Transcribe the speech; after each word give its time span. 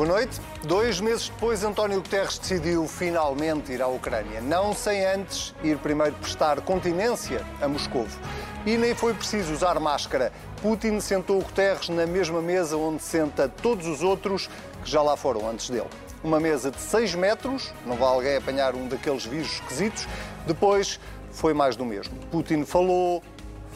Boa 0.00 0.12
noite. 0.12 0.40
Dois 0.64 0.98
meses 0.98 1.28
depois, 1.28 1.62
António 1.62 2.00
Guterres 2.00 2.38
decidiu 2.38 2.88
finalmente 2.88 3.70
ir 3.70 3.82
à 3.82 3.86
Ucrânia, 3.86 4.40
não 4.40 4.72
sem 4.72 5.04
antes 5.04 5.54
ir 5.62 5.76
primeiro 5.76 6.14
prestar 6.14 6.58
continência 6.62 7.44
a 7.60 7.68
Moscovo. 7.68 8.18
E 8.64 8.78
nem 8.78 8.94
foi 8.94 9.12
preciso 9.12 9.52
usar 9.52 9.78
máscara. 9.78 10.32
Putin 10.62 11.00
sentou 11.00 11.42
Guterres 11.42 11.90
na 11.90 12.06
mesma 12.06 12.40
mesa 12.40 12.78
onde 12.78 13.02
senta 13.02 13.46
todos 13.46 13.86
os 13.86 14.02
outros 14.02 14.48
que 14.82 14.90
já 14.90 15.02
lá 15.02 15.18
foram 15.18 15.46
antes 15.46 15.68
dele. 15.68 15.90
Uma 16.24 16.40
mesa 16.40 16.70
de 16.70 16.80
6 16.80 17.14
metros, 17.14 17.70
não 17.84 17.96
vai 17.96 18.08
alguém 18.08 18.36
apanhar 18.38 18.74
um 18.74 18.88
daqueles 18.88 19.26
vírus 19.26 19.52
esquisitos. 19.52 20.08
Depois 20.46 20.98
foi 21.30 21.52
mais 21.52 21.76
do 21.76 21.84
mesmo. 21.84 22.16
Putin 22.30 22.64
falou, 22.64 23.22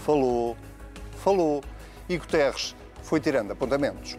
falou, 0.07 0.57
falou 1.23 1.63
e 2.09 2.17
Guterres 2.17 2.75
foi 3.03 3.21
tirando 3.21 3.51
apontamentos. 3.51 4.17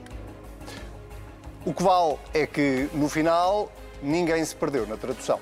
O 1.65 1.73
que 1.73 1.81
vale 1.81 2.19
é 2.31 2.45
que, 2.45 2.87
no 2.93 3.09
final, 3.09 3.71
ninguém 3.99 4.45
se 4.45 4.55
perdeu 4.55 4.85
na 4.85 4.97
tradução. 4.97 5.39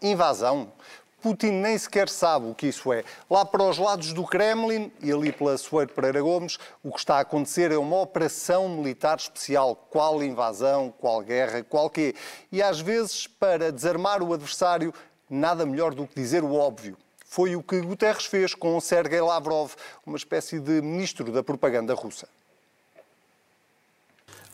Invasão? 0.00 0.72
Putin 1.20 1.52
nem 1.52 1.76
sequer 1.76 2.08
sabe 2.08 2.48
o 2.48 2.54
que 2.54 2.68
isso 2.68 2.92
é. 2.92 3.04
Lá 3.28 3.44
para 3.44 3.62
os 3.62 3.78
lados 3.78 4.12
do 4.12 4.24
Kremlin 4.24 4.90
e 5.02 5.12
ali 5.12 5.32
pela 5.32 5.56
Soeiro 5.58 5.92
Pereira 5.92 6.22
Gomes, 6.22 6.58
o 6.82 6.90
que 6.90 6.98
está 6.98 7.16
a 7.16 7.20
acontecer 7.20 7.70
é 7.70 7.78
uma 7.78 8.00
operação 8.00 8.68
militar 8.68 9.18
especial. 9.18 9.76
Qual 9.90 10.22
invasão, 10.22 10.92
qual 10.98 11.20
guerra, 11.20 11.62
qual 11.62 11.90
quê? 11.90 12.14
E 12.50 12.62
às 12.62 12.80
vezes, 12.80 13.26
para 13.26 13.70
desarmar 13.70 14.22
o 14.22 14.32
adversário, 14.32 14.94
nada 15.28 15.66
melhor 15.66 15.94
do 15.94 16.06
que 16.06 16.14
dizer 16.14 16.42
o 16.42 16.54
óbvio. 16.54 16.96
Foi 17.26 17.54
o 17.54 17.62
que 17.62 17.80
Guterres 17.80 18.24
fez 18.24 18.54
com 18.54 18.80
Sergei 18.80 19.20
Lavrov, 19.20 19.72
uma 20.04 20.16
espécie 20.16 20.58
de 20.58 20.82
ministro 20.82 21.30
da 21.30 21.44
propaganda 21.44 21.94
russa. 21.94 22.26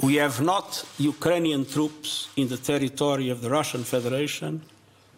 We 0.03 0.21
have 0.21 0.43
not 0.43 0.85
Ukrainian 1.01 1.65
troops 1.65 2.29
in 2.37 2.49
the 2.49 2.59
territory 2.59 3.31
of 3.31 3.41
the 3.41 3.49
Russian 3.49 3.83
Federation, 3.83 4.61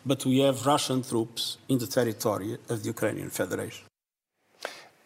but 0.08 0.24
we 0.24 0.40
have 0.40 0.64
Russian 0.64 1.02
troops 1.02 1.58
in 1.68 1.76
the 1.78 1.86
territory 1.86 2.58
of 2.70 2.82
the 2.82 2.88
Ukrainian 2.88 3.28
Federation. 3.28 3.84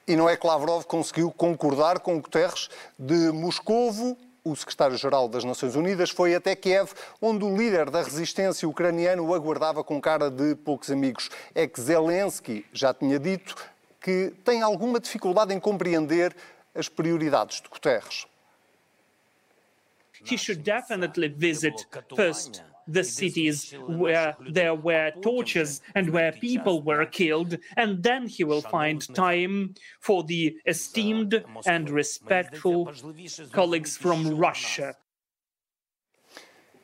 E 0.06 0.14
não 0.17 0.28
é 0.28 0.36
que 0.36 0.47
Lavrov 0.47 0.84
conseguiu 0.84 1.31
concordar 1.33 1.98
com 2.00 2.20
Guterres 2.20 2.69
de 2.98 3.33
Moscovo. 3.33 4.17
O 4.45 4.56
secretário-geral 4.56 5.28
das 5.28 5.45
Nações 5.45 5.77
Unidas 5.77 6.11
foi 6.11 6.34
até 6.34 6.56
Kiev, 6.56 6.92
onde 7.20 7.45
o 7.45 7.56
líder 7.56 7.91
da 7.91 8.03
resistência 8.03 8.69
ucraniana 8.69 9.23
o 9.23 9.34
aguardava 9.34 9.84
com 9.84 10.00
cara 10.00 10.30
de 10.30 10.56
poucos 10.56 10.91
amigos. 10.91 11.30
É 11.55 11.67
que 11.67 11.80
Zelensky 11.80 12.64
já 12.73 12.92
tinha 12.92 13.19
dito 13.19 13.55
que 14.00 14.33
tem 14.45 14.62
alguma 14.62 14.98
dificuldade 14.98 15.55
em 15.55 15.61
compreender 15.61 16.34
as 16.75 16.89
prioridades 16.89 17.61
de 17.61 17.69
Guterres. 17.69 18.27
he 20.25 20.36
should 20.36 20.62
definitely 20.62 21.28
visit 21.28 21.84
first 22.14 22.62
the 22.88 23.05
cities 23.05 23.75
where 23.88 24.36
there 24.50 24.75
were 24.75 25.12
tortures 25.20 25.80
and 25.94 26.11
where 26.11 26.33
people 26.33 26.83
were 26.83 27.06
killed, 27.06 27.58
and 27.77 28.02
then 28.02 28.27
he 28.27 28.44
will 28.44 28.62
find 28.62 29.02
time 29.14 29.74
for 30.00 30.24
the 30.24 30.56
esteemed 30.66 31.44
and 31.66 31.91
respectful 31.91 32.92
colleagues 33.52 33.97
from 33.97 34.36
Russia. 34.36 34.94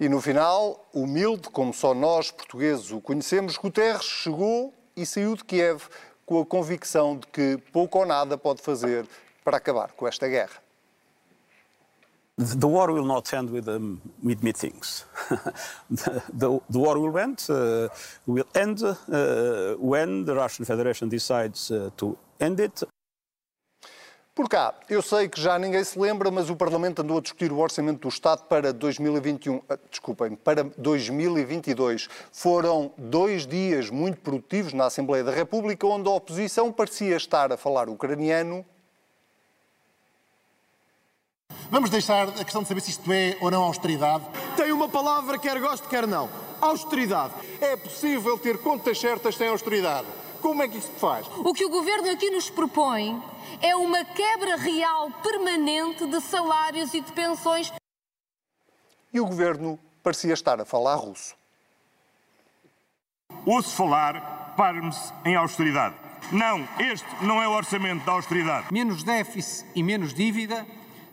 E 0.00 0.08
no 0.08 0.20
final, 0.20 0.88
humilde 0.94 1.48
como 1.50 1.72
só 1.74 1.92
nós 1.92 2.30
portugueses 2.30 2.92
o 2.92 3.00
conhecemos, 3.00 3.56
Guterres 3.56 4.04
chegou 4.04 4.72
e 4.96 5.04
saiu 5.04 5.34
de 5.34 5.44
Kiev 5.44 5.88
com 6.24 6.40
a 6.40 6.46
convicção 6.46 7.18
de 7.18 7.26
que 7.26 7.58
pouco 7.72 7.98
ou 7.98 8.06
nada 8.06 8.38
pode 8.38 8.62
fazer 8.62 9.04
para 9.42 9.56
acabar 9.56 9.92
com 9.92 10.06
esta 10.06 10.28
guerra. 10.28 10.67
The 12.38 12.68
war 12.68 12.92
will 12.92 13.04
not 13.04 13.34
end 13.34 13.50
with, 13.50 13.68
um, 13.68 14.00
with 14.22 14.44
meetings. 14.44 15.04
the, 15.90 16.22
the, 16.70 16.78
war 16.78 16.96
will 16.96 17.18
end, 17.18 17.44
uh, 17.50 17.88
will 18.26 18.46
end 18.54 18.80
uh, 18.80 19.74
when 19.74 20.24
the 20.24 20.36
Russian 20.36 20.64
Federation 20.64 21.08
decides 21.08 21.72
uh, 21.72 21.90
to 21.96 22.16
end 22.38 22.60
it. 22.60 22.84
Por 24.36 24.48
cá, 24.48 24.72
eu 24.88 25.02
sei 25.02 25.28
que 25.28 25.40
já 25.40 25.58
ninguém 25.58 25.82
se 25.82 25.98
lembra, 25.98 26.30
mas 26.30 26.48
o 26.48 26.54
Parlamento 26.54 27.02
andou 27.02 27.18
a 27.18 27.20
discutir 27.20 27.50
o 27.50 27.58
Orçamento 27.58 28.02
do 28.02 28.08
Estado 28.08 28.44
para 28.44 28.72
2021, 28.72 29.60
ah, 29.68 29.76
desculpem, 29.90 30.36
para 30.36 30.62
2022. 30.62 32.08
Foram 32.30 32.92
dois 32.96 33.48
dias 33.48 33.90
muito 33.90 34.20
produtivos 34.20 34.72
na 34.72 34.86
Assembleia 34.86 35.24
da 35.24 35.32
República, 35.32 35.84
onde 35.88 36.08
a 36.08 36.12
oposição 36.12 36.70
parecia 36.70 37.16
estar 37.16 37.50
a 37.50 37.56
falar 37.56 37.88
ucraniano 37.88 38.64
Vamos 41.70 41.90
deixar 41.90 42.28
a 42.28 42.44
questão 42.44 42.62
de 42.62 42.68
saber 42.68 42.80
se 42.80 42.90
isto 42.90 43.12
é 43.12 43.36
ou 43.42 43.50
não 43.50 43.62
austeridade. 43.62 44.24
Tem 44.56 44.72
uma 44.72 44.88
palavra, 44.88 45.38
quer 45.38 45.60
goste, 45.60 45.86
quer 45.86 46.06
não. 46.06 46.30
Austeridade. 46.62 47.34
É 47.60 47.76
possível 47.76 48.38
ter 48.38 48.58
contas 48.58 48.98
certas 48.98 49.36
sem 49.36 49.48
austeridade. 49.48 50.06
Como 50.40 50.62
é 50.62 50.68
que 50.68 50.78
isto 50.78 50.92
se 50.94 50.98
faz? 50.98 51.26
O 51.38 51.52
que 51.52 51.66
o 51.66 51.68
governo 51.68 52.10
aqui 52.10 52.30
nos 52.30 52.48
propõe 52.48 53.22
é 53.60 53.76
uma 53.76 54.02
quebra 54.02 54.56
real 54.56 55.10
permanente 55.22 56.06
de 56.06 56.20
salários 56.22 56.94
e 56.94 57.02
de 57.02 57.12
pensões. 57.12 57.70
E 59.12 59.20
o 59.20 59.26
governo 59.26 59.78
parecia 60.02 60.32
estar 60.32 60.58
a 60.60 60.64
falar 60.64 60.94
russo. 60.94 61.34
Ouço 63.44 63.76
falar, 63.76 64.54
pare-me-se 64.56 65.12
em 65.24 65.36
austeridade. 65.36 65.96
Não, 66.32 66.66
este 66.78 67.06
não 67.22 67.42
é 67.42 67.48
o 67.48 67.52
orçamento 67.52 68.04
da 68.06 68.12
austeridade. 68.12 68.72
Menos 68.72 69.02
déficit 69.02 69.66
e 69.74 69.82
menos 69.82 70.14
dívida 70.14 70.66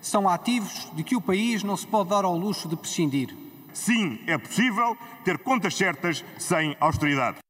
são 0.06 0.30
ativos 0.30 0.88
de 0.94 1.04
que 1.04 1.16
o 1.16 1.22
país 1.22 1.64
não 1.64 1.76
se 1.76 1.88
pode 1.88 2.10
dar 2.10 2.26
ao 2.26 2.38
luxo 2.38 2.70
de 2.70 2.76
prescindir. 2.76 3.36
Sim, 3.74 4.20
é 4.28 4.38
possível 4.38 4.96
ter 5.24 5.40
contas 5.40 5.76
certas 5.76 6.24
sem 6.38 6.78
austeridade. 6.80 7.45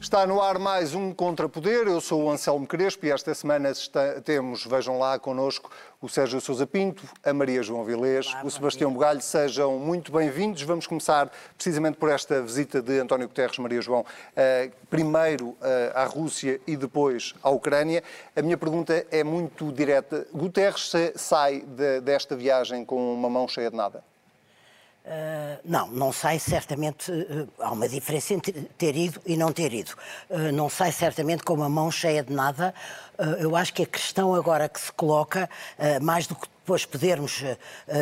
Está 0.00 0.26
no 0.26 0.40
ar 0.40 0.58
mais 0.58 0.94
um 0.94 1.12
Contrapoder. 1.12 1.86
Eu 1.86 2.00
sou 2.00 2.24
o 2.24 2.30
Anselmo 2.30 2.66
Crespo 2.66 3.04
e 3.04 3.10
esta 3.10 3.34
semana 3.34 3.70
está, 3.70 4.18
temos, 4.22 4.64
vejam 4.64 4.98
lá, 4.98 5.18
connosco 5.18 5.70
o 6.00 6.08
Sérgio 6.08 6.40
Sousa 6.40 6.66
Pinto, 6.66 7.06
a 7.22 7.34
Maria 7.34 7.62
João 7.62 7.84
Vilês, 7.84 8.26
Olá, 8.28 8.44
o 8.44 8.50
Sebastião 8.50 8.90
Bugalho. 8.90 9.20
Sejam 9.20 9.78
muito 9.78 10.10
bem-vindos. 10.10 10.62
Vamos 10.62 10.86
começar 10.86 11.30
precisamente 11.54 11.98
por 11.98 12.08
esta 12.08 12.40
visita 12.40 12.80
de 12.80 12.98
António 12.98 13.28
Guterres, 13.28 13.58
Maria 13.58 13.82
João, 13.82 14.00
uh, 14.00 14.72
primeiro 14.88 15.48
uh, 15.48 15.58
à 15.94 16.04
Rússia 16.04 16.58
e 16.66 16.78
depois 16.78 17.34
à 17.42 17.50
Ucrânia. 17.50 18.02
A 18.34 18.40
minha 18.40 18.56
pergunta 18.56 19.06
é 19.10 19.22
muito 19.22 19.70
direta. 19.70 20.26
Guterres 20.32 20.92
sai 21.14 21.60
de, 21.60 22.00
desta 22.00 22.34
viagem 22.34 22.86
com 22.86 23.12
uma 23.12 23.28
mão 23.28 23.46
cheia 23.46 23.70
de 23.70 23.76
nada? 23.76 24.02
Uh, 25.04 25.58
não, 25.64 25.88
não 25.88 26.12
sai 26.12 26.38
certamente. 26.38 27.10
Uh, 27.10 27.48
há 27.58 27.72
uma 27.72 27.88
diferença 27.88 28.34
entre 28.34 28.52
ter 28.76 28.94
ido 28.94 29.20
e 29.24 29.36
não 29.36 29.50
ter 29.50 29.72
ido. 29.72 29.92
Uh, 30.28 30.52
não 30.52 30.68
sai 30.68 30.92
certamente 30.92 31.42
com 31.42 31.54
uma 31.54 31.70
mão 31.70 31.90
cheia 31.90 32.22
de 32.22 32.32
nada. 32.32 32.74
eu 33.38 33.56
acho 33.56 33.72
que 33.72 33.82
a 33.82 33.86
questão 33.86 34.34
agora 34.34 34.68
que 34.68 34.80
se 34.80 34.92
coloca, 34.92 35.48
mais 36.00 36.26
do 36.26 36.34
que 36.34 36.48
depois 36.48 36.86
podermos 36.86 37.42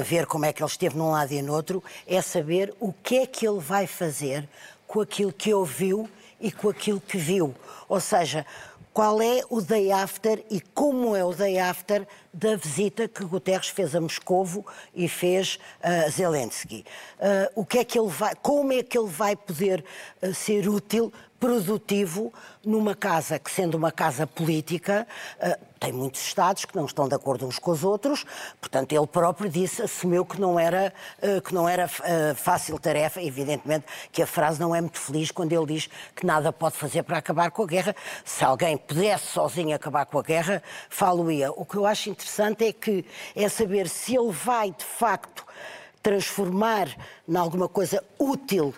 ver 0.05 0.27
como 0.27 0.45
é 0.45 0.53
que 0.53 0.63
ele 0.63 0.71
esteve 0.71 0.97
num 0.97 1.11
lado 1.11 1.33
e 1.33 1.43
no 1.43 1.53
outro, 1.53 1.83
é 2.07 2.23
saber 2.23 2.73
o 2.79 2.93
que 2.93 3.19
é 3.19 3.27
que 3.27 3.47
ele 3.47 3.59
vai 3.59 3.87
fazer 3.87 4.49
com 4.87 5.01
aquilo 5.01 5.33
que 5.33 5.53
ouviu 5.53 6.09
e 6.41 6.53
com 6.53 6.69
aquilo 6.69 7.01
que 7.01 7.19
viu. 7.19 7.53
Ou 7.89 7.99
seja, 7.99 8.47
qual 8.93 9.23
é 9.23 9.43
o 9.49 9.61
day 9.61 9.93
after 9.93 10.45
e 10.51 10.61
como 10.61 11.15
é 11.15 11.25
o 11.25 11.33
day 11.33 11.59
after 11.59 12.07
da 12.33 12.57
visita 12.57 13.09
que 13.09 13.25
Guterres 13.25 13.69
fez 13.69 13.95
a 13.95 14.01
Moscovo 14.01 14.67
e 14.95 15.09
fez 15.09 15.59
a 15.83 16.09
Zelensky. 16.11 16.85
Uh, 17.19 17.61
o 17.61 17.65
que 17.65 17.79
é 17.79 17.85
que 17.85 17.99
ele 17.99 18.09
vai, 18.09 18.35
como 18.37 18.73
é 18.73 18.83
que 18.83 18.99
ele 18.99 19.09
vai 19.09 19.35
poder 19.35 19.85
uh, 20.23 20.35
ser 20.35 20.69
útil 20.69 21.13
produtivo 21.41 22.33
numa 22.65 22.97
casa 22.97 23.39
que, 23.39 23.51
sendo 23.51 23.77
uma 23.77 23.93
casa 23.93 24.27
política, 24.27 25.07
uh, 25.41 25.69
tem 25.79 25.93
muitos 25.93 26.21
Estados 26.21 26.65
que 26.65 26.75
não 26.77 26.87
estão 26.87 27.09
de 27.09 27.15
acordo 27.15 27.47
uns 27.47 27.57
com 27.57 27.71
os 27.71 27.85
outros, 27.85 28.27
portanto, 28.61 28.93
ele 28.93 29.07
próprio 29.07 29.49
disse, 29.49 29.81
assumiu 29.81 30.27
que 30.27 30.41
não 30.41 30.59
era, 30.59 30.93
que 31.45 31.55
não 31.55 31.69
era 31.69 31.89
fácil 32.35 32.77
tarefa, 32.81 33.23
evidentemente 33.23 33.87
que 34.11 34.21
a 34.21 34.27
frase 34.27 34.59
não 34.59 34.75
é 34.75 34.81
muito 34.81 34.99
feliz 34.99 35.31
quando 35.31 35.53
ele 35.53 35.67
diz 35.67 35.89
que 36.17 36.27
nada 36.27 36.53
pode 36.53 36.75
fazer 36.75 37.05
para 37.05 37.19
acabar 37.19 37.53
com 37.53 37.63
a 37.63 37.67
guerra. 37.67 37.95
Se 38.25 38.45
alguém 38.45 38.77
pudesse 38.77 39.27
sozinho 39.27 39.73
acabar 39.73 40.05
com 40.07 40.19
a 40.19 40.23
guerra, 40.23 40.61
falo-ia. 40.91 41.53
O 41.53 41.65
que 41.65 41.77
eu 41.77 41.87
acho 41.87 42.11
interessante 42.19 42.65
é 42.65 42.73
que 42.73 43.05
é 43.37 43.49
saber 43.49 43.89
se 43.89 44.17
ele 44.17 44.33
vai, 44.33 44.73
de 44.73 44.85
facto, 44.85 45.47
transformar 46.03 46.89
em 47.29 47.37
alguma 47.37 47.69
coisa 47.69 48.03
útil 48.19 48.75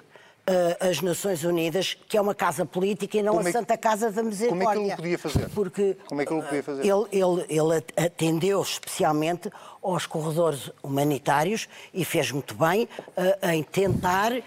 as 0.81 1.01
Nações 1.01 1.45
Unidas, 1.45 1.97
que 2.09 2.17
é 2.17 2.21
uma 2.21 2.35
casa 2.35 2.65
política 2.67 3.19
e 3.19 3.23
não 3.23 3.35
Como 3.35 3.47
a 3.47 3.51
é 3.51 3.53
Santa 3.53 3.77
Casa 3.77 4.11
da 4.11 4.23
Misericórdia. 4.23 4.67
Como 4.67 4.71
é 4.71 4.75
que 4.75 4.81
ele 4.81 4.93
o 4.93 4.97
podia 4.97 5.19
fazer? 5.19 5.49
Porque 5.51 5.97
Como 6.07 6.21
é 6.23 6.27
que 6.27 6.33
ele 6.33 6.43
podia 6.43 6.63
fazer? 6.63 6.83
ele, 6.83 7.05
ele, 7.13 7.45
ele 7.49 7.85
atendeu 8.07 8.61
especialmente 8.63 9.51
aos 9.83 10.07
corredores 10.07 10.71
humanitários 10.83 11.69
e 11.95 12.05
fez 12.05 12.31
muito 12.33 12.55
bem 12.55 12.89
uh, 13.17 13.49
em 13.53 13.63
tentar 13.63 14.33
uh, 14.33 14.43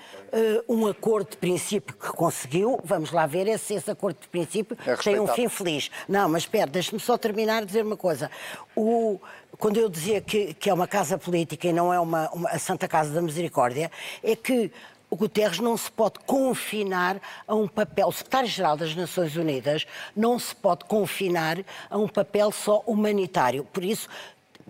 um 0.67 0.87
acordo 0.87 1.31
de 1.31 1.37
princípio 1.37 1.95
que 1.95 2.07
conseguiu. 2.09 2.79
Vamos 2.83 3.11
lá 3.11 3.25
ver 3.25 3.47
é 3.47 3.57
se 3.57 3.73
esse 3.73 3.89
acordo 3.89 4.17
de 4.21 4.27
princípio 4.27 4.77
É 4.85 4.95
tem 4.95 5.19
um 5.19 5.27
fim 5.27 5.47
feliz. 5.47 5.89
Não, 6.07 6.27
mas 6.27 6.43
espera, 6.43 6.69
deixe-me 6.69 6.99
só 6.99 7.17
terminar 7.17 7.61
de 7.61 7.67
dizer 7.67 7.83
uma 7.85 7.97
coisa. 7.97 8.29
O- 8.75 9.19
quando 9.57 9.77
eu 9.77 9.87
dizia 9.87 10.19
que, 10.19 10.53
que 10.55 10.69
é 10.69 10.73
uma 10.73 10.87
casa 10.87 11.17
política 11.17 11.67
e 11.67 11.73
não 11.73 11.93
é 11.93 11.99
uma, 11.99 12.29
uma- 12.31 12.49
a 12.49 12.59
Santa 12.59 12.87
Casa 12.87 13.11
da 13.13 13.21
Misericórdia, 13.21 13.89
é 14.23 14.35
que 14.35 14.71
o 15.13 15.15
Guterres 15.15 15.59
não 15.59 15.77
se 15.77 15.91
pode 15.91 16.17
confinar 16.25 17.21
a 17.47 17.53
um 17.53 17.67
papel, 17.67 18.07
o 18.07 18.11
secretário-geral 18.11 18.75
das 18.75 18.95
Nações 18.95 19.35
Unidas 19.35 19.85
não 20.15 20.39
se 20.39 20.55
pode 20.55 20.85
confinar 20.85 21.59
a 21.87 21.97
um 21.99 22.07
papel 22.07 22.51
só 22.51 22.79
humanitário. 22.87 23.63
Por 23.71 23.83
isso, 23.83 24.09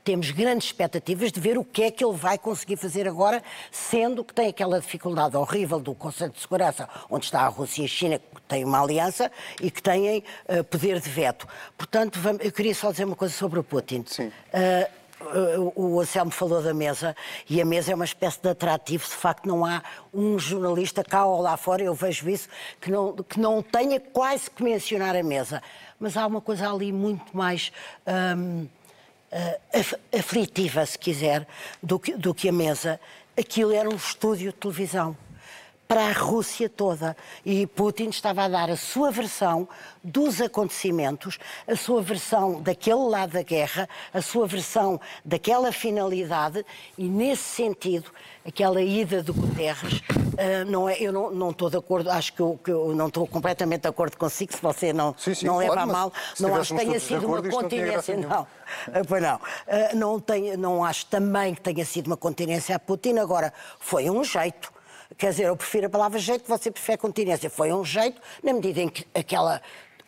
temos 0.03 0.31
grandes 0.31 0.67
expectativas 0.67 1.31
de 1.31 1.39
ver 1.39 1.57
o 1.57 1.63
que 1.63 1.83
é 1.83 1.89
que 1.89 2.03
ele 2.03 2.17
vai 2.17 2.37
conseguir 2.37 2.75
fazer 2.75 3.07
agora, 3.07 3.41
sendo 3.71 4.21
que 4.21 4.33
tem 4.33 4.49
aquela 4.49 4.81
dificuldade 4.81 5.37
horrível 5.37 5.79
do 5.79 5.95
Conselho 5.95 6.33
de 6.33 6.41
Segurança, 6.41 6.89
onde 7.09 7.23
está 7.23 7.39
a 7.43 7.47
Rússia 7.47 7.83
e 7.83 7.85
a 7.85 7.87
China, 7.87 8.19
que 8.19 8.41
têm 8.45 8.65
uma 8.65 8.81
aliança 8.83 9.31
e 9.61 9.71
que 9.71 9.81
têm 9.81 10.21
eh, 10.49 10.61
poder 10.61 10.99
de 10.99 11.09
veto. 11.09 11.47
Portanto, 11.77 12.19
vamos- 12.19 12.43
eu 12.43 12.51
queria 12.51 12.75
só 12.75 12.91
dizer 12.91 13.05
uma 13.05 13.15
coisa 13.15 13.33
sobre 13.33 13.59
o 13.59 13.63
Putin. 13.63 14.03
Sim. 14.05 14.29
Eh, 14.51 14.89
o 15.75 15.93
o 15.95 15.99
Anselmo 16.01 16.31
falou 16.31 16.61
da 16.61 16.73
mesa 16.73 17.15
e 17.49 17.61
a 17.61 17.65
mesa 17.65 17.91
é 17.91 17.95
uma 17.95 18.05
espécie 18.05 18.41
de 18.41 18.49
atrativo. 18.49 19.03
De 19.05 19.15
facto, 19.15 19.47
não 19.47 19.65
há 19.65 19.81
um 20.13 20.37
jornalista 20.39 21.03
cá 21.03 21.25
ou 21.25 21.41
lá 21.41 21.55
fora, 21.57 21.83
eu 21.83 21.93
vejo 21.93 22.29
isso, 22.29 22.47
que 22.81 22.91
não, 22.91 23.13
que 23.15 23.39
não 23.39 23.61
tenha 23.61 23.99
quase 23.99 24.49
que 24.49 24.63
mencionar 24.63 25.15
a 25.15 25.23
mesa. 25.23 25.61
Mas 25.99 26.17
há 26.17 26.25
uma 26.27 26.41
coisa 26.41 26.69
ali 26.71 26.91
muito 26.91 27.35
mais. 27.35 27.71
hum, 28.37 28.67
eh, 29.31 29.59
af- 29.73 29.95
aflitiva, 30.15 30.85
se 30.85 30.97
quiser, 30.99 31.47
do 31.81 31.97
que, 31.99 32.13
do 32.15 32.33
que 32.35 32.49
a 32.49 32.53
mesa. 32.53 32.99
Aquilo 33.35 33.73
era 33.73 33.89
um 33.89 33.95
estúdio 33.95 34.51
de 34.51 34.57
televisão 34.59 35.17
para 35.87 36.07
a 36.07 36.11
Rússia 36.11 36.69
toda. 36.69 37.15
E 37.45 37.67
Putin 37.67 38.09
estava 38.09 38.43
a 38.43 38.47
dar 38.47 38.69
a 38.69 38.75
sua 38.77 39.11
versão 39.11 39.67
dos 40.03 40.41
acontecimentos, 40.41 41.37
a 41.67 41.75
sua 41.75 42.01
versão 42.01 42.61
daquele 42.61 43.07
lado 43.07 43.33
da 43.33 43.41
guerra, 43.41 43.87
a 44.13 44.21
sua 44.21 44.47
versão 44.47 44.99
daquela 45.23 45.71
finalidade, 45.71 46.65
e 46.97 47.07
nesse 47.07 47.43
sentido, 47.43 48.11
aquela 48.45 48.81
ida 48.81 49.23
do 49.23 49.33
Guterres, 49.33 50.01
ah, 50.37 50.65
não 50.65 50.89
é, 50.89 50.97
eu 50.99 51.11
não, 51.13 51.31
não 51.31 51.49
estou 51.51 51.69
de 51.69 51.77
acordo, 51.77 52.09
acho 52.09 52.33
que 52.33 52.41
eu, 52.41 52.59
que 52.63 52.71
eu 52.71 52.93
não 52.95 53.07
estou 53.07 53.25
completamente 53.27 53.83
de 53.83 53.87
acordo 53.87 54.17
consigo, 54.17 54.53
se 54.53 54.61
você 54.61 54.91
não, 54.91 55.15
Sim, 55.17 55.33
sim, 55.33 55.45
não 55.45 55.55
claro, 55.55 55.69
leva 55.69 55.81
a 55.81 55.85
mal, 55.85 56.13
não 56.39 56.55
acho 56.55 56.73
que 56.73 56.79
tenha 56.79 56.93
de 56.93 56.99
sido 56.99 57.27
uma 57.27 57.37
acordo, 57.37 57.43
graça 57.43 57.61
continência, 57.63 58.17
não. 58.17 58.31
Ah, 58.31 59.01
Pois 59.07 59.21
não. 59.21 59.39
Ah, 59.67 59.95
Não, 59.95 60.19
tenho, 60.19 60.57
não 60.57 60.83
acho 60.83 61.05
também 61.05 61.53
que 61.53 61.61
tenha 61.61 61.85
sido 61.85 62.07
uma 62.07 62.17
continência 62.17 62.75
a 62.75 62.79
Putin. 62.79 63.17
Agora, 63.17 63.53
foi 63.79 64.09
um 64.09 64.23
jeito. 64.23 64.71
Quer 65.17 65.31
dizer, 65.31 65.43
eu 65.45 65.55
prefiro 65.55 65.87
a 65.87 65.89
palavra 65.89 66.19
jeito, 66.19 66.47
você 66.47 66.71
prefere 66.71 66.97
continência. 66.97 67.49
Foi 67.49 67.71
um 67.71 67.83
jeito, 67.85 68.21
na 68.43 68.53
medida 68.53 68.79
em 68.81 68.89
que 68.89 69.05
aquela, 69.13 69.61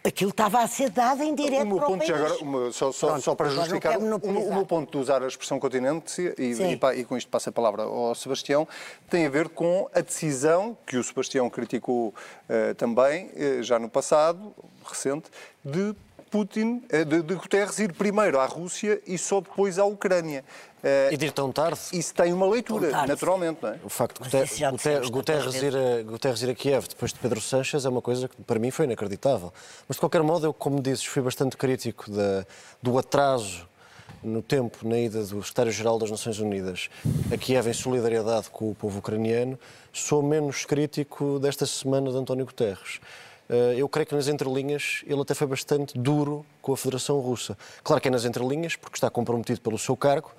aquilo 0.04 0.32
estava 0.32 0.60
a 0.62 0.68
ser 0.68 0.90
dado 0.90 1.22
em 1.24 1.34
direto 1.36 1.64
O 1.64 1.68
meu 1.68 1.80
ponto, 1.80 1.98
país. 2.00 2.08
já 2.10 2.16
agora, 2.16 2.36
uma- 2.38 2.72
só, 2.72 2.92
só- 2.92 3.08
Pronto, 3.08 3.22
só 3.22 3.36
para 3.36 3.50
justificar, 3.50 3.98
o, 4.00 4.02
meu 4.02 4.66
ponto 4.66 4.92
de 4.92 4.98
usar 4.98 5.22
a 5.24 5.28
expressão 5.28 5.60
continente, 5.60 6.22
e, 6.38 6.54
e, 6.54 7.00
e 7.00 7.04
com 7.06 7.16
isto 7.18 7.30
passo 7.30 7.50
a 7.50 7.52
palavra 7.52 7.84
ao 7.84 8.14
Sebastião, 8.16 8.68
tem 9.10 9.26
a 9.26 9.30
ver 9.30 9.50
com 9.50 9.90
a 9.94 10.02
decisão 10.02 10.78
que 10.86 10.98
o 10.98 11.04
Sebastião 11.04 11.50
criticou 11.50 12.14
eh, 12.50 12.74
também, 12.74 13.30
eh, 13.36 13.60
já 13.62 13.78
no 13.80 13.90
passado, 13.90 14.54
recente, 14.86 15.30
de 15.64 15.96
Putin, 16.32 16.84
eh, 16.90 17.06
de, 17.06 17.22
de 17.22 17.36
Guterres 17.36 17.80
ir 17.80 17.94
primeiro 17.94 18.40
à 18.40 18.46
Rússia 18.46 19.00
e 19.08 19.18
só 19.18 19.40
depois 19.40 19.80
à 19.80 19.86
Ucrânia. 19.86 20.44
Eh, 20.88 21.10
E 21.14 21.18
de 21.18 21.26
ir 21.26 21.32
tão 21.32 21.52
tarde. 21.52 21.80
isso 21.94 22.14
tem 22.14 22.32
uma 22.32 22.48
leitura, 22.48 22.92
naturalmente, 23.08 23.58
não 23.64 23.70
é? 23.70 23.80
O 23.84 23.90
facto 23.90 24.22
de 24.22 24.26
Guterres, 24.30 24.60
tantas 24.60 25.64
ir 25.64 25.76
a, 25.76 26.04
Guterres 26.04 26.42
ir 26.44 26.50
a 26.52 26.54
Kiev 26.54 26.88
depois 26.88 27.12
de 27.12 27.18
Pedro 27.20 27.42
Sanches 27.42 27.86
é 27.86 27.90
uma 27.90 28.04
coisa 28.04 28.28
que 28.28 28.40
para 28.44 28.60
mim 28.60 28.70
foi 28.70 28.86
inacreditável. 28.86 29.52
Mas 29.88 29.96
de 29.98 30.00
qualquer 30.00 30.22
modo, 30.22 30.46
eu, 30.46 30.54
como 30.54 30.80
dizes, 30.80 31.04
fui 31.04 31.24
bastante 31.24 31.58
crítico 31.58 32.12
da- 32.12 32.46
do 32.84 33.00
atraso 33.00 33.68
no 34.24 34.44
tempo 34.44 34.88
na 34.88 35.00
ida 35.00 35.22
do 35.24 35.42
Secretário-Geral 35.42 35.98
das 35.98 36.12
Nações 36.12 36.38
Unidas 36.40 36.90
a 37.34 37.38
Kiev 37.38 37.68
em 37.68 37.74
solidariedade 37.74 38.50
com 38.52 38.70
o 38.70 38.76
povo 38.76 39.00
ucraniano. 39.00 39.58
Sou 39.92 40.22
menos 40.22 40.66
crítico 40.66 41.40
desta 41.40 41.66
semana 41.66 42.12
de 42.12 42.18
António 42.18 42.46
Guterres. 42.46 43.00
Eh, 43.50 43.76
Eu 43.78 43.88
creio 43.88 44.08
que 44.08 44.16
nas 44.16 44.28
entrelinhas 44.28 45.04
ele 45.06 45.22
até 45.22 45.34
foi 45.34 45.48
bastante 45.48 45.98
duro 45.98 46.46
com 46.62 46.74
a 46.74 46.78
Federação 46.78 47.20
Russa. 47.20 47.58
Claro 47.84 48.02
que 48.02 48.08
é 48.08 48.12
nas 48.12 48.26
entrelinhas, 48.26 48.76
porque 48.76 48.98
está 48.98 49.10
comprometido 49.10 49.62
pelo 49.62 49.78
seu 49.78 49.96
cargo, 49.96 50.32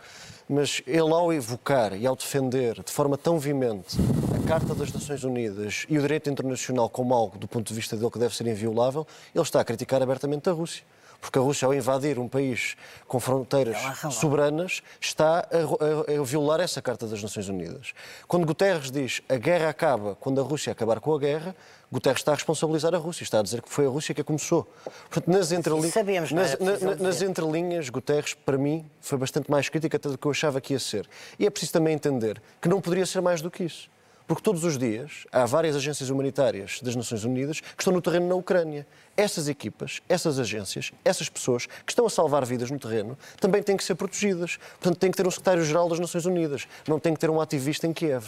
mas 0.48 0.82
ele, 0.86 1.12
ao 1.12 1.32
evocar 1.32 1.94
e 1.94 2.06
ao 2.06 2.16
defender 2.16 2.82
de 2.82 2.92
forma 2.92 3.16
tão 3.16 3.38
veemente 3.38 3.96
a 4.34 4.46
Carta 4.46 4.74
das 4.74 4.92
Nações 4.92 5.24
Unidas 5.24 5.86
e 5.88 5.98
o 5.98 6.02
direito 6.02 6.30
internacional 6.30 6.88
como 6.88 7.14
algo, 7.14 7.38
do 7.38 7.48
ponto 7.48 7.66
de 7.68 7.74
vista 7.74 7.96
dele, 7.96 8.10
que 8.10 8.18
deve 8.18 8.34
ser 8.34 8.46
inviolável, 8.46 9.06
ele 9.34 9.42
está 9.42 9.60
a 9.60 9.64
criticar 9.64 10.02
abertamente 10.02 10.48
a 10.48 10.52
Rússia. 10.52 10.84
Porque 11.20 11.38
a 11.38 11.42
Rússia, 11.42 11.66
ao 11.66 11.74
invadir 11.74 12.18
um 12.18 12.28
país 12.28 12.76
com 13.08 13.18
fronteiras 13.18 13.76
soberanas, 14.12 14.82
está 15.00 15.38
a, 15.40 16.12
a- 16.14 16.20
a 16.20 16.22
violar 16.24 16.60
essa 16.60 16.80
Carta 16.82 17.06
das 17.06 17.22
Nações 17.22 17.48
Unidas. 17.48 17.92
Quando 18.28 18.46
Guterres 18.46 18.90
diz 18.90 19.22
a 19.28 19.36
guerra 19.36 19.68
acaba 19.70 20.14
quando 20.14 20.40
a 20.40 20.44
Rússia 20.44 20.72
acabar 20.72 21.00
com 21.00 21.14
a 21.14 21.18
guerra, 21.18 21.54
Guterres 21.90 22.18
está 22.20 22.32
a 22.32 22.34
responsabilizar 22.34 22.94
a 22.94 22.98
Rússia, 22.98 23.22
está 23.22 23.38
a 23.40 23.42
dizer 23.42 23.62
que 23.62 23.68
foi 23.70 23.86
a 23.86 23.88
Rússia 23.88 24.14
que 24.14 24.20
a 24.20 24.24
começou. 24.24 24.66
Portanto, 25.10 25.28
nas, 25.34 25.52
entreli- 25.52 25.90
sabemos, 25.90 26.32
nas, 26.32 26.54
preciso 26.54 26.84
na- 26.84 26.90
na- 26.96 27.02
nas 27.02 27.22
entrelinhas, 27.22 27.88
Guterres, 27.88 28.34
para 28.34 28.58
mim, 28.58 28.84
foi 29.00 29.16
bastante 29.18 29.50
mais 29.50 29.68
crítica 29.68 29.96
até 29.96 30.08
do 30.08 30.18
que 30.18 30.26
eu 30.26 30.30
achava 30.32 30.60
que 30.60 30.72
ia 30.74 30.78
ser. 30.80 31.08
E 31.38 31.46
é 31.46 31.50
preciso 31.50 31.72
também 31.72 31.94
entender 31.94 32.42
que 32.60 32.68
não 32.68 32.80
poderia 32.80 33.06
ser 33.06 33.20
mais 33.20 33.40
do 33.40 33.50
que 33.50 33.64
isso. 33.64 33.88
Porque 34.26 34.42
todos 34.42 34.64
os 34.64 34.76
dias 34.76 35.24
há 35.30 35.44
várias 35.46 35.76
agências 35.76 36.10
humanitárias 36.10 36.80
das 36.82 36.96
Nações 36.96 37.24
Unidas 37.24 37.60
que 37.60 37.80
estão 37.80 37.92
no 37.92 38.02
terreno 38.02 38.28
na 38.28 38.34
Ucrânia. 38.34 38.86
Essas 39.16 39.48
equipas, 39.48 40.02
essas 40.08 40.38
agências, 40.38 40.92
essas 41.04 41.28
pessoas 41.28 41.66
que 41.66 41.92
estão 41.92 42.04
a 42.06 42.10
salvar 42.10 42.44
vidas 42.44 42.70
no 42.70 42.78
terreno 42.78 43.16
também 43.40 43.62
têm 43.62 43.76
que 43.76 43.84
ser 43.84 43.94
protegidas. 43.94 44.58
Portanto, 44.80 44.98
tem 44.98 45.10
que 45.10 45.16
ter 45.16 45.26
um 45.26 45.30
secretário-geral 45.30 45.88
das 45.88 46.00
Nações 46.00 46.26
Unidas. 46.26 46.66
Não 46.88 46.98
tem 46.98 47.14
que 47.14 47.20
ter 47.20 47.30
um 47.30 47.40
ativista 47.40 47.86
em 47.86 47.92
Kiev. 47.92 48.24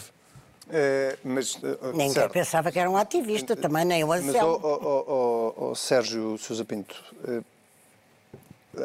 Eh, 0.70 1.16
mas, 1.24 1.58
eh, 1.62 1.78
Ninguém 1.92 2.10
certo. 2.12 2.32
pensava 2.32 2.70
que 2.70 2.78
era 2.78 2.90
um 2.90 2.96
ativista, 2.96 3.56
também 3.56 3.84
nem 3.84 4.04
o 4.04 4.08
Mas, 4.08 4.24
oh, 4.24 4.28
Anselmo. 4.28 4.60
ó, 4.62 5.04
ó, 5.08 5.70
ó, 5.70 5.74
Sérgio 5.74 6.36
Sousa 6.38 6.64
Pinto, 6.64 6.94
eh, 7.26 7.40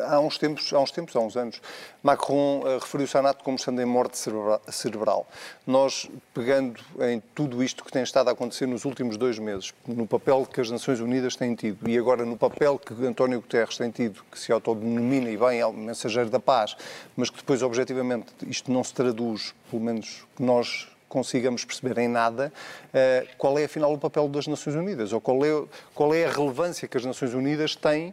há 0.08 0.20
uns 0.20 0.38
tempos, 0.38 0.74
há 0.74 0.80
uns 0.80 0.92
tempos, 0.92 1.16
há 1.16 1.20
uns 1.20 1.36
anos, 1.38 1.62
Macron 2.02 2.64
eh, 2.66 2.80
referiu-se 2.80 3.18
à 3.18 3.22
NATO 3.22 3.44
como 3.44 3.56
estando 3.58 3.82
em 3.82 3.86
morte 3.86 4.18
cerebra- 4.18 4.62
cerebral. 4.70 5.28
Nós, 5.66 6.10
pegando 6.34 6.80
em 7.02 7.22
tudo 7.34 7.64
isto 7.64 7.84
que 7.84 7.92
tem 7.92 8.04
estado 8.04 8.30
a 8.30 8.32
acontecer 8.32 8.66
nos 8.66 8.86
últimos 8.86 9.18
dois 9.18 9.40
meses, 9.40 9.74
no 9.88 10.06
papel 10.08 10.46
que 10.46 10.60
as 10.62 10.70
Nações 10.70 11.00
Unidas 11.00 11.36
têm 11.36 11.56
tido 11.56 11.88
e 11.90 11.98
agora 11.98 12.26
no 12.26 12.38
papel 12.38 12.78
que 12.80 12.94
António 13.06 13.42
Guterres 13.42 13.78
tem 13.78 13.90
tido, 13.92 14.24
que 14.32 14.40
se 14.40 14.52
autodenomina 14.52 15.30
e 15.30 15.38
bem 15.38 15.62
é 15.62 15.72
mensageiro 15.72 16.30
da 16.30 16.40
paz, 16.40 16.76
mas 17.16 17.30
que 17.30 17.38
depois, 17.38 17.62
objetivamente, 17.62 18.28
isto 18.48 18.72
não 18.72 18.84
se 18.84 18.94
traduz, 18.94 19.54
pelo 19.70 19.82
menos 19.82 20.26
que 20.36 20.44
nós 20.44 20.88
consigamos 21.08 21.64
perceber 21.64 22.00
em 22.00 22.08
nada 22.08 22.52
eh, 22.92 23.28
qual 23.38 23.56
é 23.60 23.66
afinal 23.66 23.94
o 23.94 24.00
papel 24.00 24.28
das 24.28 24.48
Nações 24.48 24.76
Unidas 24.76 25.14
ou 25.14 25.22
qual 25.22 25.46
é, 25.46 25.64
qual 25.94 26.12
é 26.12 26.26
a 26.26 26.32
relevância 26.32 26.88
que 26.88 26.98
as 26.98 27.06
Nações 27.06 27.36
Unidas 27.36 27.76
têm 27.76 28.12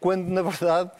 quando 0.00 0.28
na 0.28 0.42
verdade 0.42 0.90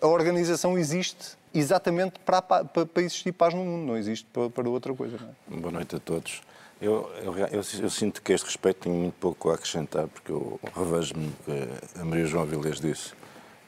a 0.00 0.06
organização 0.06 0.78
existe 0.78 1.36
exatamente 1.52 2.18
para, 2.20 2.42
para, 2.42 2.64
para 2.64 3.02
existir 3.02 3.32
paz 3.32 3.54
no 3.54 3.64
mundo, 3.64 3.86
não 3.86 3.96
existe 3.96 4.26
para, 4.32 4.50
para 4.50 4.68
outra 4.68 4.94
coisa. 4.94 5.16
É? 5.50 5.56
Boa 5.56 5.72
noite 5.72 5.96
a 5.96 5.98
todos. 5.98 6.42
Eu, 6.80 7.10
eu, 7.22 7.36
eu, 7.36 7.62
eu 7.80 7.90
sinto 7.90 8.22
que 8.22 8.32
a 8.32 8.34
este 8.34 8.44
respeito 8.44 8.82
tenho 8.82 8.94
muito 8.94 9.14
pouco 9.14 9.50
a 9.50 9.54
acrescentar, 9.54 10.06
porque 10.06 10.30
eu 10.30 10.60
revejo-me 10.76 11.32
que 11.44 12.00
a 12.00 12.04
Maria 12.04 12.26
João 12.26 12.44
Vilés 12.44 12.80
disse. 12.80 13.12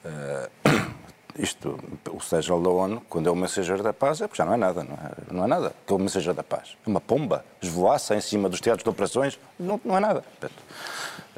Eh, 0.04 0.50
isto, 1.36 1.76
o 2.12 2.20
secretário 2.20 2.62
da 2.62 2.70
ONU, 2.70 3.02
quando 3.08 3.28
é 3.28 3.32
o 3.32 3.34
mensageiro 3.34 3.82
da 3.82 3.92
paz, 3.92 4.20
é 4.20 4.28
porque 4.28 4.38
já 4.40 4.44
não 4.44 4.54
é 4.54 4.56
nada, 4.56 4.84
não 4.84 4.94
é, 4.94 5.32
não 5.32 5.44
é 5.44 5.46
nada. 5.48 5.74
Que 5.84 5.92
é 5.92 5.96
o 5.96 5.98
mensageiro 5.98 6.36
da 6.36 6.44
paz. 6.44 6.76
É 6.86 6.88
uma 6.88 7.00
pomba, 7.00 7.44
esvoaça 7.60 8.14
em 8.14 8.20
cima 8.20 8.48
dos 8.48 8.60
teatros 8.60 8.84
de 8.84 8.90
operações, 8.90 9.40
não, 9.58 9.80
não 9.84 9.96
é 9.96 10.00
nada. 10.00 10.22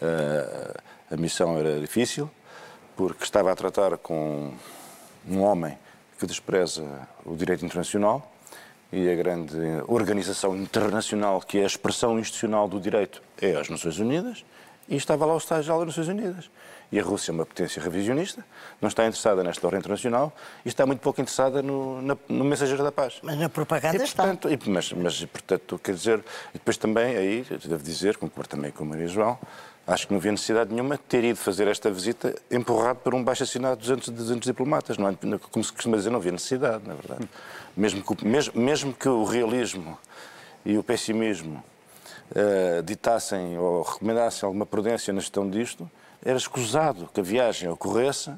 Eh, 0.03 0.75
a 1.11 1.17
missão 1.17 1.57
era 1.57 1.81
difícil, 1.81 2.31
porque 2.97 3.25
estava 3.25 3.51
a 3.53 3.57
tratar 3.57 3.97
com 3.99 4.53
um 5.29 5.41
homem 5.41 5.79
que 6.19 6.27
despreza 6.27 7.09
o 7.25 7.35
direito 7.35 7.65
internacional 7.65 8.33
e 8.93 9.11
a 9.11 9.15
grande 9.15 9.57
organização 9.89 10.57
internacional 10.57 11.41
que 11.41 11.59
é 11.59 11.63
a 11.63 11.67
expressão 11.67 12.19
institucional 12.19 12.69
do 12.69 12.81
direito 12.81 13.23
é 13.41 13.57
as 13.57 13.69
Nações 13.69 13.99
Unidas 13.99 14.45
e 14.89 14.97
estava 14.97 15.25
lá 15.25 15.35
o 15.35 15.41
secretário-geral 15.41 15.79
das 15.81 15.97
Nações 15.97 16.09
Unidas. 16.09 16.51
E 16.93 17.01
a 17.01 17.03
Rússia 17.03 17.31
é 17.31 17.33
uma 17.33 17.47
potência 17.47 17.83
revisionista, 17.83 18.45
não 18.79 18.87
está 18.87 19.05
interessada 19.07 19.43
nesta 19.43 19.67
ordem 19.67 19.79
internacional 19.79 20.31
e 20.63 20.69
está 20.69 20.85
muito 20.85 21.01
pouco 21.01 21.23
interessada 21.23 21.63
no, 21.63 22.03
na, 22.03 22.17
no 22.29 22.45
mensageiro 22.45 22.85
da 22.85 22.93
paz. 22.93 23.19
Mas 23.23 23.39
na 23.39 23.49
propaganda 23.49 23.97
e, 23.97 24.01
portanto, 24.01 24.49
e, 24.51 24.59
mas, 24.69 24.93
mas, 24.93 25.25
portanto, 25.25 25.81
quer 25.83 25.95
dizer, 25.95 26.19
e 26.51 26.59
depois 26.59 26.77
também, 26.77 27.17
aí, 27.17 27.47
devo 27.65 27.83
dizer, 27.83 28.19
concordo 28.19 28.51
também 28.51 28.71
com 28.71 28.85
a 28.85 28.87
Maria 28.87 29.09
João, 29.09 29.39
acho 29.87 30.07
que 30.07 30.13
não 30.13 30.19
havia 30.19 30.33
necessidade 30.33 30.71
nenhuma 30.71 30.97
de 30.97 31.03
ter 31.03 31.25
ido 31.25 31.39
fazer 31.39 31.67
esta 31.67 31.91
visita 31.91 32.35
empurrado 32.51 33.01
por 33.01 33.15
um 33.15 33.25
baixo 33.25 33.43
assinado 33.43 33.81
de 33.81 33.89
200, 33.89 34.09
200 34.11 34.47
diplomatas. 34.47 34.99
Não, 34.99 35.09
é? 35.09 35.17
como 35.51 35.65
se 35.65 35.73
costuma 35.73 35.97
dizer, 35.97 36.11
não 36.11 36.19
havia 36.19 36.33
necessidade, 36.33 36.87
na 36.87 36.95
verdade. 36.95 37.29
Mesmo 37.77 38.03
que, 38.03 38.27
mesmo, 38.27 38.61
mesmo 38.61 38.93
que 38.93 39.09
o 39.09 39.25
realismo 39.25 39.99
e 40.65 40.77
o 40.77 40.83
pessimismo 40.83 41.65
uh, 42.31 42.83
ditassem 42.83 43.59
ou 43.59 43.83
recomendassem 43.83 44.47
alguma 44.47 44.67
prudência 44.67 45.13
na 45.13 45.21
gestão 45.21 45.49
disto, 45.49 45.91
era 46.25 46.37
escusado 46.37 47.09
que 47.13 47.21
a 47.21 47.23
viagem 47.23 47.69
ocorresse 47.69 48.33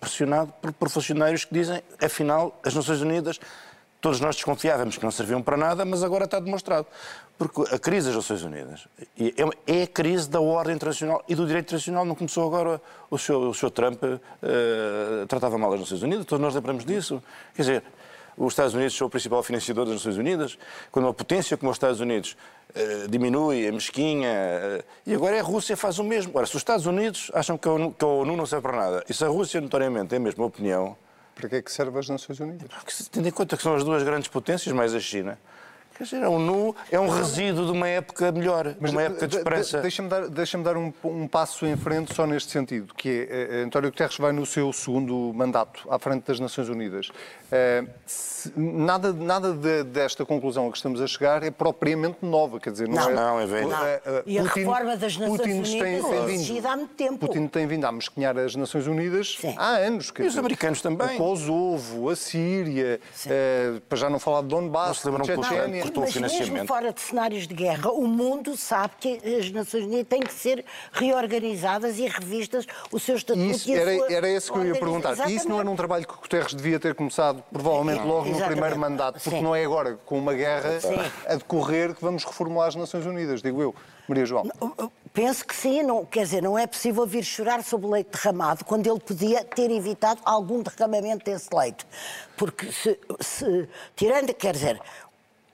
pressionado 0.00 0.52
por, 0.60 0.72
por 0.72 0.90
funcionários 0.90 1.44
que 1.44 1.54
dizem, 1.54 1.82
afinal, 2.00 2.58
as 2.62 2.74
Nações 2.74 3.00
Unidas, 3.00 3.40
todos 4.00 4.20
nós 4.20 4.36
desconfiávamos 4.36 4.98
que 4.98 5.02
não 5.02 5.10
serviam 5.10 5.40
para 5.40 5.56
nada, 5.56 5.84
mas 5.84 6.02
agora 6.02 6.26
está 6.26 6.38
demonstrado. 6.38 6.86
Porque 7.38 7.74
a 7.74 7.78
crise 7.78 8.08
das 8.08 8.16
Nações 8.16 8.42
Unidas 8.42 8.86
é, 9.18 9.78
é 9.80 9.82
a 9.82 9.86
crise 9.86 10.28
da 10.28 10.40
ordem 10.40 10.74
internacional 10.74 11.24
e 11.26 11.34
do 11.34 11.46
direito 11.46 11.66
internacional. 11.66 12.04
Não 12.04 12.14
começou 12.14 12.46
agora 12.46 12.80
o 13.10 13.18
Sr. 13.18 13.32
O 13.34 13.54
senhor 13.54 13.70
Trump 13.70 14.02
uh, 14.04 15.26
tratava 15.26 15.58
mal 15.58 15.72
as 15.72 15.80
Nações 15.80 16.02
Unidas, 16.02 16.26
todos 16.26 16.42
nós 16.42 16.54
lembramos 16.54 16.84
disso. 16.84 17.22
Quer 17.54 17.62
dizer, 17.62 17.84
os 18.36 18.52
Estados 18.52 18.74
Unidos 18.74 18.96
são 18.96 19.06
o 19.06 19.10
principal 19.10 19.42
financiador 19.42 19.84
das 19.84 19.94
Nações 19.94 20.16
Unidas. 20.16 20.58
Quando 20.90 21.06
uma 21.06 21.14
potência 21.14 21.56
como 21.56 21.70
os 21.70 21.76
Estados 21.76 22.00
Unidos 22.00 22.36
uh, 22.70 23.08
diminui, 23.08 23.66
é 23.66 23.72
mesquinha, 23.72 24.30
uh, 24.80 24.84
e 25.06 25.14
agora 25.14 25.36
é 25.36 25.40
a 25.40 25.42
Rússia 25.42 25.76
faz 25.76 25.98
o 25.98 26.04
mesmo. 26.04 26.32
Ora, 26.34 26.46
se 26.46 26.52
os 26.56 26.60
Estados 26.60 26.86
Unidos 26.86 27.30
acham 27.34 27.56
que 27.56 27.68
a, 27.68 27.72
ONU, 27.72 27.92
que 27.92 28.04
a 28.04 28.08
ONU 28.08 28.36
não 28.36 28.46
serve 28.46 28.62
para 28.62 28.76
nada, 28.76 29.04
e 29.08 29.14
se 29.14 29.24
a 29.24 29.28
Rússia 29.28 29.60
notoriamente 29.60 30.08
tem 30.08 30.18
a 30.18 30.20
mesma 30.20 30.44
opinião... 30.44 30.96
Para 31.34 31.48
que 31.48 31.56
é 31.56 31.62
que 31.62 31.72
serve 31.72 31.98
as 31.98 32.08
Nações 32.08 32.38
Unidas? 32.38 32.68
Porque, 32.68 32.92
tendo 33.10 33.26
em 33.26 33.30
conta 33.32 33.56
que 33.56 33.62
são 33.62 33.74
as 33.74 33.82
duas 33.82 34.02
grandes 34.04 34.28
potências, 34.28 34.72
mais 34.72 34.94
a 34.94 35.00
China, 35.00 35.36
Quer 35.96 36.04
dizer, 36.04 36.22
é 36.22 36.28
um 36.28 36.40
nu, 36.40 36.74
é 36.90 36.98
um 36.98 37.08
resíduo 37.08 37.66
de 37.66 37.72
uma 37.72 37.88
época 37.88 38.32
melhor, 38.32 38.74
Mas 38.80 38.90
de 38.90 38.96
uma 38.96 39.02
época 39.02 39.28
de 39.28 39.36
esperança. 39.36 39.80
Deixa-me 39.80 40.08
dar, 40.08 40.28
deixa 40.28 40.58
dar 40.58 40.76
um, 40.76 40.92
um, 41.04 41.28
passo 41.28 41.64
em 41.66 41.76
frente 41.76 42.12
só 42.12 42.26
neste 42.26 42.50
sentido, 42.50 42.92
que 42.94 43.28
é, 43.30 43.62
António 43.62 43.90
Guterres 43.90 44.16
vai 44.16 44.32
no 44.32 44.44
seu 44.44 44.72
segundo 44.72 45.32
mandato 45.32 45.86
à 45.88 45.98
frente 45.98 46.26
das 46.26 46.40
Nações 46.40 46.68
Unidas. 46.68 47.08
Uh, 47.08 47.88
se, 48.06 48.52
nada 48.56 49.12
nada 49.12 49.52
de, 49.52 49.84
desta 49.84 50.24
conclusão 50.26 50.66
a 50.66 50.70
que 50.70 50.76
estamos 50.76 51.00
a 51.00 51.06
chegar 51.06 51.44
é 51.44 51.50
propriamente 51.50 52.18
nova, 52.22 52.58
quer 52.58 52.72
dizer, 52.72 52.88
não, 52.88 52.96
não 52.96 53.10
é... 53.10 53.14
Não, 53.14 53.40
é 53.40 53.46
velho. 53.46 53.70
E 54.26 54.38
a 54.38 54.42
reforma 54.42 54.96
das 54.96 55.16
Nações 55.16 55.38
Putin 55.38 55.50
Unidas 55.50 55.70
tem, 55.70 56.02
tem 56.02 56.26
vindo, 56.26 56.66
há 56.66 56.76
muito 56.76 56.94
tempo. 56.94 57.18
Putin 57.18 57.46
tem 57.46 57.66
vindo 57.68 57.84
a 57.84 57.92
mesquinhar 57.92 58.36
as 58.36 58.56
Nações 58.56 58.88
Unidas 58.88 59.36
Sim. 59.40 59.54
há 59.56 59.76
anos. 59.76 60.12
e 60.18 60.22
os 60.22 60.36
americanos 60.36 60.82
também. 60.82 61.14
O 61.14 61.18
Kosovo, 61.18 62.10
a 62.10 62.16
Síria, 62.16 63.00
uh, 63.26 63.80
para 63.82 63.98
já 63.98 64.10
não 64.10 64.18
falar 64.18 64.42
de 64.42 64.48
Donbass, 64.48 64.88
não 64.88 64.94
se 64.94 65.06
lembram 65.06 65.24
que 65.24 65.83
cortou 65.84 66.04
o 66.04 66.06
financiamento 66.06 66.66
fora 66.66 66.92
de 66.92 67.00
cenários 67.00 67.46
de 67.46 67.54
guerra, 67.54 67.90
o 67.90 68.06
mundo 68.06 68.56
sabe 68.56 68.94
que 68.98 69.20
as 69.38 69.50
Nações 69.50 69.84
Unidas 69.84 70.06
têm 70.08 70.20
que 70.20 70.32
ser 70.32 70.64
reorganizadas 70.92 71.98
e 71.98 72.06
revistas 72.06 72.66
o 72.90 72.98
seu 72.98 73.16
estatuto 73.16 73.46
isso, 73.46 73.70
e 73.70 73.74
a 73.74 73.80
era, 73.80 73.96
sua 73.96 74.12
era 74.12 74.28
esse 74.28 74.52
que 74.52 74.58
eu 74.58 74.66
ia 74.66 74.72
perguntar. 74.74 75.12
Exatamente. 75.12 75.38
Isso 75.38 75.48
não 75.48 75.60
era 75.60 75.70
um 75.70 75.76
trabalho 75.76 76.06
que 76.06 76.14
Guterres 76.14 76.54
devia 76.54 76.80
ter 76.80 76.94
começado, 76.94 77.42
provavelmente, 77.52 78.02
logo 78.02 78.26
Exatamente. 78.26 78.40
no 78.40 78.46
primeiro 78.46 78.78
mandato, 78.78 79.20
porque 79.20 79.36
Sim. 79.36 79.42
não 79.42 79.54
é 79.54 79.64
agora, 79.64 79.98
com 80.04 80.18
uma 80.18 80.34
guerra 80.34 80.80
Sim. 80.80 80.96
a 81.26 81.34
decorrer, 81.36 81.94
que 81.94 82.02
vamos 82.02 82.24
reformular 82.24 82.68
as 82.68 82.74
Nações 82.74 83.06
Unidas, 83.06 83.42
digo 83.42 83.60
eu. 83.60 83.74
Maria 84.08 84.26
João. 84.26 84.44
Penso 85.12 85.46
que 85.46 85.54
sim, 85.54 85.82
não, 85.82 86.04
quer 86.04 86.24
dizer, 86.24 86.42
não 86.42 86.58
é 86.58 86.66
possível 86.66 87.06
vir 87.06 87.22
chorar 87.22 87.62
sobre 87.62 87.86
o 87.86 87.90
leite 87.90 88.10
derramado 88.10 88.64
quando 88.64 88.86
ele 88.86 88.98
podia 88.98 89.44
ter 89.44 89.70
evitado 89.70 90.20
algum 90.24 90.60
derramamento 90.60 91.24
desse 91.24 91.48
leite. 91.54 91.86
Porque 92.36 92.70
se, 92.72 92.98
se 93.20 93.68
tirando, 93.94 94.34
quer 94.34 94.52
dizer, 94.52 94.80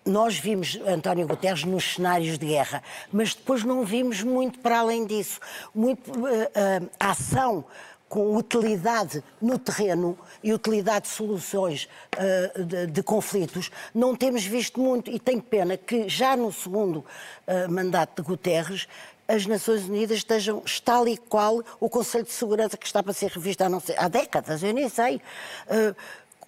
nós 0.04 0.38
vimos 0.38 0.78
António 0.86 1.26
Guterres 1.26 1.64
nos 1.64 1.94
cenários 1.94 2.38
de 2.38 2.46
guerra, 2.46 2.82
mas 3.12 3.34
depois 3.34 3.64
não 3.64 3.84
vimos 3.84 4.22
muito 4.22 4.58
para 4.58 4.80
além 4.80 5.06
disso. 5.06 5.40
Muito, 5.74 6.10
uh, 6.10 6.24
uh, 6.24 6.90
ação 6.98 7.64
com 8.08 8.36
utilidade 8.36 9.22
no 9.40 9.56
terreno 9.56 10.18
e 10.42 10.52
utilidade 10.52 11.04
de 11.04 11.12
soluções 11.12 11.88
uh, 12.16 12.64
de, 12.64 12.86
de, 12.88 13.02
conflitos, 13.04 13.70
não 13.94 14.16
temos 14.16 14.44
visto 14.44 14.80
muito. 14.80 15.10
E 15.10 15.18
tenho 15.18 15.42
pena 15.42 15.76
que 15.76 16.08
já 16.08 16.36
no 16.36 16.52
segundo 16.52 17.04
mandato 17.68 18.20
de 18.20 18.28
Guterres 18.28 18.88
as 19.28 19.46
Nações 19.46 19.84
Unidas 19.84 20.18
estejam 20.18 20.60
tal 20.84 21.06
e 21.06 21.16
qual 21.16 21.62
o 21.78 21.88
Conselho 21.88 22.24
de 22.24 22.32
Segurança 22.32 22.76
que 22.76 22.84
está 22.84 23.00
para 23.00 23.12
ser 23.12 23.30
revisto 23.30 23.62
há, 23.62 23.80
sei, 23.80 23.94
há 23.96 24.08
décadas, 24.08 24.60
eu 24.64 24.74
nem 24.74 24.88
sei. 24.88 25.20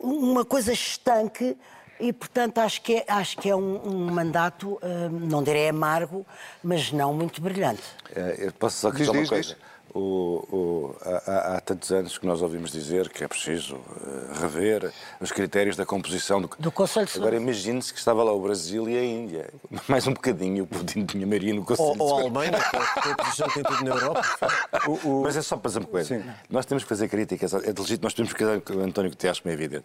uma 0.01 0.45
coisa 0.45 0.73
estanque 0.73 1.57
e, 2.03 2.13
portanto, 2.13 2.59
acho 2.59 2.83
que 2.83 2.97
é, 2.97 3.05
acho 3.07 3.37
que 3.39 3.49
é 3.49 3.55
um, 3.55 3.81
um 3.87 4.11
mandato, 4.11 4.73
uh, 4.83 5.09
não 5.09 5.41
direi 5.41 5.69
amargo, 5.69 6.27
mas 6.63 6.91
não 6.91 7.15
muito 7.15 7.41
brilhante. 7.41 7.85
É, 8.15 8.47
eu 8.47 8.53
posso 8.53 8.79
só 8.79 8.91
dizer 8.91 9.11
uma 9.11 9.27
coisa. 9.27 9.55
Diz. 9.55 9.72
O, 9.95 10.47
o, 10.51 10.97
há, 11.05 11.57
há, 11.57 11.61
tantos 11.61 11.93
anos 11.93 12.17
que 12.17 12.27
nós 12.27 12.41
ouvimos 12.41 12.73
dizer 12.73 13.11
que 13.11 13.23
é 13.23 13.29
preciso 13.29 13.77
uh, 13.77 14.41
rever 14.41 14.91
os 15.21 15.31
critérios 15.31 15.77
da 15.77 15.85
composição 15.85 16.41
do, 16.41 16.51
do 16.59 16.73
Conselho 16.73 17.07
de 17.07 17.19
Agora 17.19 17.37
imagine-se 17.37 17.93
que 17.93 17.99
estava 17.99 18.23
lá 18.23 18.33
o 18.33 18.41
Brasil 18.41 18.89
e 18.89 18.97
a 18.97 19.05
Índia. 19.05 19.51
Mais 19.87 20.07
um 20.07 20.15
bocadinho 20.15 20.65
o 20.65 20.67
Putin 20.67 21.05
tinha 21.05 21.27
maioria 21.27 21.53
no 21.53 21.65
Conselho 21.65 21.89
Ou, 21.89 22.09
ou 22.09 22.17
a 22.17 22.21
Alemanha, 22.23 22.53
que 23.03 23.09
é 23.09 23.13
a 23.13 23.17
posição 23.17 23.49
que 23.49 23.55
tem 23.55 23.63
tudo 23.65 23.85
na 23.85 23.95
Europa. 23.95 24.23
O, 24.89 25.09
o... 25.09 25.23
Mas 25.23 25.37
é 25.37 25.43
só 25.43 25.57
para 25.57 25.69
dizer 25.69 25.79
uma 25.81 25.87
coisa. 25.87 26.09
Sim. 26.09 26.25
Nós 26.51 26.67
temos 26.67 26.83
que 26.83 26.89
fazer 26.89 27.09
críticas, 27.09 27.53
é 27.55 27.59
legítimo, 27.59 28.01
nós 28.03 28.15
temos 28.15 28.33
que 28.33 28.45
fazer 28.45 28.63
o 28.75 28.81
António 28.81 29.11
Guterres, 29.11 29.39
como 29.39 29.53
é 29.53 29.55
evidente. 29.55 29.85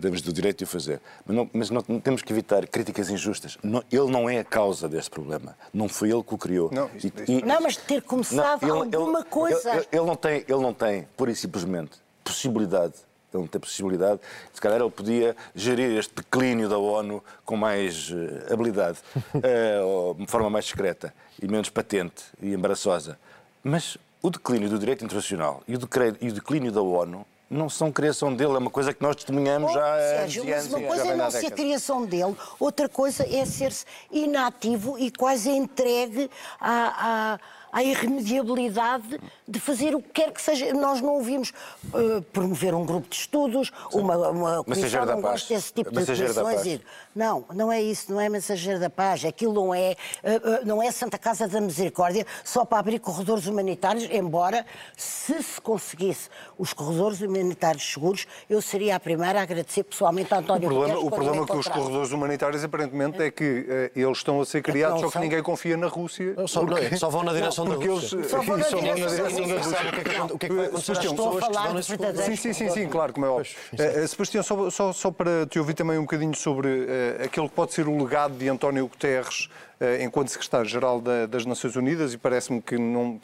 Temos 0.00 0.22
do 0.22 0.32
direito 0.32 0.58
de 0.58 0.64
o 0.64 0.66
fazer. 0.66 1.00
Mas, 1.26 1.36
não, 1.36 1.50
mas 1.52 1.70
não, 1.70 1.82
temos 2.00 2.22
que 2.22 2.32
evitar 2.32 2.66
críticas 2.66 3.10
injustas. 3.10 3.58
Não, 3.62 3.82
ele 3.90 4.10
não 4.10 4.30
é 4.30 4.38
a 4.38 4.44
causa 4.44 4.88
deste 4.88 5.10
problema. 5.10 5.56
Não 5.74 5.88
foi 5.88 6.10
ele 6.10 6.22
que 6.22 6.34
o 6.34 6.38
criou. 6.38 6.70
Não, 6.72 6.88
e, 6.94 7.12
e... 7.30 7.44
não 7.44 7.60
mas 7.60 7.76
ter 7.76 8.02
começado 8.02 8.66
não, 8.66 8.84
ele, 8.84 8.96
alguma 8.96 9.20
ele, 9.20 9.28
coisa. 9.28 9.39
Ele, 9.48 9.86
ele, 9.92 10.04
não 10.04 10.16
tem, 10.16 10.44
ele 10.46 10.60
não 10.60 10.74
tem, 10.74 11.08
pura 11.16 11.30
e 11.30 11.36
simplesmente, 11.36 11.92
possibilidade 12.24 12.94
ele 13.32 13.42
não 13.42 13.46
tem 13.46 13.60
possibilidade. 13.60 14.20
Se 14.52 14.60
calhar 14.60 14.80
ele 14.80 14.90
podia 14.90 15.36
gerir 15.54 15.96
este 15.96 16.14
declínio 16.14 16.68
da 16.68 16.78
ONU 16.78 17.22
com 17.44 17.56
mais 17.56 18.10
uh, 18.10 18.52
habilidade, 18.52 18.98
uh, 19.34 20.14
de 20.14 20.26
forma 20.26 20.50
mais 20.50 20.64
discreta 20.64 21.14
e 21.40 21.46
menos 21.46 21.70
patente 21.70 22.24
e 22.42 22.52
embaraçosa. 22.52 23.18
Mas 23.62 23.96
o 24.22 24.30
declínio 24.30 24.68
do 24.68 24.78
direito 24.78 25.04
internacional 25.04 25.62
e 25.66 25.76
o 25.76 26.32
declínio 26.32 26.72
da 26.72 26.82
ONU 26.82 27.24
não 27.48 27.68
são 27.68 27.90
criação 27.90 28.32
dele, 28.32 28.52
é 28.52 28.58
uma 28.58 28.70
coisa 28.70 28.94
que 28.94 29.02
nós 29.02 29.16
testemunhamos 29.16 29.72
oh, 29.72 29.74
já 29.74 29.96
Sérgio, 29.98 30.44
mas 30.46 30.72
uma 30.72 30.86
coisa 30.86 31.06
é 31.08 31.16
não 31.16 31.30
ser 31.32 31.46
a 31.46 31.50
criação 31.50 32.06
dele, 32.06 32.36
outra 32.60 32.88
coisa 32.88 33.26
é 33.28 33.44
ser-se 33.44 33.84
inativo 34.08 34.96
e 34.96 35.10
quase 35.10 35.50
entregue 35.50 36.30
a, 36.60 37.32
a 37.34 37.40
à 37.72 37.82
irremediabilidade 37.82 39.20
de 39.46 39.60
fazer 39.60 39.94
o 39.94 40.02
que 40.02 40.10
quer 40.10 40.32
que 40.32 40.42
seja. 40.42 40.72
Nós 40.72 41.00
não 41.00 41.14
ouvimos 41.14 41.52
uh, 41.86 42.22
promover 42.32 42.74
um 42.74 42.84
grupo 42.84 43.08
de 43.08 43.16
estudos, 43.16 43.70
uma, 43.92 44.16
uma 44.28 44.64
comissão, 44.64 45.06
não 45.06 45.20
gosto 45.20 45.48
desse 45.48 45.72
tipo 45.72 45.90
de 45.90 46.04
comissões. 46.04 46.80
Não, 47.14 47.44
não 47.54 47.72
é 47.72 47.82
isso, 47.82 48.12
não 48.12 48.20
é 48.20 48.28
mensageiro 48.28 48.78
da 48.78 48.90
paz. 48.90 49.24
Aquilo 49.24 49.52
não 49.52 49.74
é, 49.74 49.96
uh, 50.22 50.62
uh, 50.62 50.66
não 50.66 50.82
é 50.82 50.90
Santa 50.90 51.18
Casa 51.18 51.48
da 51.48 51.60
Misericórdia 51.60 52.26
só 52.44 52.64
para 52.64 52.78
abrir 52.78 52.98
corredores 52.98 53.46
humanitários, 53.46 54.08
embora 54.10 54.64
se 54.96 55.42
se 55.42 55.60
conseguisse 55.60 56.28
os 56.58 56.72
corredores 56.72 57.20
humanitários 57.20 57.92
seguros, 57.92 58.26
eu 58.48 58.60
seria 58.60 58.96
a 58.96 59.00
primeira 59.00 59.40
a 59.40 59.42
agradecer 59.42 59.84
pessoalmente 59.84 60.32
a 60.34 60.38
António 60.38 60.68
O 60.68 60.72
problema, 60.72 61.00
o 61.00 61.10
problema 61.10 61.46
com 61.46 61.58
os 61.58 61.68
corredores 61.68 62.12
humanitários, 62.12 62.62
aparentemente, 62.62 63.22
é 63.22 63.30
que 63.30 63.90
eles 63.94 64.18
estão 64.18 64.40
a 64.40 64.46
ser 64.46 64.62
criados, 64.62 65.00
só 65.00 65.10
que 65.10 65.18
ninguém 65.18 65.42
confia 65.42 65.76
na 65.76 65.86
Rússia. 65.86 66.34
Só, 66.46 66.64
porque... 66.64 66.96
só 66.96 67.08
vão 67.08 67.22
na 67.22 67.32
direção 67.40 67.59
direção 67.64 67.66
porque 67.66 67.86
da 67.86 67.92
Rússia. 67.92 68.16
Eles, 68.16 68.30
só 68.30 68.42
vão 68.42 68.56
na 68.56 68.64
direção, 68.64 70.26
o 70.26 70.38
que 70.38 70.46
é 70.46 70.48
que 70.48 70.54
vai 70.54 70.66
acontecer? 70.66 70.92
Às 70.92 70.98
pessoas 70.98 70.98
que 70.98 71.06
estão 71.06 71.74
nesse 71.74 71.96
Sim, 72.24 72.36
sim, 72.36 72.52
sim, 72.52 72.70
sim, 72.70 72.88
claro, 72.88 73.12
como 73.12 73.26
é 73.26 73.28
óbvio. 73.28 73.52
Uh, 73.72 74.08
Sebastião, 74.08 74.42
só, 74.42 74.70
só, 74.70 74.92
só 74.92 75.10
para 75.10 75.46
te 75.46 75.58
ouvir 75.58 75.74
também 75.74 75.98
um 75.98 76.02
bocadinho 76.02 76.34
sobre 76.34 76.68
uh, 76.68 77.24
aquele 77.24 77.48
que 77.48 77.54
pode 77.54 77.72
ser 77.72 77.88
o 77.88 78.02
legado 78.02 78.36
de 78.36 78.48
António 78.48 78.86
Guterres 78.86 79.48
uh, 79.80 80.02
enquanto 80.02 80.28
secretário-geral 80.28 81.00
da, 81.00 81.26
das 81.26 81.44
Nações 81.44 81.76
Unidas 81.76 82.12
e 82.14 82.18
parece-me 82.18 82.60
que 82.60 82.78
não 82.78 83.20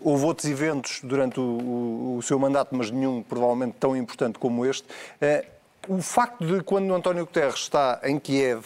houve 0.00 0.24
outros 0.24 0.48
eventos 0.50 1.00
durante 1.02 1.38
o, 1.38 1.42
o, 1.42 2.16
o, 2.18 2.22
seu 2.22 2.38
mandato, 2.38 2.74
mas 2.74 2.90
nenhum 2.90 3.22
provavelmente 3.22 3.76
tão 3.78 3.96
importante 3.96 4.38
como 4.38 4.64
este. 4.66 4.86
o 5.88 6.00
facto 6.00 6.44
de 6.44 6.62
quando 6.62 6.92
António 6.94 7.24
Guterres 7.24 7.60
está 7.60 8.00
em 8.04 8.18
Kiev 8.18 8.64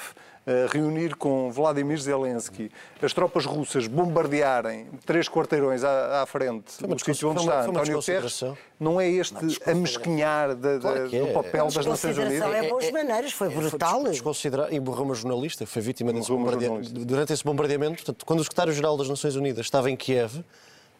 reunir 0.71 1.15
com 1.15 1.51
Vladimir 1.51 1.99
Zelensky, 1.99 2.71
as 3.03 3.13
tropas 3.13 3.45
russas 3.45 3.87
bombardearem 3.87 4.87
três 5.05 5.29
quarteirões 5.29 5.85
à, 5.85 6.23
à 6.23 6.27
frente 6.27 6.83
do 6.85 6.99
sítio 6.99 7.31
onde 7.31 7.41
está 7.41 7.67
António 7.67 7.97
Guterres, 7.97 8.45
não 8.79 9.01
é 9.01 9.09
este 9.09 9.37
amesquinhar 9.67 10.55
de, 10.55 10.79
claro 10.79 11.15
é. 11.15 11.21
do 11.21 11.33
papel 11.33 11.67
das 11.67 11.87
Nações 11.87 12.17
Unidas? 12.17 12.55
é 12.55 12.69
boas 12.69 12.91
maneiras, 12.91 13.33
foi 13.33 13.49
brutal. 13.49 14.01
Foi 14.03 14.11
desconsiderar, 14.11 14.73
e 14.73 14.81
morreu 14.81 15.05
uma 15.05 15.15
jornalista, 15.15 15.67
foi 15.67 15.83
vítima 15.83 16.13
desse 16.13 16.29
bombardeamento. 16.29 16.93
Durante 16.93 17.33
esse 17.33 17.45
bombardeamento, 17.45 17.97
portanto, 17.97 18.25
quando 18.25 18.41
o 18.41 18.43
secretário-geral 18.43 18.97
das 18.97 19.09
Nações 19.09 19.37
Unidas 19.37 19.67
estava 19.67 19.91
em 19.91 19.97
Kiev, 19.97 20.45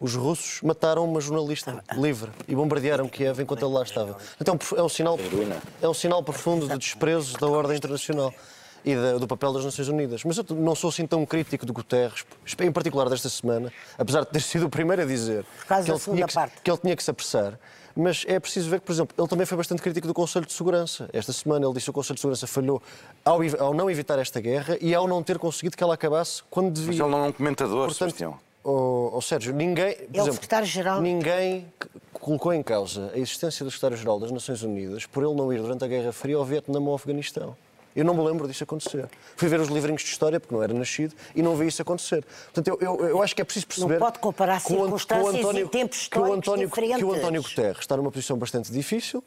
os 0.01 0.15
russos 0.15 0.63
mataram 0.63 1.05
uma 1.05 1.21
jornalista 1.21 1.83
livre 1.97 2.31
e 2.47 2.55
bombardearam 2.55 3.09
Kiev 3.09 3.41
enquanto 3.41 3.65
ele 3.65 3.75
lá 3.75 3.83
estava. 3.83 4.17
Então 4.41 4.59
é 4.77 4.83
um 4.83 4.89
sinal, 4.89 5.19
é 5.83 5.89
um 5.89 5.95
sinal 5.95 6.23
profundo 6.23 6.69
de 6.69 6.79
desprezo 6.79 7.37
da 7.39 7.49
ordem 7.49 7.77
internacional 7.77 8.33
e 8.85 8.95
da, 8.95 9.19
do 9.19 9.27
papel 9.27 9.53
das 9.53 9.65
Nações 9.65 9.89
Unidas. 9.89 10.25
Mas 10.25 10.39
eu 10.39 10.45
não 10.51 10.75
sou 10.75 10.91
assim 10.91 11.07
tão 11.07 11.25
crítico 11.27 11.67
de 11.67 11.73
Guterres, 11.73 12.25
em 12.61 12.73
particular 12.73 13.09
desta 13.09 13.29
semana, 13.29 13.73
apesar 13.97 14.21
de 14.21 14.31
ter 14.31 14.41
sido 14.41 14.67
o 14.67 14.71
primeiro 14.71 15.03
a 15.03 15.05
dizer 15.05 15.45
que 15.67 15.91
ele, 15.91 15.99
tinha 15.99 16.27
que, 16.27 16.61
que 16.63 16.71
ele 16.71 16.79
tinha 16.79 16.97
que 16.97 17.03
se 17.03 17.11
apressar. 17.11 17.59
Mas 18.01 18.25
é 18.29 18.39
preciso 18.39 18.71
ver 18.71 18.79
que, 18.79 18.87
por 18.87 18.93
exemplo, 18.93 19.15
ele 19.19 19.27
também 19.27 19.45
foi 19.45 19.57
bastante 19.59 19.83
crítico 19.83 20.07
do 20.07 20.15
Conselho 20.15 20.47
de 20.47 20.53
Segurança. 20.53 21.11
Esta 21.13 21.33
semana 21.33 21.67
ele 21.67 21.75
disse 21.75 21.87
que 21.87 21.91
o 21.91 21.93
Conselho 21.93 22.15
de 22.15 22.21
Segurança 22.21 22.47
falhou 22.47 22.81
ao, 23.25 23.41
ao 23.59 23.75
não 23.75 23.91
evitar 23.91 24.19
esta 24.21 24.41
guerra 24.41 24.79
e 24.81 24.95
ao 24.95 25.09
não 25.09 25.21
ter 25.21 25.37
conseguido 25.37 25.77
que 25.77 25.83
ela 25.83 25.95
acabasse 25.95 26.43
quando 26.49 26.71
devia. 26.71 26.91
Mas 26.91 27.01
ele 27.01 27.09
não 27.09 27.25
é 27.25 27.29
um 27.29 27.33
comentador, 27.33 27.87
Portanto, 27.87 27.99
Sebastião. 27.99 28.39
Oh, 28.63 29.11
oh, 29.15 29.21
Sérgio, 29.21 29.53
ninguém, 29.53 29.95
por 29.95 30.03
É 30.03 30.19
o 30.19 30.23
exemplo, 30.23 30.33
secretário-geral. 30.35 31.01
ninguém 31.01 31.67
colocou 32.13 32.53
em 32.53 32.63
causa 32.63 33.11
a 33.15 33.19
existência 33.19 33.65
do 33.65 33.71
secretário-geral 33.71 34.21
das 34.21 34.31
Nações 34.31 34.63
Unidas 34.63 35.07
por 35.07 35.25
ele 35.25 35.35
não 35.35 35.53
ir 35.53 35.61
durante 35.61 35.85
a 35.85 35.89
Guerra 35.89 36.13
Fria 36.13 36.37
ao 36.37 36.45
Vietnã 36.45 36.79
ou 36.79 36.89
ao 36.91 36.95
Afeganistão. 36.95 37.57
Eu 37.99 38.05
não 38.05 38.15
me 38.15 38.23
lembro 38.23 38.47
disso 38.47 38.63
acontecer. 38.63 39.09
Fui 39.37 39.49
ver 39.49 39.59
os 39.59 39.67
livrinhos 39.69 40.03
de 40.03 40.09
história, 40.09 40.39
porque 40.39 40.55
não 40.55 40.63
era 40.63 40.73
nascido, 40.73 41.17
e 41.35 41.43
não 41.43 41.57
vi 41.57 41.67
isso 41.67 41.83
acontecer. 41.83 42.25
Portanto, 42.45 42.69
eu, 42.69 42.79
eu, 42.81 43.07
eu 43.09 43.23
acho 43.23 43.35
que 43.35 43.43
é 43.43 43.45
preciso 43.45 43.67
perceber... 43.67 43.99
pode 43.99 44.21
comparar 44.21 44.57
Ant- 44.59 44.65
que 44.67 44.73
o 44.73 44.77
circunstâncias 44.83 45.35
António- 45.35 45.67
e 45.67 45.69
tempos 45.69 46.07
que 46.07 46.17
o 46.17 46.23
históricos 46.23 46.39
António, 46.49 46.71
que 46.71 46.79
o 46.81 46.83
diferentes. 46.83 47.19
António 47.19 47.43
Guterres 47.43 47.79
está 47.81 47.97
numa 47.97 48.13
posição 48.13 48.39
bastante 48.39 48.71
difícil, 48.71 49.23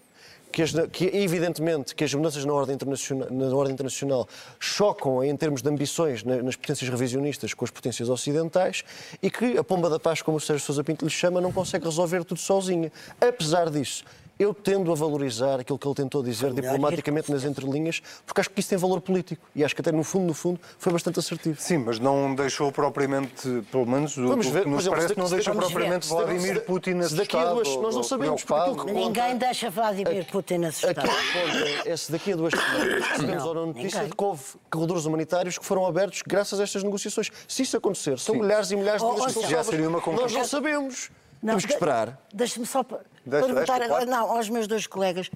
que, 0.53 0.61
as- 0.61 0.71
que, 0.91 1.05
evidentemente 1.13 1.93
que 1.93 2.03
as 2.05 2.13
mudanças 2.13 2.45
na 2.45 2.53
ordem, 2.53 2.75
internacional, 2.75 3.27
na 3.29 3.53
ordem 3.53 3.73
internacional 3.73 4.25
chocam 4.57 5.21
em 5.23 5.35
termos 5.35 5.61
de 5.61 5.67
ambições 5.69 6.23
na- 6.23 6.41
nas 6.41 6.55
potências 6.55 6.89
revisionistas 6.89 7.53
com 7.53 7.65
as 7.65 7.71
potências 7.71 8.07
ocidentais 8.09 8.83
e 9.21 9.29
que 9.29 9.57
a 9.57 9.63
pomba 9.65 9.89
da 9.89 9.99
paz, 9.99 10.21
como 10.21 10.37
o 10.37 10.39
Sérgio 10.39 10.65
Sousa 10.65 10.81
Pinto 10.83 11.03
lhe 11.03 11.11
chama, 11.11 11.41
não 11.41 11.51
consegue 11.51 11.83
resolver 11.83 12.23
tudo 12.23 12.39
sozinha. 12.39 12.89
Apesar 13.19 13.69
disso, 13.69 14.05
eu 14.41 14.53
tendo 14.55 14.91
a 14.91 14.95
valorizar 14.95 15.59
aquilo 15.59 15.77
que 15.77 15.87
ele 15.87 15.93
tentou 15.95 16.23
dizer 16.23 16.51
diplomaticamente 16.51 17.31
nas 17.31 17.43
entrelinhas, 17.43 18.01
porque 18.25 18.41
acho 18.41 18.49
que 18.49 18.59
isso 18.59 18.69
tem 18.69 18.77
valor 18.77 18.99
político 18.99 19.45
e 19.55 19.63
acho 19.63 19.75
que 19.75 19.81
até 19.81 19.91
no 19.91 20.03
fundo, 20.03 20.25
no 20.25 20.33
fundo, 20.33 20.59
foi 20.79 20.91
bastante 20.91 21.19
assertivo. 21.19 21.61
Sim, 21.61 21.77
mas 21.79 21.99
não 21.99 22.33
deixou 22.33 22.71
propriamente, 22.71 23.47
pelo 23.71 23.85
menos 23.85 24.17
o 24.17 24.27
Vamos 24.27 24.47
ver, 24.47 24.63
que 24.63 24.69
nos 24.69 24.79
exemplo, 24.81 24.97
parece 24.97 25.13
que 25.13 25.19
não 25.19 25.29
deixou 25.29 25.53
ver. 25.53 25.59
propriamente 25.59 26.05
Se- 26.07 26.11
Vladimir 26.11 26.55
se- 26.55 26.61
Putin 26.61 26.91
a 26.93 26.99
assustado 27.05 27.53
duas- 27.55 27.75
nós 27.77 27.95
não 27.95 28.03
sabemos, 28.03 28.43
porque 28.43 28.91
Ninguém 28.91 29.37
deixa 29.37 29.69
Vladimir 29.69 30.25
Putin 30.31 30.63
assustado. 30.65 30.99
Aquilo 30.99 31.15
que 31.15 31.73
conta 31.79 31.89
é 31.89 31.97
se 31.97 32.11
daqui 32.11 32.33
a 32.33 32.35
duas 32.35 32.53
semanas 32.53 33.05
recebemos 33.07 33.43
ou 33.45 33.53
não 33.53 33.65
notícia 33.67 33.85
ninguém. 33.99 34.09
de 34.09 34.15
que 34.15 34.23
houve 34.23 34.43
corredores 34.71 35.05
humanitários 35.05 35.57
que 35.59 35.65
foram 35.65 35.85
abertos 35.85 36.23
graças 36.25 36.59
a 36.59 36.63
estas 36.63 36.83
negociações. 36.83 37.29
Se 37.47 37.61
isso 37.61 37.77
acontecer, 37.77 38.17
são 38.17 38.35
milhares 38.35 38.71
e 38.71 38.75
milhares 38.75 39.01
de 39.01 39.07
Oh, 39.07 39.13
vidas 39.15 39.35
oh, 39.37 39.41
são 39.41 39.49
já 39.49 39.63
seria 39.63 39.87
uma 39.87 39.99
Nós 39.99 40.05
não 40.07 40.13
conquista. 40.17 40.43
sabemos. 40.45 41.11
Não, 41.41 41.49
Temos 41.49 41.65
que 41.65 41.73
esperar. 41.73 42.19
Deixa-me 42.33 42.65
só 42.65 42.83
Deixa- 43.25 43.45
perguntar 43.47 43.79
deixa, 43.79 44.05
não, 44.05 44.31
aos 44.31 44.47
meus 44.49 44.67
dois 44.67 44.85
colegas. 44.87 45.29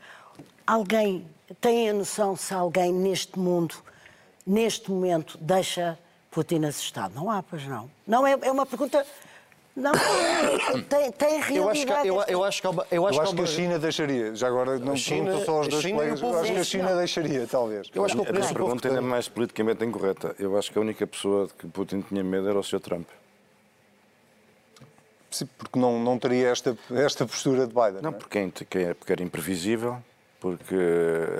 Alguém 0.67 1.25
tem 1.61 1.89
a 1.89 1.93
noção 1.93 2.35
se 2.35 2.53
alguém 2.53 2.91
neste 2.93 3.37
mundo, 3.39 3.75
neste 4.45 4.89
momento, 4.91 5.37
deixa 5.41 5.97
Putin 6.31 6.65
assustado? 6.65 7.13
Não 7.15 7.29
há, 7.29 7.41
pois 7.41 7.65
não. 7.65 7.89
Não, 8.05 8.25
é, 8.25 8.37
é 8.41 8.51
uma 8.51 8.65
pergunta... 8.65 9.05
Não, 9.75 9.91
tem, 10.89 11.11
tem 11.11 11.41
realidade. 11.41 11.57
Eu 11.57 11.69
acho 11.69 11.85
que, 11.85 12.07
eu, 12.07 12.23
eu 12.29 12.43
acho 12.45 12.61
que 12.61 12.67
há 12.67 12.69
uma- 12.69 12.87
eu 12.89 13.01
Eu 13.01 13.07
acho 13.09 13.21
acho 13.21 13.29
que 13.31 13.35
que 13.35 13.41
há 13.41 13.43
a 13.43 13.47
China 13.47 13.79
deixaria. 13.79 14.33
Já 14.35 14.47
agora 14.47 14.79
não 14.79 14.95
China- 14.95 15.25
pergunto 15.25 15.45
só 15.45 15.51
aos 15.57 15.67
dois 15.67 15.81
China 15.83 15.95
colegas. 15.97 16.21
Eu 16.21 16.39
acho 16.39 16.53
que 16.53 16.59
a 16.59 16.63
China 16.63 16.89
não. 16.91 16.97
deixaria, 16.97 17.47
talvez. 17.47 17.87
Eu 17.93 18.05
acho 18.05 18.15
que 18.15 18.29
A 18.29 18.31
minha 18.31 18.47
pergunta 18.53 18.87
ainda 18.87 18.99
é 18.99 19.03
mais 19.03 19.27
politicamente 19.27 19.83
incorreta. 19.83 20.33
Eu 20.39 20.57
acho 20.57 20.71
que 20.71 20.77
a 20.77 20.81
única 20.81 21.05
pessoa 21.05 21.47
de 21.47 21.53
que 21.55 21.67
Putin 21.67 21.99
tinha 22.07 22.23
medo 22.23 22.47
era 22.47 22.57
o 22.57 22.63
Sr. 22.63 22.79
Trump. 22.79 23.05
Porque 25.43 25.77
não, 25.79 25.99
não 26.01 26.17
teria 26.17 26.49
esta, 26.49 26.77
esta 26.91 27.25
postura 27.25 27.67
de 27.67 27.73
Biden. 27.73 28.01
Não, 28.01 28.11
é? 28.11 28.13
porque, 28.13 28.37
é- 28.37 28.47
porque 28.47 28.77
é- 28.77 28.93
porque 28.93 29.11
era 29.11 29.23
imprevisível, 29.23 29.97
porque 30.51 30.75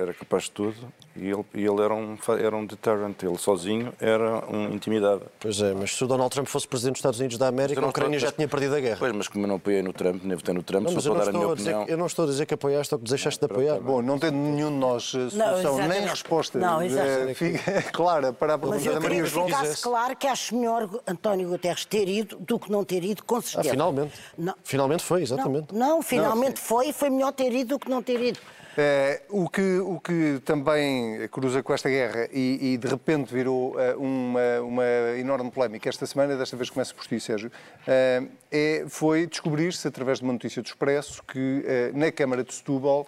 era 0.00 0.12
capaz 0.12 0.44
de 0.44 0.50
tudo 0.50 0.74
e 1.14 1.28
ele, 1.30 1.44
e 1.54 1.64
ele 1.64 1.80
era, 1.80 1.94
um, 1.94 2.18
era 2.38 2.56
um 2.56 2.66
deterrent. 2.66 3.22
Ele 3.22 3.38
sozinho 3.38 3.92
era 4.00 4.44
um 4.52 4.74
intimidado. 4.74 5.22
Pois 5.38 5.60
é, 5.60 5.72
mas 5.72 5.94
se 5.94 6.02
o 6.02 6.08
Donald 6.08 6.30
Trump 6.30 6.48
fosse 6.48 6.66
presidente 6.66 6.94
dos 6.94 6.98
Estados 6.98 7.20
Unidos 7.20 7.38
da 7.38 7.46
América, 7.46 7.80
não 7.80 7.88
a 7.88 7.90
Ucrânia 7.90 8.16
estou- 8.16 8.30
já 8.30 8.34
tinha 8.36 8.48
perdido 8.48 8.74
a 8.74 8.80
guerra. 8.80 8.96
Pois, 8.98 9.12
mas 9.12 9.28
como 9.28 9.44
eu 9.44 9.48
não 9.48 9.54
apoiei 9.56 9.80
no 9.80 9.92
Trump, 9.92 10.22
nem 10.24 10.36
votei 10.36 10.52
no 10.52 10.62
Trump, 10.64 10.82
Não, 10.82 10.90
só 10.90 10.96
mas 10.96 11.06
eu 11.06 11.14
para 11.14 11.24
não, 11.24 11.24
dar 11.24 11.30
a 11.30 11.32
minha 11.32 11.42
estou 11.44 11.52
a 11.52 11.56
dizer, 11.56 11.70
opinião. 11.76 11.88
eu 11.88 11.98
não 11.98 12.06
estou 12.06 12.24
a 12.24 12.28
dizer 12.28 12.46
que 12.46 12.54
apoiaste 12.54 12.94
ou 12.94 12.98
que 13.00 13.08
deixaste 13.08 13.38
de 13.38 13.46
apoiar. 13.46 13.78
Bom, 13.80 14.02
não 14.02 14.18
tendo 14.18 14.36
nenhum 14.36 14.70
de 14.70 14.76
nós 14.76 15.04
eh, 15.14 15.30
solução, 15.30 15.38
nem 15.76 15.86
exatamente. 15.86 16.08
resposta 16.08 16.58
Não, 16.58 16.82
exatamente. 16.82 17.34
fica 17.62 17.82
clara 17.92 18.32
para 18.32 18.54
a 18.54 18.58
Mas 18.58 18.70
pergunta 18.82 18.92
da 18.94 19.00
Maria 19.00 19.24
João. 19.24 19.46
ficasse 19.46 19.82
claro 19.82 20.16
que 20.16 20.26
acho 20.26 20.56
melhor 20.56 20.88
António 21.06 21.48
Guterres 21.48 21.84
ter 21.84 22.08
ido 22.08 22.36
do 22.40 22.58
que 22.58 22.70
não 22.72 22.84
ter 22.84 23.04
ido, 23.04 23.22
com 23.24 23.36
Ah, 23.36 23.42
certeza. 23.42 23.70
finalmente. 23.70 24.12
Não, 24.36 24.54
Finalmente 24.64 25.02
foi, 25.04 25.22
exatamente. 25.22 25.72
não, 25.72 25.88
não, 25.96 26.02
finalmente 26.02 26.60
foi 26.60 26.88
e 26.88 26.92
foi 26.92 27.08
melhor 27.10 27.32
ter 27.32 27.52
ido 27.52 27.76
do 27.76 27.78
que 27.78 27.88
não 27.88 28.02
ter 28.02 28.20
ido. 28.20 28.38
Eh, 28.78 29.22
o, 29.30 29.48
que, 29.48 29.78
o 29.78 29.98
que 29.98 30.38
também 30.44 31.26
cruza 31.28 31.62
com 31.62 31.72
esta 31.72 31.88
guerra 31.88 32.28
e, 32.30 32.74
e 32.74 32.76
de 32.76 32.86
repente 32.86 33.32
virou 33.32 33.80
eh, 33.80 33.94
uma, 33.96 34.60
uma 34.60 34.84
enorme 35.18 35.50
polémica 35.50 35.88
esta 35.88 36.04
semana, 36.04 36.36
desta 36.36 36.58
vez 36.58 36.68
começa 36.68 36.92
por 36.92 37.06
ti, 37.06 37.18
Sérgio, 37.18 37.50
eh, 37.86 38.24
é, 38.52 38.84
foi 38.86 39.26
descobrir-se, 39.26 39.88
através 39.88 40.18
de 40.18 40.24
uma 40.24 40.34
notícia 40.34 40.60
do 40.60 40.66
Expresso, 40.66 41.22
que 41.24 41.64
na 41.94 42.12
Câmara 42.12 42.44
de 42.44 42.54
Setúbal 42.54 43.06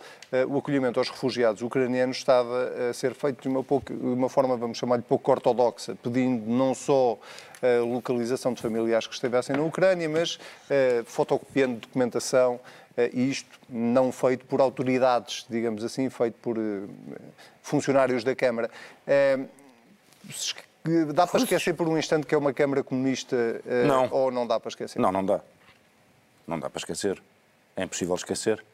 o 0.48 0.58
acolhimento 0.58 0.98
aos 0.98 1.08
refugiados 1.08 1.62
ucranianos 1.62 2.16
estava 2.16 2.90
a 2.90 2.92
ser 2.92 3.14
feito 3.14 3.42
de 3.42 3.48
uma, 3.48 3.62
pouco, 3.62 3.94
de 3.94 4.04
uma 4.04 4.28
forma, 4.28 4.56
vamos 4.56 4.78
chamar-lhe, 4.78 5.02
pouco 5.02 5.30
ortodoxa, 5.30 5.96
pedindo 6.02 6.50
não 6.50 6.74
só 6.74 7.18
a 7.62 7.82
localização 7.84 8.52
de 8.52 8.60
familiares 8.60 9.06
que 9.06 9.14
estivessem 9.14 9.56
na 9.56 9.62
Ucrânia, 9.62 10.08
mas 10.08 10.38
fotocopiando 11.06 11.80
documentação, 11.80 12.60
e 13.12 13.30
isto 13.30 13.58
não 13.68 14.10
feito 14.12 14.44
por 14.46 14.60
autoridades, 14.60 15.46
digamos 15.48 15.84
assim, 15.84 16.08
feito 16.10 16.34
por 16.42 16.56
eh, 16.58 16.82
funcionários 17.62 18.24
da 18.24 18.34
Câmara. 18.34 18.70
Eh, 19.06 19.38
Dá 21.12 21.26
para 21.26 21.40
esquecer 21.40 21.74
por 21.74 21.86
um 21.86 21.98
instante 21.98 22.26
que 22.26 22.34
é 22.34 22.38
uma 22.38 22.52
Câmara 22.52 22.82
comunista 22.82 23.36
eh, 23.66 23.84
Não. 23.84 24.08
ou 24.10 24.30
não 24.30 24.46
dá 24.46 24.58
para 24.58 24.68
esquecer? 24.70 24.98
Não, 24.98 25.12
não 25.12 25.24
dá. 25.24 25.40
Não 26.46 26.58
dá 26.58 26.70
para 26.70 26.78
esquecer. 26.78 27.20
É 27.76 27.84
impossível 27.84 28.14
esquecer. 28.14 28.64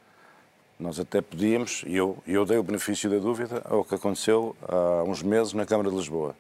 Nós 0.78 0.98
até 1.00 1.20
podíamos, 1.20 1.82
e 1.86 1.96
eu, 1.96 2.16
eu 2.26 2.44
dei 2.44 2.56
o 2.58 2.62
benefício 2.62 3.10
da 3.10 3.18
dúvida 3.18 3.62
ao 3.64 3.84
que 3.84 3.94
aconteceu 3.94 4.54
há 4.68 5.02
uns 5.04 5.22
meses 5.22 5.52
na 5.54 5.66
Câmara 5.66 5.90
de 5.90 5.96
Lisboa. 5.96 6.36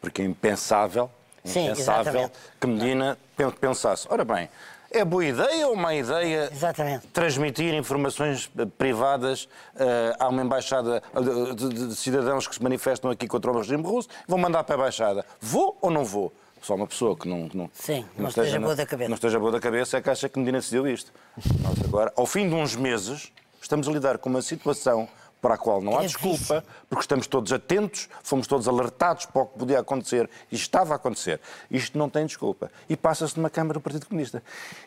Porque 0.00 0.20
é 0.22 0.24
impensável, 0.24 1.10
Sim, 1.44 1.64
impensável 1.64 2.02
exatamente. 2.12 2.32
que 2.60 2.66
Medina 2.66 3.18
pen- 3.36 3.50
pensasse, 3.52 4.06
ora 4.10 4.24
bem, 4.24 4.48
é 4.90 5.04
boa 5.04 5.24
ideia 5.24 5.68
ou 5.68 5.76
má 5.76 5.94
ideia 5.94 6.50
Exatamente. 6.52 7.06
transmitir 7.08 7.72
informações 7.74 8.50
eh, 8.58 8.66
privadas 8.66 9.48
eh, 9.76 10.16
a 10.18 10.28
uma 10.28 10.42
embaixada 10.42 11.02
eh, 11.14 11.54
de, 11.54 11.94
cidadãos 11.94 12.48
que 12.48 12.54
se 12.54 12.62
manifestam 12.62 13.10
aqui 13.10 13.26
contra 13.26 13.50
o 13.50 13.56
regime 13.56 13.82
russo, 13.82 14.08
vão 14.26 14.38
mandar 14.38 14.64
para 14.64 14.74
a 14.74 14.78
embaixada. 14.78 15.24
Vou 15.40 15.78
ou 15.80 15.90
não 15.90 16.04
vou? 16.04 16.32
Só 16.60 16.74
uma 16.74 16.86
pessoa 16.86 17.16
que 17.16 17.26
não, 17.28 17.48
não, 17.54 17.70
Sim, 17.72 18.04
não 18.18 18.28
esteja 18.28 18.60
boa 18.60 18.76
da 18.76 18.84
cabeça. 18.84 19.08
Não 19.08 19.14
esteja 19.14 19.38
boa 19.38 19.52
da 19.52 19.60
cabeça 19.60 19.96
é 19.96 20.02
que 20.02 20.10
acha 20.10 20.28
que 20.28 20.38
Medina 20.38 20.58
decidiu 20.58 20.86
isto. 20.86 21.10
Nós 21.62 21.82
agora, 21.82 22.12
ao 22.16 22.26
fim 22.26 22.48
de 22.48 22.54
uns 22.54 22.76
meses, 22.76 23.32
estamos 23.62 23.88
a 23.88 23.92
lidar 23.92 24.18
com 24.18 24.28
uma 24.28 24.42
situação 24.42 25.08
para 25.40 25.54
a 25.54 25.58
qual 25.58 25.80
não 25.80 25.92
há 25.94 26.00
Gravíssimo. 26.00 26.32
desculpa, 26.32 26.64
porque 26.88 27.02
estamos 27.02 27.26
todos 27.26 27.52
atentos, 27.52 28.08
fomos 28.22 28.46
todos 28.46 28.68
alertados 28.68 29.26
para 29.26 29.42
o 29.42 29.46
que 29.46 29.58
podia 29.58 29.78
acontecer 29.80 30.28
e 30.52 30.54
estava 30.56 30.92
a 30.92 30.96
acontecer. 30.96 31.40
Isto 31.70 31.96
não 31.98 32.08
tem 32.10 32.26
desculpa. 32.26 32.70
E 32.88 32.96
passa-se 32.96 33.36
numa 33.36 33.48
Câmara 33.48 33.74
do 33.74 33.80
Partido 33.80 34.06
Comunista. 34.06 34.42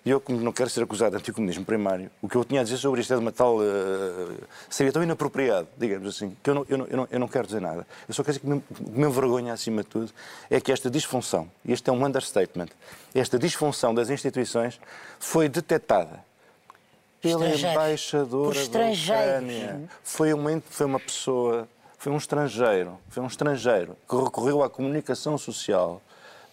E 0.06 0.10
eu, 0.10 0.20
como 0.22 0.40
não 0.40 0.52
quero 0.52 0.70
ser 0.70 0.84
acusado 0.84 1.12
de 1.12 1.18
anticomunismo 1.18 1.66
primário, 1.66 2.12
o 2.22 2.30
que 2.30 2.36
eu 2.36 2.44
tinha 2.46 2.62
a 2.62 2.64
dizer 2.64 2.78
sobre 2.78 3.02
isto 3.02 3.12
é 3.14 3.16
de 3.16 3.22
uma 3.22 3.32
tal. 3.32 3.58
eh, 3.64 4.38
seria 4.70 4.92
tão 4.92 5.02
inapropriado, 5.04 5.68
digamos 5.78 6.08
assim, 6.08 6.36
que 6.44 6.50
eu 6.50 6.56
não, 6.56 6.66
eu 6.70 6.78
não, 6.78 6.86
eu 6.88 6.98
não, 6.98 7.08
eu 7.12 7.20
não 7.20 7.28
quero 7.28 7.46
dizer 7.48 7.62
nada. 7.62 7.86
Eu 8.08 8.14
só 8.14 8.24
quero 8.24 8.38
dizer 8.38 8.48
que 8.48 8.54
o 8.54 8.62
que 8.62 8.84
me- 8.92 9.00
me 9.02 9.08
envergonha, 9.08 9.54
acima 9.54 9.82
de 9.84 9.90
tudo, 9.90 10.12
é 10.50 10.60
que 10.62 10.72
esta 10.72 10.90
disfunção, 10.90 11.50
e 11.66 11.72
este 11.74 11.90
é 11.90 11.94
um 11.94 12.06
understatement, 12.06 12.68
esta 13.16 13.40
disfunção 13.40 13.94
das 13.94 14.10
instituições 14.10 14.80
foi 15.20 15.50
detectada 15.50 16.24
pela 17.24 17.48
embaixadora 17.48 18.68
da. 18.68 18.90
Ucrânia. 18.90 19.90
Foi 20.04 20.34
uma, 20.34 20.62
foi 20.70 20.86
uma 20.86 21.00
pessoa, 21.00 21.68
foi 21.98 22.12
um 22.12 22.18
estrangeiro, 22.18 23.00
foi 23.08 23.24
um 23.24 23.28
estrangeiro 23.28 23.96
que 24.08 24.16
recorreu 24.16 24.62
à 24.62 24.70
comunicação 24.70 25.38
social 25.38 26.02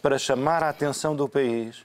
para 0.01 0.17
chamar 0.17 0.63
a 0.63 0.69
atenção 0.69 1.15
do 1.15 1.29
país 1.29 1.85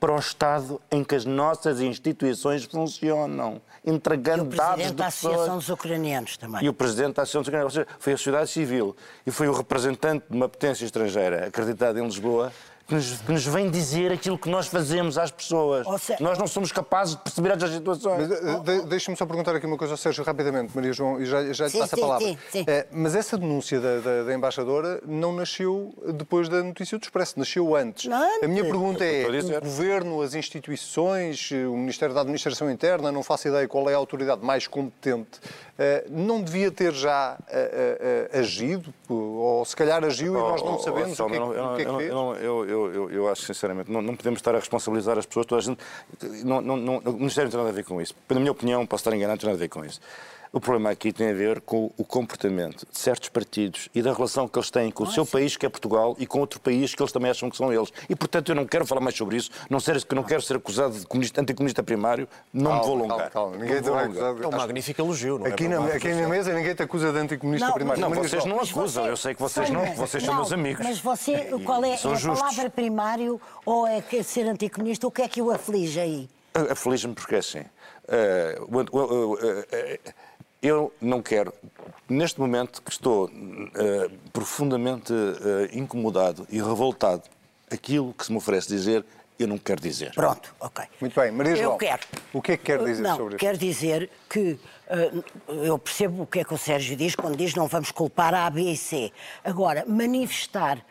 para 0.00 0.12
o 0.12 0.18
estado 0.18 0.78
em 0.90 1.02
que 1.02 1.14
as 1.14 1.24
nossas 1.24 1.80
instituições 1.80 2.64
funcionam, 2.64 3.62
entregando 3.86 4.42
O 4.42 4.46
dados 4.48 4.74
presidente 4.74 4.90
de 4.90 4.96
da 4.96 5.06
Associação 5.06 5.40
pessoas. 5.44 5.58
dos 5.64 5.68
Ucranianos 5.70 6.36
também. 6.36 6.64
E 6.64 6.68
o 6.68 6.74
presidente 6.74 7.14
da 7.14 7.22
Associação 7.22 7.40
dos 7.42 7.48
Ucranianos, 7.48 7.76
ou 7.76 7.84
seja, 7.84 7.96
foi 8.00 8.12
a 8.12 8.16
sociedade 8.18 8.50
civil 8.50 8.96
e 9.24 9.30
foi 9.30 9.48
o 9.48 9.52
representante 9.54 10.26
de 10.28 10.36
uma 10.36 10.48
potência 10.48 10.84
estrangeira 10.84 11.46
acreditada 11.46 11.98
em 12.00 12.04
Lisboa 12.04 12.52
que 12.86 12.94
nos, 12.94 13.20
que 13.22 13.32
nos 13.32 13.46
vem 13.46 13.70
dizer 13.70 14.12
aquilo 14.12 14.38
que 14.38 14.48
nós 14.50 14.66
fazemos 14.66 15.16
às 15.16 15.30
pessoas. 15.30 15.86
Nós 16.20 16.38
não 16.38 16.46
somos 16.46 16.70
capazes 16.70 17.16
de 17.16 17.22
perceber 17.22 17.52
as 17.52 17.70
situações. 17.70 18.28
Mas, 18.28 18.30
eh, 18.44 18.60
de- 18.60 18.86
Deixa-me 18.86 19.16
só 19.16 19.24
perguntar 19.24 19.56
aqui 19.56 19.66
uma 19.66 19.78
coisa 19.78 19.94
ao 19.94 19.96
Sérgio 19.96 20.22
rapidamente, 20.22 20.70
Maria 20.74 20.92
João, 20.92 21.20
e 21.20 21.24
já, 21.24 21.42
já 21.52 21.64
lhe 21.64 21.70
Sim, 21.70 21.78
passo 21.78 21.94
a 21.94 21.98
palavra. 21.98 22.26
sim, 22.26 22.38
sim. 22.50 22.64
Eh, 22.68 22.86
mas 22.92 23.14
essa 23.14 23.38
denúncia 23.38 23.80
da, 23.80 23.98
da- 24.00 24.22
da 24.24 24.34
embaixadora 24.34 25.00
não 25.06 25.32
nasceu 25.32 25.94
depois 26.14 26.48
da 26.48 26.62
notícia 26.62 26.98
do 26.98 27.02
Expresso, 27.02 27.38
nasceu 27.38 27.74
antes. 27.74 28.10
Antes. 28.10 28.42
A 28.42 28.48
minha 28.48 28.62
pergunta 28.64 29.02
é: 29.04 29.26
o 29.28 29.60
governo, 29.62 30.20
as 30.20 30.34
instituições, 30.34 31.50
o 31.50 31.76
Ministério 31.76 32.14
da 32.14 32.20
Administração 32.20 32.70
Interna, 32.70 33.10
não 33.10 33.22
faço 33.22 33.48
ideia 33.48 33.66
qual 33.66 33.88
é 33.88 33.94
a 33.94 33.96
autoridade 33.96 34.44
mais 34.44 34.66
competente, 34.66 35.40
eh, 35.78 36.04
não 36.10 36.42
devia 36.42 36.70
ter 36.70 36.92
já 36.92 37.38
agido? 38.32 38.92
Ou 39.08 39.64
se 39.64 39.74
calhar 39.76 40.04
agiu 40.04 40.34
e 40.34 40.38
nós 40.38 40.62
não 40.62 40.72
Oh, 40.72 40.76
oh, 40.76 40.78
sabemos 40.80 41.18
o 41.20 41.26
que, 41.26 41.34
é 41.34 41.38
eu 41.38 41.44
o 41.46 41.76
que 41.76 41.82
é 41.82 41.84
que 41.84 41.90
não- 41.90 41.98
fez? 41.98 42.08
eu 42.10 42.14
não- 42.14 42.34
eu- 42.36 42.68
eu- 42.74 42.92
eu- 42.94 43.10
eu 43.10 43.28
acho, 43.28 43.42
sinceramente, 43.42 43.90
não, 43.90 44.02
não 44.02 44.14
podemos 44.16 44.38
estar 44.38 44.54
a 44.54 44.58
responsabilizar 44.58 45.18
as 45.18 45.26
pessoas. 45.26 45.46
Toda 45.46 45.60
a 45.60 45.64
gente, 45.64 45.78
não, 46.44 46.60
não, 46.60 46.76
não, 46.76 46.96
o 46.98 47.12
Ministério 47.14 47.46
não 47.46 47.50
tem 47.52 47.58
nada 47.58 47.70
a 47.70 47.72
ver 47.72 47.84
com 47.84 48.00
isso. 48.00 48.14
Na 48.28 48.40
minha 48.40 48.52
opinião, 48.52 48.86
posso 48.86 49.02
estar 49.02 49.16
enganado, 49.16 49.36
não 49.36 49.40
tem 49.40 49.48
nada 49.50 49.58
a 49.58 49.64
ver 49.64 49.68
com 49.68 49.84
isso. 49.84 50.00
O 50.54 50.60
problema 50.60 50.90
aqui 50.90 51.12
tem 51.12 51.30
a 51.30 51.34
ver 51.34 51.60
com 51.60 51.90
o 51.98 52.04
comportamento 52.04 52.86
de 52.88 52.96
certos 52.96 53.28
partidos 53.28 53.88
e 53.92 54.00
da 54.00 54.12
relação 54.12 54.46
que 54.46 54.56
eles 54.56 54.70
têm 54.70 54.88
com 54.88 55.02
o 55.02 55.10
seu 55.10 55.26
país, 55.26 55.56
que 55.56 55.66
é 55.66 55.68
Portugal, 55.68 56.14
e 56.16 56.28
com 56.28 56.38
outro 56.38 56.60
país 56.60 56.94
que 56.94 57.02
eles 57.02 57.10
também 57.10 57.28
acham 57.28 57.50
que 57.50 57.56
são 57.56 57.72
eles. 57.72 57.92
E, 58.08 58.14
portanto, 58.14 58.50
eu 58.50 58.54
não 58.54 58.64
quero 58.64 58.86
falar 58.86 59.00
mais 59.00 59.16
sobre 59.16 59.36
isso. 59.36 59.50
Não, 59.68 59.80
ser, 59.80 60.04
que 60.04 60.14
não 60.14 60.22
quero 60.22 60.40
ser 60.42 60.54
acusado 60.56 60.96
de 60.96 61.04
comunista, 61.08 61.40
anticomunista 61.40 61.82
primário. 61.82 62.28
Não 62.52 62.70
me 62.72 62.78
vou 62.78 62.86
Calma, 62.86 63.04
alongar. 63.04 63.30
calma, 63.30 63.30
calma. 63.30 63.56
Não 63.56 63.64
Ninguém 63.64 63.82
te 63.82 63.90
vai 63.90 64.04
acusar. 64.04 64.42
É 64.42 64.46
um 64.46 64.50
magnífico 64.52 65.00
elogio, 65.02 65.38
não 65.40 65.46
é? 65.46 65.50
Aqui, 65.50 65.66
na, 65.66 65.84
aqui 65.86 66.08
na 66.14 66.28
mesa 66.28 66.52
ninguém 66.54 66.72
te 66.72 66.82
acusa 66.84 67.12
de 67.12 67.18
anticomunista 67.18 67.66
Não, 67.66 67.74
primário. 67.74 68.00
Não, 68.00 68.08
Maria 68.10 68.22
vocês 68.28 68.44
não 68.44 68.56
acusam. 68.60 69.02
você- 69.02 69.10
Eu 69.10 69.16
sei 69.16 69.34
que 69.34 69.40
vocês 69.42 69.70
não, 69.70 69.84
vocês 69.96 70.22
são 70.22 70.34
não, 70.34 70.40
meus 70.40 70.52
amigos. 70.52 70.86
Mas 70.86 71.00
você, 71.00 71.46
qual 71.64 71.84
é, 71.84 71.96
São 71.96 72.12
é 72.14 72.16
a 72.16 72.20
palavra 72.36 72.70
primário 72.70 73.40
ou 73.66 73.88
é 73.88 74.00
que 74.00 74.22
ser 74.22 74.46
anticomunista? 74.46 75.04
O 75.04 75.10
que 75.10 75.22
é 75.22 75.26
que 75.28 75.42
o 75.42 75.50
aflige 75.50 75.98
aí? 75.98 76.28
Aflige-me 76.70 77.12
porque 77.14 77.34
é 77.34 77.38
assim. 77.38 77.64
o- 78.68 78.98
o- 79.32 79.38
eh, 79.42 79.98
eu 80.64 80.90
não 80.98 81.20
quero, 81.20 81.52
neste 82.08 82.40
momento 82.40 82.80
que 82.80 82.90
estou 82.90 83.30
eh, 83.74 84.10
profundamente 84.32 85.12
eh, 85.12 85.68
incomodado 85.78 86.46
e 86.50 86.56
revoltado, 86.56 87.22
aquilo 87.70 88.14
que 88.14 88.24
se 88.24 88.32
me 88.32 88.38
oferece 88.38 88.68
dizer, 88.68 89.04
eu 89.38 89.46
não 89.46 89.58
quero 89.58 89.80
dizer. 89.82 90.12
Pronto, 90.14 90.54
ok. 90.58 90.86
Muito 91.02 91.20
bem, 91.20 91.30
Maria 91.30 91.52
Eu 91.52 91.64
João. 91.64 91.78
quero. 91.78 92.02
O 92.32 92.40
que 92.40 92.52
é 92.52 92.56
que 92.56 92.64
quer 92.64 92.82
dizer 92.82 93.02
não, 93.02 93.16
sobre 93.16 93.34
isto? 93.34 93.40
quer 93.40 93.56
dizer 93.58 94.10
que 94.30 94.58
eh, 94.88 95.10
eu 95.48 95.78
percebo 95.78 96.22
o 96.22 96.26
que 96.26 96.40
é 96.40 96.44
que 96.44 96.54
o 96.54 96.58
Sérgio 96.58 96.96
diz 96.96 97.14
quando 97.14 97.36
diz 97.36 97.54
não 97.54 97.66
vamos 97.66 97.90
culpar 97.90 98.32
a 98.32 98.46
A, 98.46 98.50
B 98.50 98.62
e 98.62 98.76
C. 98.76 99.12
Agora, 99.44 99.84
manifestar 99.86 100.82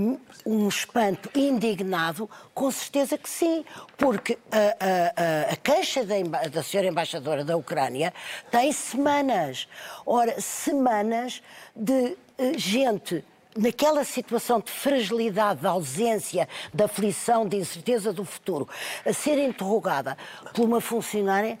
hum, 0.00 0.18
um 0.46 0.68
espanto 0.68 1.30
indignado, 1.38 2.28
com 2.54 2.70
certeza 2.70 3.16
que 3.18 3.28
sim, 3.28 3.64
porque 3.96 4.38
a, 4.50 4.56
a- 4.58 5.52
a- 5.52 5.56
queixa 5.56 6.04
da, 6.04 6.14
da 6.48 6.62
senhora 6.62 6.88
embaixadora 6.88 7.44
da 7.44 7.56
Ucrânia 7.56 8.12
tem 8.50 8.72
semanas. 8.72 9.66
Ora, 10.06 10.40
semanas 10.40 11.42
de 11.74 12.16
eh, 12.38 12.52
gente 12.56 13.24
naquela 13.56 14.02
situação 14.04 14.58
de 14.60 14.70
fragilidade, 14.70 15.60
de 15.60 15.66
ausência, 15.66 16.48
de 16.72 16.82
aflição, 16.82 17.46
de 17.46 17.56
incerteza 17.56 18.12
do 18.12 18.24
futuro, 18.24 18.68
a 19.06 19.12
ser 19.12 19.38
interrogada 19.38 20.18
por 20.52 20.64
uma 20.64 20.80
funcionária 20.80 21.56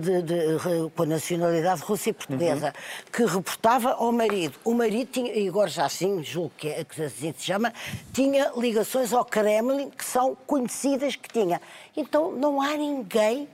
de, 0.00 0.22
de- 0.22 0.56
re- 0.56 0.90
com 0.94 1.02
a 1.02 1.06
nacionalidade 1.06 1.82
russa 1.82 2.08
e 2.08 2.12
portuguesa, 2.12 2.72
que 3.12 3.24
reportava 3.24 3.92
ao 3.92 4.10
marido. 4.10 4.54
O 4.64 4.72
marido 4.72 5.10
tinha, 5.10 5.32
e 5.32 5.46
agora 5.48 5.68
já 5.68 5.84
assim, 5.84 6.22
julgo 6.24 6.52
que, 6.56 6.68
é- 6.68 6.82
que 6.84 7.02
assim 7.02 7.34
se 7.36 7.44
chama, 7.44 7.72
tinha 8.12 8.52
ligações 8.56 9.12
ao 9.12 9.24
Kremlin 9.24 9.90
que 9.90 10.04
são 10.04 10.34
conhecidas 10.46 11.14
que 11.16 11.28
tinha. 11.28 11.60
Então 11.96 12.32
não 12.32 12.60
há 12.60 12.74
ninguém 12.76 13.48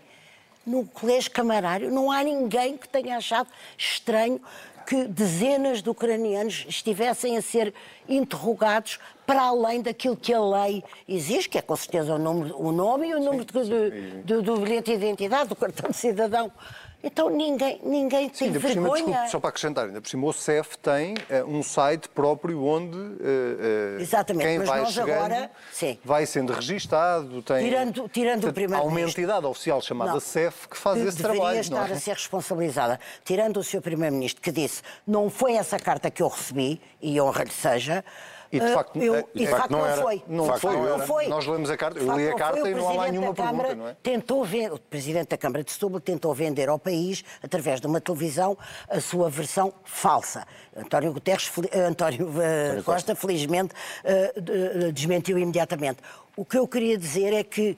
no 0.65 0.87
colégio 0.87 1.31
camarário, 1.33 1.91
não 1.91 2.13
há 2.13 2.23
ninguém 2.23 2.77
que 2.77 2.89
tenha 2.89 3.17
achado 3.17 3.49
estranho 3.77 4.41
que 4.87 5.05
dezenas 5.07 5.83
de 5.83 5.89
ucranianos 5.91 6.65
estivessem 6.69 7.37
a 7.37 7.43
ser 7.43 7.73
interrogados 8.09 8.99
para 9.27 9.43
além 9.43 9.81
daquilo 9.81 10.17
que 10.17 10.33
a 10.35 10.41
lei 10.41 10.83
exige, 11.09 11.49
que 11.49 11.59
é 11.59 11.63
com 11.63 11.77
certeza 11.77 12.15
o, 12.15 12.19
número, 12.19 12.57
o 12.61 12.73
nome 12.73 13.09
e 13.09 13.15
o 13.15 13.21
número 13.21 13.45
de- 13.45 14.23
do, 14.25 14.43
do 14.43 14.57
bilhete 14.59 14.91
de 14.91 14.97
identidade, 14.97 15.49
do 15.49 15.57
cartão 15.57 15.91
de 15.91 15.97
cidadão. 15.97 16.51
Então 17.05 17.29
ninguém, 17.29 17.81
ninguém 17.83 18.29
Sim, 18.33 18.53
tem 18.53 18.61
por 18.61 18.71
cima, 18.71 18.83
vergonha. 18.83 19.05
desculpe, 19.05 19.31
só 19.31 19.41
para 19.41 19.49
acrescentar, 19.51 19.87
ainda 19.87 20.01
por 20.01 20.09
cima 20.09 20.27
o 20.27 20.33
CEF 20.33 20.79
tem 20.79 21.15
eh, 21.29 21.43
um 21.43 21.61
site 21.63 22.09
próprio 22.09 22.65
onde 22.65 22.97
eh, 23.21 23.97
Exatamente, 24.01 24.47
quem 24.47 24.59
mas 24.61 24.69
vai 24.69 24.87
chegando 24.87 25.11
agora- 25.11 25.51
vai 26.05 26.27
sendo 26.27 26.53
registado. 26.53 27.43
Tem, 27.43 27.65
Tirando- 27.65 28.09
tirando 28.09 28.45
o 28.49 28.53
Portanto, 28.53 28.75
Há 28.75 28.83
uma 28.83 29.01
entidade 29.01 29.47
oficial 29.47 29.81
chamada 29.81 30.13
Não. 30.13 30.21
CEF 30.21 30.69
que 30.69 30.77
faz 30.77 31.01
que 31.01 31.09
esse 31.09 31.17
deveria 31.17 31.37
trabalho. 31.41 31.61
estar 31.61 31.75
não 31.75 31.87
é? 31.87 31.93
a 31.93 32.01
ser 32.01 32.13
responsabilizada. 32.13 33.01
Tirando 33.25 33.57
o 33.59 33.65
Sr. 33.65 33.81
Primeiro-Ministro, 33.81 34.41
que 34.41 34.53
disse 34.53 34.83
não 35.07 35.29
foi 35.29 35.55
essa 35.55 35.79
carta 35.79 36.11
que 36.11 36.23
eu 36.23 36.29
recebi, 36.29 36.81
e 37.01 37.21
honra-lhe 37.21 37.51
seja. 37.51 38.05
E 38.53 38.61
de 38.61 38.67
eh, 38.67 38.75
facto, 38.75 39.03
eu, 39.03 39.15
eh, 39.15 39.25
e 39.35 39.39
de 39.39 39.47
facto 39.47 39.71
não, 39.71 39.87
era. 39.87 40.03
foi. 40.03 40.23
Não 40.29 40.45
facto 40.45 40.61
foi, 40.61 40.77
não 40.77 40.99
foi. 40.99 41.27
Nós 41.27 41.47
lemos 41.47 41.71
a 41.71 41.77
carta, 41.77 41.99
eu 41.99 42.17
li 42.17 42.27
a 42.27 42.33
facto 42.33 42.39
carta 42.39 42.61
foi. 42.61 42.71
e 42.71 42.75
não 42.75 42.89
há 42.89 42.93
lá 42.93 43.09
nenhuma 43.09 43.33
pergunta, 43.33 43.75
não 43.75 43.89
é? 43.89 43.97
Tentou 44.03 44.45
ver, 44.45 44.73
o 44.75 44.79
Presidente 44.79 45.29
da 45.29 45.39
Câmara 45.39 45.65
de 45.65 45.73
Setúbal 45.73 46.01
tentou 46.01 46.35
vender 46.35 46.69
ao 46.69 46.79
país, 46.79 47.25
através 47.43 47.81
de 47.81 47.87
uma 47.87 47.99
televisão, 47.99 48.59
a 48.91 49.01
sua 49.01 49.31
versão 49.31 49.73
falsa. 49.85 50.47
António 50.77 51.15
Guterres, 51.15 51.51
eh, 51.71 51.81
António 51.81 52.31
eh, 52.43 52.83
Costa, 52.85 53.17
felizmente, 53.17 53.75
eh, 54.05 54.33
desmentiu 54.93 55.39
imediatamente. 55.39 56.01
O 56.37 56.45
que 56.45 56.59
eu 56.59 56.69
queria 56.69 56.99
dizer 56.99 57.33
é 57.33 57.43
que 57.43 57.77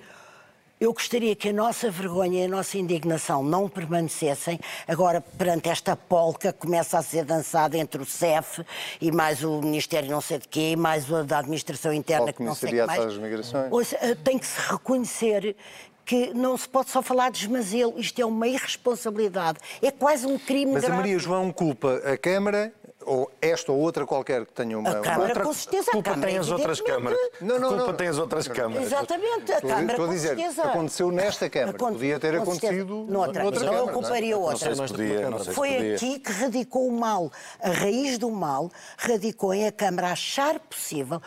eu 0.85 0.93
gostaria 0.93 1.35
que 1.35 1.49
a 1.49 1.53
nossa 1.53 1.91
vergonha 1.91 2.43
e 2.43 2.45
a 2.45 2.49
nossa 2.49 2.77
indignação 2.77 3.43
não 3.43 3.69
permanecessem. 3.69 4.61
Agora, 4.87 5.21
perante 5.21 5.69
esta 5.69 5.97
polca 5.97 6.53
que 6.53 6.59
começa 6.59 6.99
a 6.99 7.03
ser 7.03 7.25
dançada 7.25 7.79
entre 7.79 8.03
o 8.03 8.05
CEF 8.05 8.65
e 9.01 9.11
mais 9.11 9.43
o 9.43 9.61
Ministério 9.63 10.11
não 10.11 10.21
sei 10.21 10.39
de 10.39 10.49
quê, 10.49 10.73
e 10.73 10.77
mais 10.77 11.11
o 11.11 11.25
da 11.25 11.39
Administração 11.39 11.93
Interna, 11.93 12.33
que 12.33 12.43
não 12.43 12.55
sei 12.55 12.71
que 12.71 12.85
mais. 12.85 13.17
Migrações. 13.17 13.73
Ouça, 13.73 13.97
tem 14.23 14.39
que 14.39 14.47
se 14.47 14.61
reconhecer 14.61 15.57
que 16.05 16.35
não 16.35 16.57
se 16.57 16.69
pode 16.69 16.91
só 16.91 17.01
falar 17.01 17.31
de 17.31 17.39
esmazelo. 17.39 17.99
Isto 17.99 18.21
é 18.21 18.27
uma 18.27 18.47
irresponsabilidade. 18.47 19.59
É 19.81 19.91
quase 19.91 20.27
um 20.27 20.39
crime 20.39 20.73
Mas 20.73 20.85
a 20.85 20.89
grave. 20.89 21.03
Maria 21.03 21.19
João 21.19 21.51
culpa 21.51 21.97
a 22.05 22.17
Câmara, 22.19 22.73
ou 23.07 23.31
esta 23.41 23.71
ou 23.73 23.79
outra 23.79 24.07
qualquer 24.07 24.45
que 24.47 24.53
tenha 24.53 24.79
uma. 24.79 24.91
A 24.91 25.01
Câmara, 25.01 25.23
outra... 25.29 25.45
com 25.45 25.53
certeza, 25.53 25.91
a 25.91 25.93
culpa 25.93 26.11
Câmara, 26.11 26.29
tem 26.31 26.39
as 26.39 26.51
outras 26.51 26.81
câmaras. 26.81 27.19
Não, 27.41 27.59
não, 27.59 27.69
culpa 27.71 27.87
não. 27.87 27.95
tem 27.95 28.09
as 28.09 28.19
outras 28.19 28.49
câmaras. 28.49 28.87
Exatamente, 28.87 29.53
a 29.53 29.57
Estou 29.57 29.71
a- 29.71 29.75
Câmara, 29.75 29.93
estou 29.93 30.05
a 30.05 30.09
dizer, 30.09 30.29
certeza. 30.37 30.63
aconteceu 30.63 31.11
nesta 31.11 31.51
Câmara. 31.51 31.77
Aconte- 31.77 31.93
Podia 31.95 32.21
ter 32.21 32.35
acontecido 32.37 33.07
noutra. 33.09 33.43
noutra 33.43 33.65
eu 33.65 33.67
Câmara, 33.71 33.83
não 33.83 33.89
é? 33.91 33.93
culparia 33.93 34.35
Não 34.35 34.43
outra. 34.43 34.75
sei 34.75 34.87
se 34.87 34.93
podia, 34.95 35.31
não 35.31 35.39
sei 35.39 35.47
se 35.49 35.53
Foi 35.55 35.69
podia. 35.75 35.95
aqui 35.97 36.19
que 36.19 36.33
radicou 36.33 36.89
o 36.89 36.93
mal. 36.93 37.31
A 37.61 37.71
raiz 37.71 38.19
do 38.19 38.31
mal 38.31 38.71
radicou 38.97 39.53
em 39.55 39.67
a 39.67 39.73
Câmara 39.73 40.13
achar 40.13 40.59
possível 40.61 41.21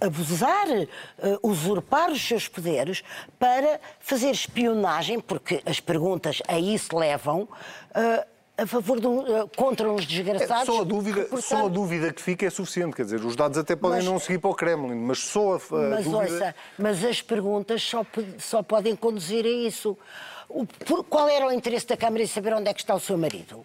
abusar, 0.00 0.66
uh, 0.68 0.86
usurpar 1.48 2.10
os 2.10 2.20
seus 2.26 2.48
poderes 2.48 3.02
para 3.38 3.80
fazer 4.00 4.30
espionagem, 4.30 5.20
porque 5.20 5.62
as 5.64 5.78
perguntas 5.80 6.42
a 6.48 6.58
isso 6.58 6.96
levam. 6.96 7.48
A 8.62 8.66
favor 8.66 9.00
de 9.00 9.06
um, 9.06 9.18
uh, 9.42 9.48
contra 9.56 9.90
uns 9.90 10.02
É, 10.02 10.06
desgraçados. 10.06 10.66
só, 10.66 10.80
a 10.80 10.84
dúvida, 10.84 11.40
só 11.40 11.66
a 11.66 11.68
dúvida 11.68 12.12
que 12.12 12.22
fica 12.22 12.46
é 12.46 12.50
suficiente, 12.50 12.96
quer 12.96 13.04
dizer, 13.04 13.20
os 13.24 13.36
dados 13.36 13.58
até 13.58 13.74
podem 13.76 13.98
Mas- 13.98 14.06
não 14.06 14.18
seguir 14.18 14.38
para 14.38 14.50
o 14.50 14.54
Kremlin, 14.54 14.94
mas 14.96 15.18
só 15.18 15.54
a, 15.54 15.56
a 15.56 15.90
Mas 15.90 16.04
dúvida... 16.04 16.32
ouça, 16.32 16.54
mas 16.78 17.04
as 17.04 17.20
perguntas 17.22 17.82
só, 17.82 18.04
só 18.38 18.62
podem 18.62 18.94
conduzir 18.96 19.44
a 19.44 19.48
isso. 19.48 19.96
O- 20.48 20.66
por- 20.66 21.04
qual 21.04 21.28
era 21.28 21.46
o 21.46 21.52
interesse 21.52 21.86
da 21.86 21.96
Câmara 21.96 22.22
em 22.22 22.26
saber 22.26 22.52
onde 22.54 22.68
é 22.68 22.74
que 22.74 22.80
está 22.80 22.94
o 22.94 23.00
seu 23.00 23.16
marido? 23.16 23.64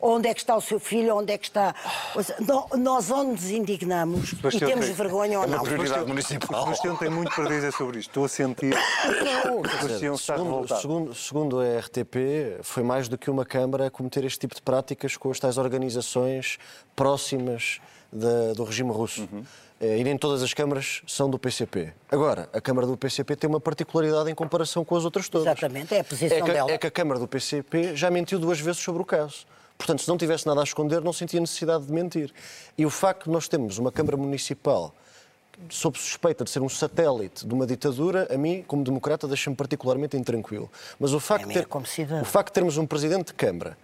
Onde 0.00 0.28
é 0.28 0.34
que 0.34 0.40
está 0.40 0.54
o 0.56 0.60
seu 0.60 0.78
filho? 0.78 1.16
Onde 1.16 1.32
é 1.32 1.38
que 1.38 1.46
está. 1.46 1.74
Nós 2.78 3.10
ou 3.10 3.24
nos 3.24 3.50
indignamos 3.50 4.32
e 4.32 4.36
Sebastião 4.36 4.68
temos 4.70 4.86
tem- 4.86 4.94
vergonha 4.94 5.38
ou 5.38 5.44
é 5.44 5.46
uma 5.48 5.56
não. 5.56 5.64
prioridade 5.64 6.04
O 6.04 6.08
municipal. 6.08 6.64
Sebastião 6.64 6.96
tem 6.96 7.08
muito 7.10 7.34
para 7.34 7.48
dizer 7.48 7.72
sobre 7.72 7.98
isto. 7.98 8.10
Estou 8.10 8.24
a 8.24 8.28
sentir. 8.28 8.74
Não, 9.44 9.60
O 9.60 9.68
Sebastião 9.68 10.14
está 10.14 10.34
Segundo, 10.36 10.50
revoltado. 10.52 10.80
segundo, 10.80 11.14
segundo 11.14 11.60
a 11.60 11.78
RTP, 11.80 12.58
foi 12.62 12.82
mais 12.82 13.08
do 13.08 13.16
que 13.16 13.30
uma 13.30 13.44
Câmara 13.44 13.86
a 13.86 13.90
cometer 13.90 14.24
este 14.24 14.38
tipo 14.40 14.54
de 14.54 14.62
práticas 14.62 15.16
com 15.16 15.30
as 15.30 15.40
tais 15.40 15.56
organizações 15.58 16.58
próximas 16.94 17.80
da- 18.12 18.52
do 18.54 18.64
regime 18.64 18.90
russo. 18.90 19.28
Eh, 19.80 19.98
E 19.98 20.04
nem 20.04 20.16
todas 20.16 20.42
as 20.42 20.54
câmaras 20.54 21.02
são 21.06 21.28
do 21.28 21.38
PCP. 21.38 21.92
Agora, 22.10 22.48
a 22.52 22.60
Câmara 22.62 22.86
do 22.86 22.96
PCP 22.96 23.36
tem 23.36 23.48
uma 23.48 23.60
particularidade 23.60 24.30
em 24.30 24.34
comparação 24.34 24.84
com 24.84 24.96
as 24.96 25.04
outras 25.04 25.28
todas. 25.28 25.46
Exatamente, 25.46 25.94
é 25.94 26.00
a 26.00 26.04
posição 26.04 26.38
é 26.38 26.40
que, 26.42 26.50
dela. 26.52 26.70
É 26.70 26.78
que 26.78 26.86
a 26.86 26.90
Câmara 26.90 27.20
do 27.20 27.28
PCP 27.28 27.94
já 27.94 28.10
mentiu 28.10 28.38
duas 28.38 28.58
vezes 28.58 28.80
sobre 28.80 29.02
o 29.02 29.04
caso. 29.04 29.46
Portanto, 29.78 30.02
se 30.02 30.08
não 30.08 30.16
tivesse 30.16 30.46
nada 30.46 30.60
a 30.60 30.64
esconder, 30.64 31.02
não 31.02 31.12
sentia 31.12 31.38
necessidade 31.40 31.84
de 31.86 31.92
mentir. 31.92 32.32
E 32.78 32.86
o 32.86 32.90
facto 32.90 33.24
de 33.24 33.30
nós 33.30 33.46
termos 33.48 33.78
uma 33.78 33.92
Câmara 33.92 34.16
Municipal 34.16 34.94
sob 35.70 35.98
suspeita 35.98 36.44
de 36.44 36.50
ser 36.50 36.60
um 36.60 36.68
satélite 36.68 37.46
de 37.46 37.54
uma 37.54 37.66
ditadura, 37.66 38.26
a 38.32 38.36
mim, 38.36 38.62
como 38.66 38.84
democrata, 38.84 39.26
deixa-me 39.26 39.56
particularmente 39.56 40.16
intranquilo. 40.16 40.70
Mas 41.00 41.12
o 41.12 41.20
facto, 41.20 41.44
é 41.50 41.54
ter- 41.62 41.66
o 42.22 42.24
facto 42.26 42.48
de 42.48 42.52
termos 42.54 42.76
um 42.76 42.86
presidente 42.86 43.28
de 43.28 43.34
Câmara 43.34 43.76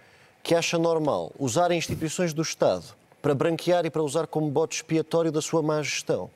que 0.43 0.53
acha 0.53 0.77
normal 0.77 1.31
usar 1.39 1.71
instituições 1.71 2.33
do 2.33 2.41
Estado 2.41 2.83
para 3.21 3.33
branquear 3.33 3.85
e 3.85 3.89
para 3.89 4.03
usar 4.03 4.27
como 4.27 4.49
bote 4.51 4.75
expiatório 4.75 5.31
da 5.31 5.41
sua 5.41 5.61
má 5.63 5.81
gestão, 5.81 6.29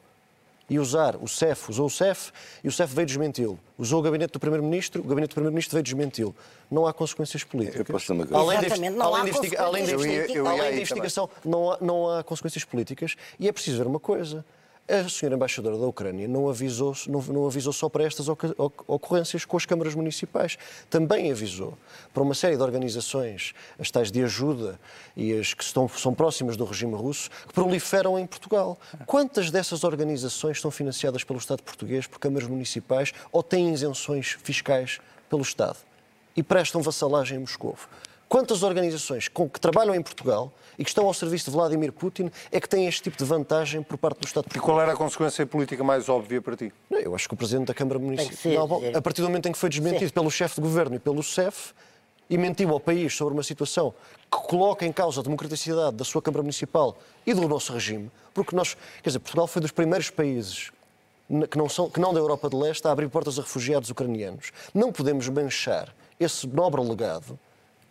e 0.69 0.79
usar 0.79 1.15
o 1.15 1.27
CEF, 1.27 1.69
usou 1.69 1.87
o 1.87 1.89
CEF 1.89 2.31
e 2.63 2.67
o 2.67 2.71
CEF 2.71 2.93
veio 2.93 3.05
desmenti-lo. 3.05 3.59
Usou 3.77 3.99
o 3.99 4.03
gabinete 4.03 4.33
do 4.33 4.39
Primeiro-Ministro, 4.39 5.01
o 5.01 5.07
gabinete 5.07 5.29
do 5.29 5.35
Primeiro-Ministro 5.35 5.73
veio 5.73 5.83
desmenti-lo. 5.83 6.35
Não 6.69 6.85
há 6.85 6.93
consequências 6.93 7.43
políticas. 7.43 7.79
Eu 7.79 7.85
posso 7.85 8.13
dizer 8.13 8.33
uma. 8.33 8.37
Além, 8.37 8.59
Exatamente, 8.59 8.95
não 8.97 9.15
há 9.15 9.19
além, 9.19 9.33
de 9.33 9.57
além, 9.57 9.85
de 9.85 10.39
além 10.39 10.57
da 10.57 10.71
investigação, 10.73 11.29
não 11.45 11.71
há, 11.71 11.77
não 11.79 12.09
há 12.09 12.23
consequências 12.23 12.65
políticas 12.65 13.15
e 13.39 13.47
é 13.47 13.51
preciso 13.51 13.77
ver 13.77 13.87
uma 13.87 13.99
coisa. 13.99 14.43
A 14.89 15.09
senhora 15.09 15.35
embaixadora 15.35 15.77
da 15.77 15.85
Ucrânia 15.85 16.29
não 16.29 16.47
avisou, 16.47 16.95
não, 17.07 17.21
não 17.21 17.45
avisou 17.45 17.73
só 17.73 17.89
para 17.89 18.05
estas 18.05 18.29
ocorrências 18.29 19.43
com 19.43 19.57
as 19.57 19.65
câmaras 19.65 19.93
municipais. 19.93 20.57
Também 20.89 21.29
avisou 21.29 21.77
para 22.13 22.23
uma 22.23 22.33
série 22.33 22.55
de 22.55 22.63
organizações, 22.63 23.53
as 23.77 23.91
tais 23.91 24.09
de 24.09 24.23
ajuda 24.23 24.79
e 25.13 25.33
as 25.33 25.53
que 25.53 25.61
estão, 25.61 25.89
são 25.89 26.13
próximas 26.13 26.55
do 26.55 26.63
regime 26.63 26.95
russo, 26.95 27.29
que 27.29 27.53
proliferam 27.53 28.17
em 28.17 28.25
Portugal. 28.25 28.79
Quantas 29.05 29.51
dessas 29.51 29.83
organizações 29.83 30.61
são 30.61 30.71
financiadas 30.71 31.21
pelo 31.21 31.37
Estado 31.37 31.63
português, 31.63 32.07
por 32.07 32.17
câmaras 32.17 32.47
municipais 32.47 33.13
ou 33.29 33.43
têm 33.43 33.73
isenções 33.73 34.37
fiscais 34.41 35.01
pelo 35.29 35.41
Estado? 35.41 35.79
E 36.33 36.41
prestam 36.41 36.81
vassalagem 36.81 37.37
em 37.37 37.41
Moscou? 37.41 37.75
Quantas 38.29 38.61
organizações 38.61 39.27
com, 39.29 39.49
que 39.49 39.59
trabalham 39.59 39.95
em 39.95 40.01
Portugal 40.01 40.51
e 40.77 40.83
que 40.83 40.89
estão 40.89 41.05
ao 41.07 41.13
serviço 41.13 41.45
de 41.45 41.51
Vladimir 41.51 41.93
Putin 41.93 42.29
é 42.51 42.59
que 42.59 42.67
têm 42.67 42.85
este 42.85 43.03
tipo 43.03 43.17
de 43.17 43.23
vantagem 43.23 43.81
por 43.81 43.97
parte 43.97 44.19
do 44.19 44.25
Estado 44.27 44.43
E 44.43 44.49
português? 44.49 44.65
qual 44.65 44.81
era 44.81 44.91
a 44.91 44.95
consequência 44.95 45.45
política 45.45 45.81
mais 45.83 46.09
óbvia 46.09 46.41
para 46.41 46.55
ti? 46.57 46.73
Não, 46.89 46.99
Eu 46.99 47.15
acho 47.15 47.27
que 47.27 47.33
o 47.33 47.37
Presidente 47.37 47.67
da 47.67 47.73
Câmara 47.73 47.97
Municipal, 47.99 48.67
dizer- 48.67 48.97
a 48.97 49.01
partir 49.01 49.21
do 49.21 49.27
momento 49.29 49.47
em 49.47 49.51
que 49.53 49.57
foi 49.57 49.69
desmentido 49.69 50.07
Sim. 50.09 50.13
pelo 50.13 50.29
chefe 50.29 50.55
de 50.55 50.61
governo 50.61 50.95
e 50.95 50.99
pelo 50.99 51.23
CEF, 51.23 51.73
e 52.29 52.37
mentiu 52.37 52.69
ao 52.71 52.79
país 52.81 53.15
sobre 53.15 53.33
uma 53.33 53.43
situação 53.43 53.93
que 54.29 54.37
coloca 54.49 54.85
em 54.85 54.91
causa 54.91 55.21
a 55.21 55.23
democraticidade 55.23 55.95
da 55.95 56.03
sua 56.03 56.21
Câmara 56.21 56.43
Municipal 56.43 56.97
e 57.25 57.33
do 57.33 57.47
nosso 57.47 57.71
regime, 57.71 58.11
porque 58.33 58.53
nós, 58.53 58.75
quer 59.01 59.09
dizer, 59.11 59.19
Portugal 59.19 59.47
foi 59.47 59.61
dos 59.61 59.71
primeiros 59.71 60.09
países 60.09 60.71
que 61.49 61.57
não, 61.57 61.69
são, 61.69 61.89
que 61.89 62.01
não 62.01 62.13
da 62.13 62.19
Europa 62.19 62.49
de 62.49 62.57
Leste 62.57 62.85
a 62.85 62.91
abrir 62.91 63.07
portas 63.07 63.39
a 63.39 63.41
refugiados 63.41 63.89
ucranianos. 63.89 64.51
Não 64.73 64.91
podemos 64.91 65.29
manchar 65.29 65.93
esse 66.19 66.45
nobre 66.47 66.81
legado 66.81 67.39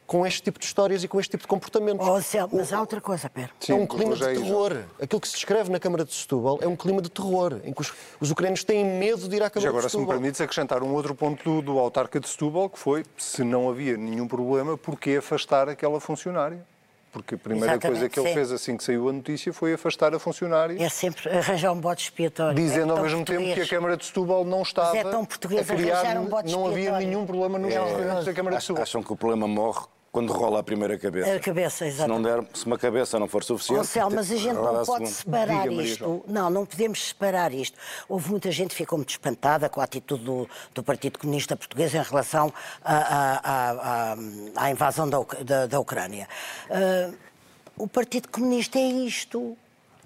com 0.06 0.24
este 0.26 0.42
tipo 0.42 0.58
de 0.58 0.64
histórias 0.64 1.02
e 1.02 1.08
com 1.08 1.18
este 1.18 1.30
tipo 1.32 1.42
de 1.42 1.48
comportamentos. 1.48 2.06
Oh, 2.06 2.14
Anselmo, 2.14 2.50
mas 2.56 2.72
há 2.72 2.80
outra 2.80 3.00
coisa, 3.00 3.28
pera. 3.28 3.50
é 3.68 3.74
um 3.74 3.86
clima 3.86 4.12
é 4.14 4.16
de 4.16 4.40
terror. 4.40 4.76
Aquilo 5.02 5.20
que 5.20 5.28
se 5.28 5.34
descreve 5.34 5.70
na 5.70 5.80
Câmara 5.80 6.04
de 6.04 6.14
Setúbal 6.14 6.58
é 6.62 6.66
um 6.68 6.76
clima 6.76 7.02
de 7.02 7.10
terror, 7.10 7.60
em 7.64 7.72
que 7.72 7.80
os, 7.80 7.92
os 8.20 8.30
ucranianos 8.30 8.62
têm 8.64 8.84
medo 8.84 9.28
de 9.28 9.36
ir 9.36 9.42
à 9.42 9.46
Já 9.46 9.50
Câmara 9.50 9.68
agora, 9.70 9.86
de 9.86 9.92
se 9.92 9.98
me 9.98 10.06
permites 10.06 10.40
acrescentar 10.40 10.82
um 10.82 10.92
outro 10.94 11.14
ponto 11.14 11.42
do, 11.42 11.60
do 11.62 11.78
autarca 11.78 12.20
de 12.20 12.28
Setúbal, 12.28 12.70
que 12.70 12.78
foi, 12.78 13.04
se 13.18 13.42
não 13.42 13.68
havia 13.68 13.96
nenhum 13.96 14.28
problema, 14.28 14.76
porquê 14.78 15.16
afastar 15.16 15.68
aquela 15.68 15.98
funcionária? 16.00 16.64
Porque 17.12 17.34
a 17.34 17.38
primeira 17.38 17.72
Exatamente, 17.72 17.98
coisa 18.00 18.08
que 18.10 18.20
ele 18.20 18.28
sim. 18.28 18.34
fez 18.34 18.52
assim 18.52 18.76
que 18.76 18.84
saiu 18.84 19.08
a 19.08 19.12
notícia 19.12 19.50
foi 19.50 19.72
afastar 19.72 20.14
a 20.14 20.18
funcionária, 20.18 20.76
É 20.82 20.88
sempre 20.90 21.30
arranjar 21.30 21.72
um 21.72 21.80
bode 21.80 22.02
expiatório. 22.02 22.54
dizendo 22.54 22.92
É 22.92 22.96
ao 22.98 23.02
mesmo 23.02 23.24
tempo 23.24 23.38
que 23.38 23.44
a 23.44 23.46
português. 23.46 23.70
Câmara 23.70 23.96
de 23.96 24.04
Setúbal 24.04 24.44
não 24.44 24.60
estava 24.60 24.98
é 24.98 25.02
tão 25.02 25.24
português 25.24 25.70
a 25.70 25.74
criar, 25.74 26.00
arranjar 26.00 26.20
um 26.20 26.26
bode 26.26 26.52
não 26.52 26.66
havia 26.66 26.78
expiatório. 26.80 27.06
nenhum 27.08 27.24
problema 27.24 27.58
nos 27.58 27.72
É 27.72 28.22
da 28.22 28.34
Câmara 28.34 28.56
de 28.58 28.62
Setúbal. 28.62 28.82
Acham 28.82 29.02
que 29.02 29.12
o 29.12 29.16
problema 29.16 29.48
morre 29.48 29.86
quando 30.16 30.32
rola 30.32 30.60
a 30.60 30.62
primeira 30.62 30.98
cabeça. 30.98 31.34
A 31.34 31.38
cabeça, 31.38 31.90
Se, 31.90 32.06
não 32.06 32.22
der, 32.22 32.42
se 32.54 32.64
uma 32.64 32.78
cabeça 32.78 33.18
não 33.18 33.28
for 33.28 33.44
suficiente. 33.44 33.76
Marcelo, 33.76 34.10
mas 34.14 34.32
a 34.32 34.36
gente 34.36 34.54
não 34.54 34.82
pode 34.82 35.08
separar 35.10 35.68
Diga, 35.68 35.82
isto. 35.82 36.24
Não, 36.26 36.48
não 36.48 36.64
podemos 36.64 37.08
separar 37.08 37.52
isto. 37.52 37.76
Houve 38.08 38.30
muita 38.30 38.50
gente 38.50 38.70
que 38.70 38.76
ficou 38.76 38.96
muito 38.96 39.10
espantada 39.10 39.68
com 39.68 39.78
a 39.78 39.84
atitude 39.84 40.24
do, 40.24 40.48
do 40.74 40.82
Partido 40.82 41.18
Comunista 41.18 41.54
Português 41.54 41.94
em 41.94 42.00
relação 42.02 42.50
à, 42.82 44.70
invasão 44.70 45.06
da, 45.10 45.18
da- 45.44 45.66
da 45.66 45.78
Ucrânia. 45.80 46.26
Ah, 46.70 47.10
o 47.76 47.86
Partido 47.86 48.28
Comunista 48.28 48.78
é 48.78 48.82
isto. 48.88 49.54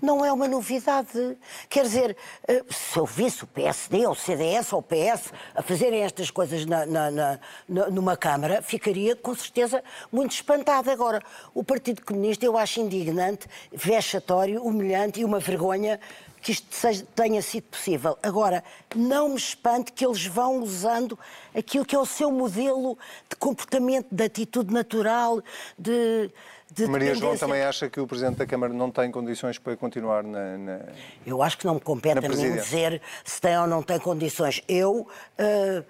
Não 0.00 0.24
é 0.24 0.32
uma 0.32 0.48
novidade. 0.48 1.36
Quer 1.68 1.82
dizer, 1.82 2.16
eh, 2.48 2.64
se 2.70 2.98
eu 2.98 3.04
visse 3.04 3.44
o 3.44 3.46
PSD, 3.46 4.06
ou 4.06 4.12
o 4.12 4.16
CDS, 4.16 4.72
ou 4.72 4.80
o 4.80 4.82
PS 4.82 5.32
a 5.54 5.62
fazerem 5.62 6.02
estas 6.02 6.30
coisas 6.30 6.64
na- 6.64 6.86
na- 6.86 7.10
na- 7.10 7.90
numa 7.90 8.16
Câmara, 8.16 8.62
ficaria 8.62 9.14
com 9.14 9.34
certeza 9.34 9.82
muito 10.10 10.32
espantada. 10.32 10.90
Agora, 10.92 11.22
o 11.54 11.62
Partido 11.62 12.02
Comunista 12.04 12.44
eu 12.44 12.56
acho 12.56 12.80
indignante, 12.80 13.46
vexatório, 13.72 14.62
humilhante 14.64 15.20
e 15.20 15.24
uma 15.24 15.38
vergonha 15.38 16.00
que 16.42 16.52
isto 16.52 16.74
seja- 16.74 17.06
tenha 17.14 17.42
sido 17.42 17.64
possível. 17.64 18.16
Agora, 18.22 18.64
não 18.96 19.28
me 19.28 19.36
espante 19.36 19.92
que 19.92 20.06
eles 20.06 20.24
vão 20.24 20.60
usando 20.62 21.18
aquilo 21.54 21.84
que 21.84 21.94
é 21.94 21.98
o 21.98 22.06
seu 22.06 22.32
modelo 22.32 22.96
de 23.28 23.36
comportamento, 23.36 24.06
de 24.10 24.24
atitude 24.24 24.72
natural, 24.72 25.42
de. 25.78 26.30
De 26.72 26.86
Maria 26.86 27.14
João 27.14 27.36
também 27.36 27.62
acha 27.62 27.88
que 27.88 28.00
o 28.00 28.06
Presidente 28.06 28.36
da 28.36 28.46
Câmara 28.46 28.72
não 28.72 28.90
tem 28.90 29.10
condições 29.10 29.58
para 29.58 29.76
continuar 29.76 30.22
na... 30.22 30.56
na- 30.58 30.80
Eu 31.26 31.42
acho 31.42 31.58
que 31.58 31.66
não 31.66 31.74
me 31.74 31.80
compete 31.80 32.18
a 32.18 32.20
mim 32.20 32.28
dizer 32.28 33.00
se 33.24 33.40
tem 33.40 33.58
ou 33.58 33.66
não 33.66 33.82
tem 33.82 33.98
condições. 33.98 34.62
Eu 34.68 35.06
eh, 35.38 35.82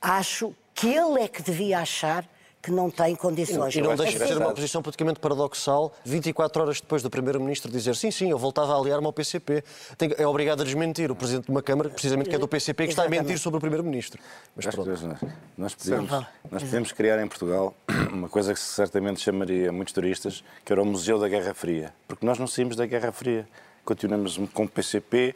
acho 0.00 0.54
que 0.74 0.88
ele 0.94 1.22
é 1.22 1.28
que 1.28 1.42
devia 1.42 1.80
achar 1.80 2.24
que 2.62 2.70
não 2.70 2.90
tem 2.90 3.14
condições. 3.14 3.74
E 3.74 3.80
não 3.80 3.92
acho 3.92 4.02
deixa 4.02 4.18
de 4.18 4.26
ser 4.26 4.36
uma 4.36 4.52
posição 4.52 4.82
praticamente 4.82 5.20
paradoxal, 5.20 5.94
24 6.04 6.62
horas 6.62 6.80
depois 6.80 7.02
do 7.02 7.10
Primeiro-Ministro 7.10 7.70
dizer 7.70 7.94
sim, 7.94 8.10
sim, 8.10 8.30
eu 8.30 8.38
voltava 8.38 8.74
a 8.74 8.76
aliar-me 8.78 9.06
ao 9.06 9.12
PCP. 9.12 9.62
Tem- 9.96 10.14
é 10.18 10.26
obrigado 10.26 10.60
a 10.60 10.64
desmentir 10.64 11.10
o 11.10 11.16
Presidente 11.16 11.46
de 11.46 11.50
uma 11.50 11.62
Câmara, 11.62 11.88
precisamente 11.88 12.28
que 12.28 12.36
é 12.36 12.38
do 12.38 12.48
PCP, 12.48 12.84
que 12.84 12.90
está 12.90 13.04
a 13.04 13.08
mentir 13.08 13.38
sobre 13.38 13.58
o 13.58 13.60
Primeiro-Ministro. 13.60 14.20
Mas 14.56 14.66
pronto. 14.66 14.88
nós, 14.90 15.20
nós 15.56 15.74
podemos, 15.74 16.10
nós 16.50 16.62
podemos 16.62 16.92
criar 16.92 17.22
em 17.22 17.28
Portugal 17.28 17.74
uma 18.12 18.28
coisa 18.28 18.52
que 18.52 18.60
certamente 18.60 19.20
chamaria 19.20 19.70
muitos 19.72 19.94
turistas, 19.94 20.42
que 20.64 20.72
era 20.72 20.82
o 20.82 20.86
Museu 20.86 21.18
da 21.18 21.28
Guerra 21.28 21.54
Fria. 21.54 21.94
Porque 22.06 22.26
nós 22.26 22.38
não 22.38 22.46
saímos 22.46 22.76
da 22.76 22.86
Guerra 22.86 23.12
Fria. 23.12 23.48
Continuamos 23.84 24.38
com 24.52 24.64
o 24.64 24.68
PCP, 24.68 25.34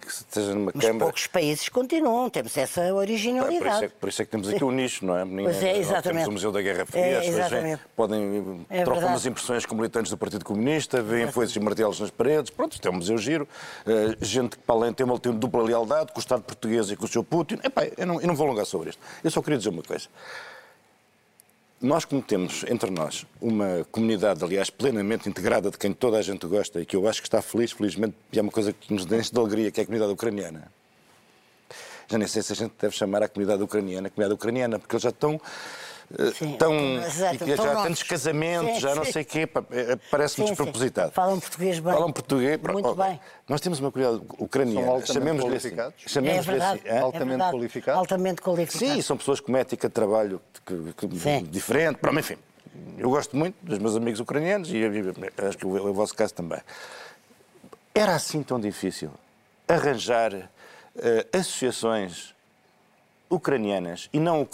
que 0.00 0.08
esteja 0.08 0.54
numa 0.54 0.70
Mas 0.74 0.84
Câmara. 0.84 1.04
poucos 1.06 1.26
países 1.26 1.68
continuam, 1.68 2.28
temos 2.28 2.56
essa 2.56 2.80
Pá, 2.80 2.86
Por 2.88 2.90
isso, 2.90 2.96
originalidade. 2.98 3.84
é, 3.84 3.88
por 3.88 4.08
isso 4.08 4.20
é 4.22 4.24
que 4.24 4.30
temos 4.30 4.48
aqui 4.48 4.62
o 4.62 4.70
nicho, 4.70 5.04
não 5.06 5.16
é? 5.16 5.24
Pois 5.24 5.56
é, 5.56 5.72
Temos 5.72 5.78
exatamente. 5.88 6.28
o 6.28 6.32
Museu 6.32 6.52
da 6.52 6.60
Guerra 6.60 6.84
Fria, 6.86 7.02
É, 7.02 7.18
as 7.18 7.24
pessoas 7.26 7.34
vêm, 7.36 7.44
exatamente. 7.72 7.82
podem 7.96 8.66
É 8.68 8.84
trocam 8.84 9.08
umas 9.08 9.24
impressões 9.26 9.64
com 9.64 9.74
militantes 9.74 10.10
do 10.10 10.18
Partido 10.18 10.44
Comunista, 10.44 11.02
veem 11.02 11.30
foices 11.32 11.56
e 11.56 11.60
martelos 11.60 12.00
nas 12.00 12.10
paredes. 12.10 12.50
Pronto, 12.50 12.72
isto 12.74 12.86
é 12.86 12.90
um 12.90 12.94
museu 12.94 13.16
giro. 13.18 13.48
Eh, 13.86 14.16
gente 14.20 14.56
que, 14.56 14.62
para 14.62 14.74
além, 14.74 14.92
tem 14.92 15.06
uma, 15.06 15.18
tem 15.18 15.32
uma 15.32 15.38
dupla 15.38 15.62
lealdade 15.62 16.12
com 16.12 16.18
o 16.18 16.20
Estado 16.20 16.42
português 16.42 16.90
e 16.90 16.96
com 16.96 17.04
o 17.04 17.08
seu 17.08 17.24
Putin. 17.24 17.58
Epá, 17.64 17.86
eu, 17.96 18.06
não, 18.06 18.20
eu 18.20 18.26
não 18.26 18.34
vou 18.34 18.46
alongar 18.46 18.66
sobre 18.66 18.90
isto. 18.90 19.00
Eu 19.22 19.30
só 19.30 19.40
queria 19.40 19.56
dizer 19.58 19.70
uma 19.70 19.82
coisa. 19.82 20.08
Nós, 21.84 22.06
como 22.06 22.22
temos 22.22 22.64
entre 22.66 22.90
nós 22.90 23.26
uma 23.38 23.86
comunidade, 23.92 24.42
aliás, 24.42 24.70
plenamente 24.70 25.28
integrada, 25.28 25.70
de 25.70 25.76
quem 25.76 25.92
toda 25.92 26.16
a 26.16 26.22
gente 26.22 26.46
gosta 26.46 26.80
e 26.80 26.86
que 26.86 26.96
eu 26.96 27.06
acho 27.06 27.20
que 27.20 27.28
está 27.28 27.42
feliz, 27.42 27.72
felizmente, 27.72 28.14
e 28.32 28.38
é 28.38 28.40
uma 28.40 28.50
coisa 28.50 28.72
que 28.72 28.90
nos 28.90 29.04
enche 29.12 29.30
de 29.30 29.38
alegria, 29.38 29.70
que 29.70 29.80
é 29.80 29.82
a 29.82 29.84
comunidade 29.84 30.10
ucraniana. 30.10 30.72
Já 32.08 32.16
nem 32.16 32.26
sei 32.26 32.40
se 32.40 32.54
a 32.54 32.56
gente 32.56 32.72
deve 32.80 32.96
chamar 32.96 33.22
a 33.22 33.28
comunidade 33.28 33.62
ucraniana 33.62 34.08
a 34.08 34.10
comunidade 34.10 34.34
ucraniana, 34.34 34.78
porque 34.78 34.94
eles 34.94 35.02
já 35.02 35.10
estão. 35.10 35.38
Eh, 36.18 36.30
Sim, 36.32 36.56
tão, 36.58 36.74
exato, 37.02 37.46
já 37.46 37.54
há 37.54 37.66
nossos. 37.66 37.82
tantos 37.82 38.02
casamentos, 38.02 38.74
Sim, 38.74 38.80
já 38.80 38.94
não 38.94 39.04
sim. 39.04 39.12
sei 39.12 39.22
o 39.22 39.26
quê, 39.26 39.46
pá, 39.46 39.64
eh, 39.70 39.98
parece-me 40.10 40.46
despropositado. 40.46 41.12
Falam 41.12 41.40
português 41.40 41.78
bem. 41.78 41.92
Falam 41.92 42.12
português. 42.12 42.60
Muito 42.60 42.88
Oh, 42.88 42.94
bem. 42.94 43.20
Nós 43.48 43.60
temos 43.60 43.80
uma 43.80 43.90
comunidade 43.90 44.24
ucraniana, 44.38 45.04
chamemos-lhe 45.06 45.56
assim. 45.56 45.70
qualificados? 45.70 45.94
É 46.04 46.08
chamemos-lhe 46.08 46.50
verdade. 46.52 46.80
assim, 46.80 46.88
é 46.88 46.98
Altamente 47.00 47.28
verdade. 47.30 47.50
qualificados? 47.52 47.98
Altamente 47.98 48.42
qualificados. 48.42 48.94
Sim, 48.94 49.02
são 49.02 49.16
pessoas 49.16 49.40
com 49.40 49.48
uma 49.52 49.58
ética 49.58 49.88
de 49.88 49.94
trabalho 49.94 50.40
que- 50.66 50.92
que- 50.96 51.42
diferente. 51.48 51.98
Pronto, 51.98 52.18
enfim, 52.18 52.36
eu 52.98 53.08
gosto 53.10 53.36
muito 53.36 53.56
dos 53.62 53.78
meus 53.78 53.96
amigos 53.96 54.20
ucranianos 54.20 54.70
e 54.70 54.82
acho 55.46 55.58
que 55.58 55.66
o, 55.66 55.70
o 55.90 55.92
vosso 55.94 56.14
caso 56.14 56.34
também. 56.34 56.60
Era 57.94 58.14
assim 58.14 58.42
tão 58.42 58.58
difícil 58.58 59.10
arranjar 59.68 60.32
eh, 60.96 61.26
associações 61.32 62.33
ucranianas 63.30 64.08
e 64.12 64.20
não 64.20 64.46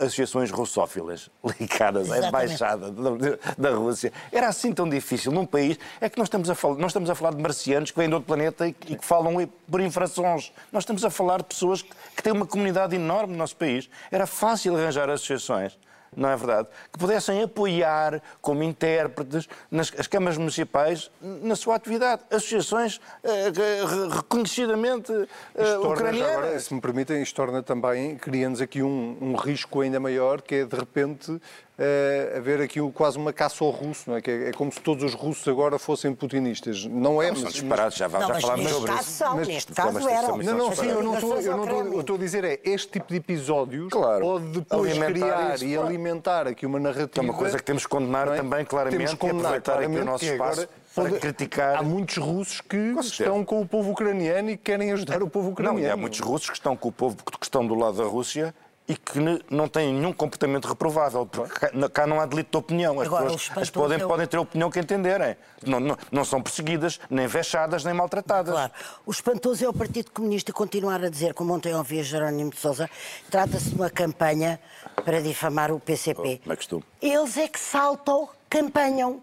associações 0.00 0.50
russófilas 0.50 1.30
ligadas 1.60 2.10
à 2.10 2.28
embaixada 2.28 2.90
da, 2.90 3.10
da 3.56 3.70
Rússia. 3.76 4.12
Era 4.32 4.48
assim 4.48 4.72
tão 4.72 4.88
difícil 4.88 5.32
num 5.32 5.46
país. 5.46 5.78
É 6.00 6.08
que 6.08 6.18
nós 6.18 6.26
estamos 6.26 6.50
a 6.50 6.54
falar, 6.54 6.74
nós 6.76 6.90
estamos 6.90 7.08
a 7.08 7.14
falar 7.14 7.34
de 7.34 7.42
marcianos 7.42 7.90
que 7.90 7.98
vêm 7.98 8.08
de 8.08 8.14
outro 8.14 8.26
planeta 8.26 8.66
e, 8.66 8.72
que- 8.72 8.98
falam 9.00 9.34
por 9.70 9.80
infrações. 9.80 10.52
Nós 10.72 10.82
estamos 10.82 11.04
a 11.04 11.10
falar 11.10 11.38
de 11.38 11.44
pessoas 11.44 11.82
que, 11.82 11.90
que 12.16 12.22
têm 12.22 12.32
uma 12.32 12.46
comunidade 12.46 12.94
enorme 12.96 13.32
no 13.32 13.38
nosso 13.38 13.56
país. 13.56 13.88
Era 14.10 14.26
fácil 14.26 14.76
arranjar 14.76 15.08
associações. 15.08 15.78
Não 16.16 16.30
é 16.30 16.36
verdade? 16.36 16.68
Que 16.90 16.98
pudessem 16.98 17.42
apoiar 17.42 18.22
como 18.40 18.62
intérpretes 18.62 19.46
nas 19.70 19.92
as 19.98 20.06
câmaras 20.06 20.38
municipais 20.38 21.10
na 21.20 21.54
sua 21.54 21.76
atividade. 21.76 22.22
Associações 22.30 23.00
eh, 23.22 23.52
re- 23.54 24.16
reconhecidamente 24.16 25.12
eh, 25.54 25.76
ucranianas. 25.78 26.32
agora, 26.36 26.58
se 26.60 26.72
me 26.74 26.80
permitem, 26.80 27.22
isto 27.22 27.36
torna 27.36 27.62
também, 27.62 28.16
cria-nos 28.16 28.60
aqui 28.60 28.82
um, 28.82 29.16
um 29.20 29.34
risco 29.36 29.80
ainda 29.82 30.00
maior, 30.00 30.40
que 30.40 30.54
é 30.54 30.64
de 30.64 30.74
repente 30.76 31.38
eh, 31.78 32.34
haver 32.36 32.60
aqui 32.62 32.80
o- 32.80 32.90
quase 32.90 33.18
uma 33.18 33.32
caça 33.32 33.62
ao 33.64 33.70
russo, 33.70 34.08
não 34.10 34.16
é? 34.16 34.22
Que 34.22 34.30
é, 34.30 34.48
é 34.48 34.52
como 34.52 34.72
se 34.72 34.80
todos 34.80 35.04
os 35.04 35.12
russos 35.14 35.46
agora 35.46 35.78
fossem 35.78 36.14
putinistas. 36.14 36.84
Não 36.86 37.20
é, 37.22 37.28
Não, 37.28 37.34
são 37.36 37.44
mas, 37.44 37.52
disparados, 37.54 37.96
já, 37.98 38.08
Não, 38.08 38.20
já 38.20 38.40
falámos 38.40 38.70
sobre 38.70 38.90
caso 38.92 39.02
isso. 39.02 39.10
são, 39.10 39.36
Mas- 39.36 39.48
neste 39.48 39.72
caso 39.72 40.08
eram. 40.08 40.36
Não, 40.38 40.56
não, 40.56 40.74
sim, 40.74 40.86
eu 40.86 41.02
não 41.02 41.14
estou, 41.14 41.38
eu 41.40 41.56
não 41.56 41.64
estou, 41.64 42.00
estou 42.00 42.16
a 42.16 42.18
dizer 42.18 42.44
é, 42.44 42.60
este 42.64 42.88
tipo 42.92 43.08
de 43.08 43.16
episódios 43.16 43.88
Claro. 43.90 44.20
pode 44.24 44.46
depois 44.46 44.90
Alimentar 44.90 45.12
criar 45.12 45.54
isso, 45.54 45.64
e 45.64 45.72
claro. 45.74 45.88
alimentar 45.88 46.46
aqui 46.46 46.64
uma 46.66 46.80
narrativa. 46.80 47.10
É 47.26 47.30
uma 47.30 47.34
coisa 47.34 47.56
que 47.58 47.64
temos 47.64 47.82
que 47.84 47.88
condenar 47.90 48.26
não 48.26 48.34
é? 48.34 48.36
também, 48.38 48.64
claramente, 48.64 48.96
Temos 48.98 49.10
que 49.10 49.16
e 49.16 49.18
condenar 49.30 49.42
aproveitar 49.56 49.72
aqui 49.74 49.82
o 49.86 49.90
claramente 49.90 50.10
nosso 50.10 50.24
agora 50.32 50.52
espaço 50.62 50.68
para 50.94 51.04
Pode- 51.10 51.20
criticar. 51.20 51.76
Há 51.76 51.82
muitos 51.82 52.16
russos 52.16 52.60
que 52.62 52.76
estão 53.00 53.44
com 53.44 53.60
o 53.60 53.66
povo 53.68 53.90
ucraniano 53.90 54.48
e 54.50 54.56
que 54.56 54.62
querem 54.62 54.92
ajudar 54.92 55.22
o 55.22 55.28
povo 55.28 55.46
Não, 55.48 55.52
ucraniano. 55.52 55.86
e 55.86 55.90
há 55.90 55.96
muitos 55.96 56.20
russos 56.20 56.48
que 56.48 56.56
estão 56.56 56.74
com 56.74 56.88
o 56.88 56.92
povo 56.92 57.16
que 57.16 57.44
estão 57.44 57.66
do 57.66 57.74
lado 57.74 57.98
da 57.98 58.04
Rússia 58.04 58.54
e 58.88 58.96
que 58.96 59.18
não 59.50 59.68
têm 59.68 59.92
nenhum 59.92 60.12
comportamento 60.12 60.66
reprovável, 60.66 61.26
porque 61.26 61.68
cá, 61.92 62.06
não 62.06 62.20
há 62.20 62.26
delito 62.26 62.50
de 62.52 62.56
opinião. 62.56 63.00
As 63.00 63.06
Agora, 63.06 63.24
pessoas 63.24 63.50
as 63.56 63.70
podem, 63.70 63.98
podem 63.98 64.26
ter 64.26 64.36
a 64.36 64.40
opinião 64.40 64.70
que 64.70 64.78
entenderem. 64.78 65.36
Não, 65.66 65.80
não, 65.80 65.98
não 66.12 66.24
são 66.24 66.40
perseguidas, 66.40 67.00
nem 67.10 67.26
vexadas, 67.26 67.84
nem 67.84 67.92
maltratadas. 67.92 68.52
Claro. 68.52 68.72
O 69.04 69.10
espantoso 69.10 69.64
é 69.64 69.68
o 69.68 69.72
Partido 69.72 70.10
Comunista 70.12 70.52
continuar 70.52 71.02
a 71.02 71.08
dizer, 71.08 71.34
como 71.34 71.52
ontem 71.52 71.74
ouvi 71.74 71.98
a 71.98 72.02
Jerónimo 72.02 72.50
de 72.50 72.60
Sousa, 72.60 72.88
trata-se 73.28 73.70
de 73.70 73.74
uma 73.74 73.90
campanha 73.90 74.60
para 75.04 75.20
difamar 75.20 75.72
o 75.72 75.80
PCP. 75.80 76.40
Como 76.44 76.52
é. 76.52 77.06
Eles 77.06 77.36
é 77.36 77.48
que 77.48 77.58
saltam-campanham. 77.58 79.20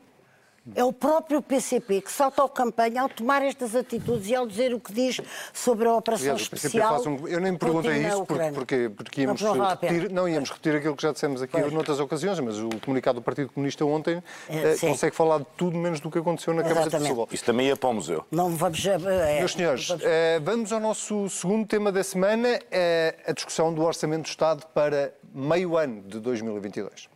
É 0.75 0.83
o 0.83 0.93
próprio 0.93 1.41
PCP 1.41 1.99
que 2.01 2.11
salta-campanha 2.11 3.01
ao 3.01 3.09
tomar 3.09 3.41
estas 3.41 3.75
atitudes 3.75 4.29
e 4.29 4.35
ao 4.35 4.47
dizer 4.47 4.73
o 4.73 4.79
que 4.79 4.93
diz 4.93 5.19
sobre 5.51 5.89
a 5.89 5.93
operação 5.93 6.23
Aliás, 6.31 6.41
especial. 6.41 7.01
um... 7.05 7.27
Eu 7.27 7.41
nem 7.41 7.51
me 7.51 7.57
perguntei 7.57 8.05
isso 8.07 8.25
porque, 8.25 8.51
porque, 8.53 8.89
porque 8.95 9.21
íamos, 9.21 9.41
Não, 9.41 9.55
não 9.55 9.67
repetir, 9.67 10.09
não, 10.09 10.29
íamos 10.29 10.49
repetir 10.49 10.75
aquilo 10.77 10.95
que 10.95 11.03
já 11.03 11.11
dissemos 11.11 11.41
aqui 11.41 11.59
Pois. 11.59 11.73
noutras 11.73 11.99
ocasiões, 11.99 12.39
mas 12.39 12.57
o 12.59 12.69
comunicado 12.79 13.19
do 13.19 13.23
Partido 13.23 13.49
Comunista 13.51 13.83
ontem 13.85 14.23
É, 14.47 14.73
eh, 14.73 14.77
consegue 14.79 15.13
falar 15.15 15.39
de 15.39 15.45
tudo 15.57 15.77
menos 15.77 15.99
do 15.99 16.09
que 16.09 16.19
aconteceu 16.19 16.53
na 16.53 16.63
Câmara 16.63 16.89
de. 16.89 16.97
Setúbal. 16.97 17.27
Isso 17.31 17.43
também 17.43 17.67
ia 17.67 17.75
para 17.75 17.89
o 17.89 17.93
museu. 17.93 18.25
Não 18.31 18.49
vamos. 18.51 18.85
É, 18.85 19.39
Meus 19.39 19.51
senhores, 19.51 19.87
vamos- 19.89 20.03
eh, 20.05 20.39
vamos 20.41 20.71
ao 20.71 20.79
nosso 20.79 21.29
segundo 21.29 21.67
tema 21.67 21.91
da 21.91 22.03
semana, 22.03 22.59
eh, 22.71 23.15
a 23.27 23.33
discussão 23.33 23.73
do 23.73 23.81
Orçamento 23.83 24.23
do 24.23 24.27
Estado 24.29 24.65
para 24.73 25.13
meio 25.33 25.75
ano 25.77 26.01
de 26.03 26.19
2022. 26.19 27.09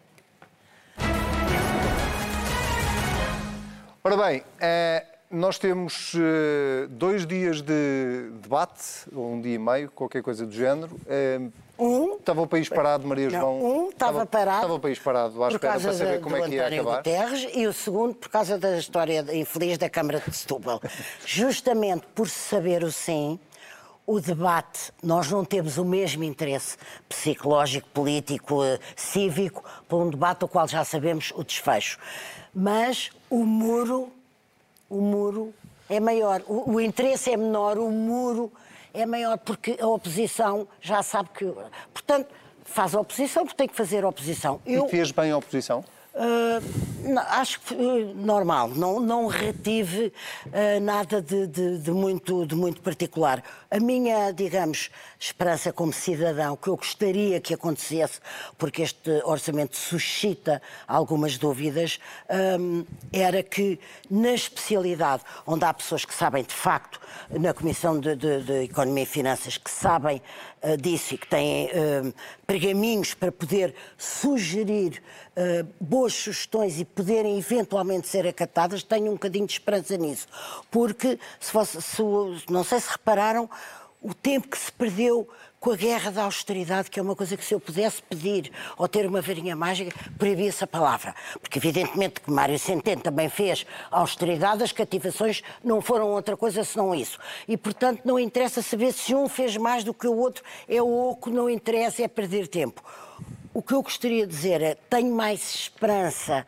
Ora 4.07 4.15
bem, 4.15 4.41
eh, 4.61 5.03
nós 5.29 5.59
temos 5.59 6.13
eh, 6.15 6.87
dois 6.89 7.27
dias 7.27 7.61
de 7.61 8.29
debate, 8.41 9.03
ou 9.13 9.33
um 9.33 9.41
dia 9.41 9.55
e 9.55 9.59
meio, 9.59 9.91
qualquer 9.91 10.23
coisa 10.23 10.45
do 10.45 10.51
género. 10.53 10.97
Eh, 11.07 11.41
Um. 11.79 12.15
Estava 12.15 12.41
o 12.41 12.47
país 12.47 12.67
parado, 12.69 13.05
Maria 13.05 13.29
Não, 13.29 13.39
João. 13.39 13.61
um 13.63 13.89
estava 13.89 14.25
parado 14.25 14.55
Estava 14.57 14.73
o 14.75 14.79
país 14.79 14.97
parado 14.97 15.43
à 15.43 15.49
espera 15.49 15.79
para 15.79 15.93
saber 15.93 16.17
da- 16.17 16.23
como 16.23 16.35
é 16.37 16.39
do 16.41 16.45
que 16.49 16.55
ia 16.55 16.61
António 16.63 16.81
acabar. 16.81 16.97
Guterres 16.97 17.47
e 17.53 17.67
o 17.67 17.73
segundo 17.73 18.15
por 18.15 18.29
causa 18.29 18.57
da 18.57 18.77
história 18.79 19.23
infeliz 19.37 19.77
da 19.77 19.87
Câmara 19.87 20.19
de 20.25 20.35
Setúbal. 20.35 20.81
Justamente 21.23 22.07
por 22.15 22.27
saber 22.29 22.83
o 22.83 22.91
sim, 22.91 23.37
o 24.07 24.19
debate, 24.19 24.91
nós 25.03 25.29
não 25.29 25.45
temos 25.45 25.77
o 25.77 25.85
mesmo 25.85 26.23
interesse 26.23 26.77
psicológico, 27.07 27.87
político, 27.89 28.61
cívico, 28.95 29.63
por 29.87 30.01
um 30.01 30.09
debate 30.09 30.41
ao 30.43 30.47
qual 30.49 30.67
já 30.67 30.83
sabemos 30.83 31.31
o 31.35 31.43
desfecho. 31.43 31.99
Mas 32.53 33.11
o 33.29 33.43
muro, 33.43 34.11
o 34.89 35.01
muro 35.01 35.53
é 35.89 35.99
maior, 35.99 36.41
o, 36.47 36.71
o 36.71 36.81
interesse 36.81 37.31
é 37.31 37.37
menor, 37.37 37.77
o 37.77 37.89
muro 37.89 38.51
é 38.93 39.05
maior, 39.05 39.37
porque 39.37 39.77
a 39.79 39.87
oposição 39.87 40.67
já 40.81 41.03
sabe 41.03 41.29
que. 41.29 41.45
Portanto, 41.93 42.27
faz 42.63 42.93
a 42.95 42.99
oposição 42.99 43.45
porque 43.45 43.57
tem 43.57 43.67
que 43.67 43.75
fazer 43.75 44.03
a 44.03 44.09
oposição. 44.09 44.59
E 44.65 44.79
fez 44.89 45.11
bem 45.11 45.31
a 45.31 45.37
oposição? 45.37 45.83
Uh, 46.19 47.19
acho 47.29 47.59
que 47.61 47.75
uh, 47.75 48.13
normal, 48.15 48.69
não, 48.69 48.99
não 48.99 49.27
retive 49.27 50.11
uh, 50.47 50.79
nada 50.81 51.21
de, 51.21 51.45
de- 51.45 51.77
de 51.77 51.91
muito, 51.91 52.43
de 52.43 52.55
muito 52.55 52.81
particular. 52.81 53.43
A 53.69 53.79
minha, 53.79 54.31
digamos, 54.31 54.89
esperança 55.19 55.71
como 55.71 55.93
cidadão, 55.93 56.55
que 56.57 56.69
eu 56.69 56.75
gostaria 56.75 57.39
que 57.39 57.53
acontecesse, 57.53 58.19
porque 58.57 58.81
este 58.81 59.11
orçamento 59.25 59.77
suscita 59.77 60.59
algumas 60.87 61.37
dúvidas, 61.37 61.99
um, 62.59 62.83
era 63.13 63.43
que 63.43 63.79
na 64.09 64.31
especialidade, 64.33 65.21
onde 65.45 65.65
há 65.65 65.73
pessoas 65.73 66.03
que 66.03 66.15
sabem 66.15 66.43
de 66.43 66.53
facto, 66.55 66.99
na 67.29 67.53
Comissão 67.53 67.99
de, 67.99 68.15
de- 68.15 68.63
Economia 68.63 69.03
e 69.03 69.05
Finanças, 69.05 69.55
que 69.57 69.69
sabem 69.69 70.19
disso 70.77 71.13
e 71.13 71.17
que 71.17 71.27
têm 71.27 71.65
uh, 71.67 72.13
pergaminhos 72.45 73.13
para 73.13 73.31
poder 73.31 73.73
sugerir 73.97 75.01
uh, 75.35 75.67
boas 75.79 76.13
sugestões 76.13 76.79
e 76.79 76.85
poderem 76.85 77.37
eventualmente 77.37 78.07
ser 78.07 78.27
acatadas, 78.27 78.83
tenho 78.83 79.07
um 79.11 79.13
bocadinho 79.13 79.45
de 79.45 79.53
esperança 79.53 79.97
nisso. 79.97 80.27
Porque, 80.71 81.19
se 81.39 81.51
fosse, 81.51 81.81
se 81.81 82.01
não 82.49 82.63
sei 82.63 82.79
se 82.79 82.89
repararam, 82.89 83.49
o 84.01 84.13
tempo 84.13 84.47
que 84.47 84.57
se 84.57 84.71
perdeu 84.71 85.27
com 85.59 85.71
a 85.71 85.75
guerra 85.75 86.11
da 86.11 86.23
austeridade, 86.23 86.89
que 86.89 86.99
é 86.99 87.03
uma 87.03 87.15
coisa 87.15 87.35
que 87.35 87.43
se 87.43 87.53
eu 87.53 87.59
pudesse 87.59 88.01
pedir 88.03 88.51
ou 88.77 88.87
ter 88.87 89.05
uma 89.05 89.21
varinha 89.21 89.55
mágica, 89.55 89.91
proibia 90.17 90.49
essa 90.49 90.67
palavra. 90.67 91.15
Porque 91.41 91.57
evidentemente 91.57 92.21
que 92.21 92.31
Mário 92.31 92.59
Centeno 92.59 93.01
também 93.01 93.27
fez 93.29 93.65
austeridade, 93.89 94.63
as 94.63 94.71
cativações 94.71 95.41
não 95.63 95.81
foram 95.81 96.07
outra 96.09 96.37
coisa 96.37 96.63
senão 96.63 96.93
isso. 96.93 97.19
E 97.47 97.57
portanto 97.57 98.01
não 98.05 98.19
interessa 98.19 98.61
saber 98.61 98.93
se 98.93 99.15
um 99.15 99.27
fez 99.27 99.57
mais 99.57 99.83
do 99.83 99.93
que 99.93 100.07
o 100.07 100.15
outro, 100.15 100.43
é 100.67 100.81
oco, 100.81 101.29
não 101.29 101.49
interessa, 101.49 102.03
é 102.03 102.07
perder 102.07 102.47
tempo. 102.47 102.83
O 103.53 103.61
que 103.61 103.73
eu 103.73 103.81
gostaria 103.81 104.27
de 104.27 104.33
dizer 104.33 104.61
é, 104.61 104.75
tenho 104.75 105.13
mais 105.13 105.55
esperança 105.55 106.45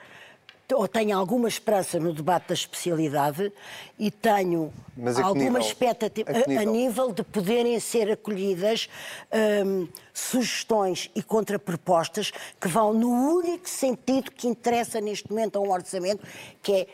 ou 0.74 0.88
tenho 0.88 1.18
alguma 1.18 1.48
esperança 1.48 2.00
no 2.00 2.14
debate 2.14 2.50
da 2.50 2.54
especialidade 2.54 3.52
e 3.98 4.12
tenho 4.12 4.72
alguma 5.24 5.34
nível? 5.34 5.62
expectativa 5.62 6.30
A 6.32 6.62
a, 6.62 6.64
nível 6.64 7.12
de 7.12 7.24
poderem 7.24 7.80
ser 7.80 8.12
acolhidas 8.12 8.90
hum, 9.66 9.88
sugestões 10.14 11.10
e 11.16 11.24
contrapropostas 11.24 12.32
que 12.60 12.68
vão 12.68 12.94
no 12.94 13.10
único 13.10 13.68
sentido 13.68 14.32
que 14.32 14.48
interessa 14.48 15.02
neste 15.02 15.30
momento 15.30 15.58
a 15.58 15.62
um 15.62 15.72
orçamento, 15.72 16.26
que 16.62 16.74
é 16.74 16.88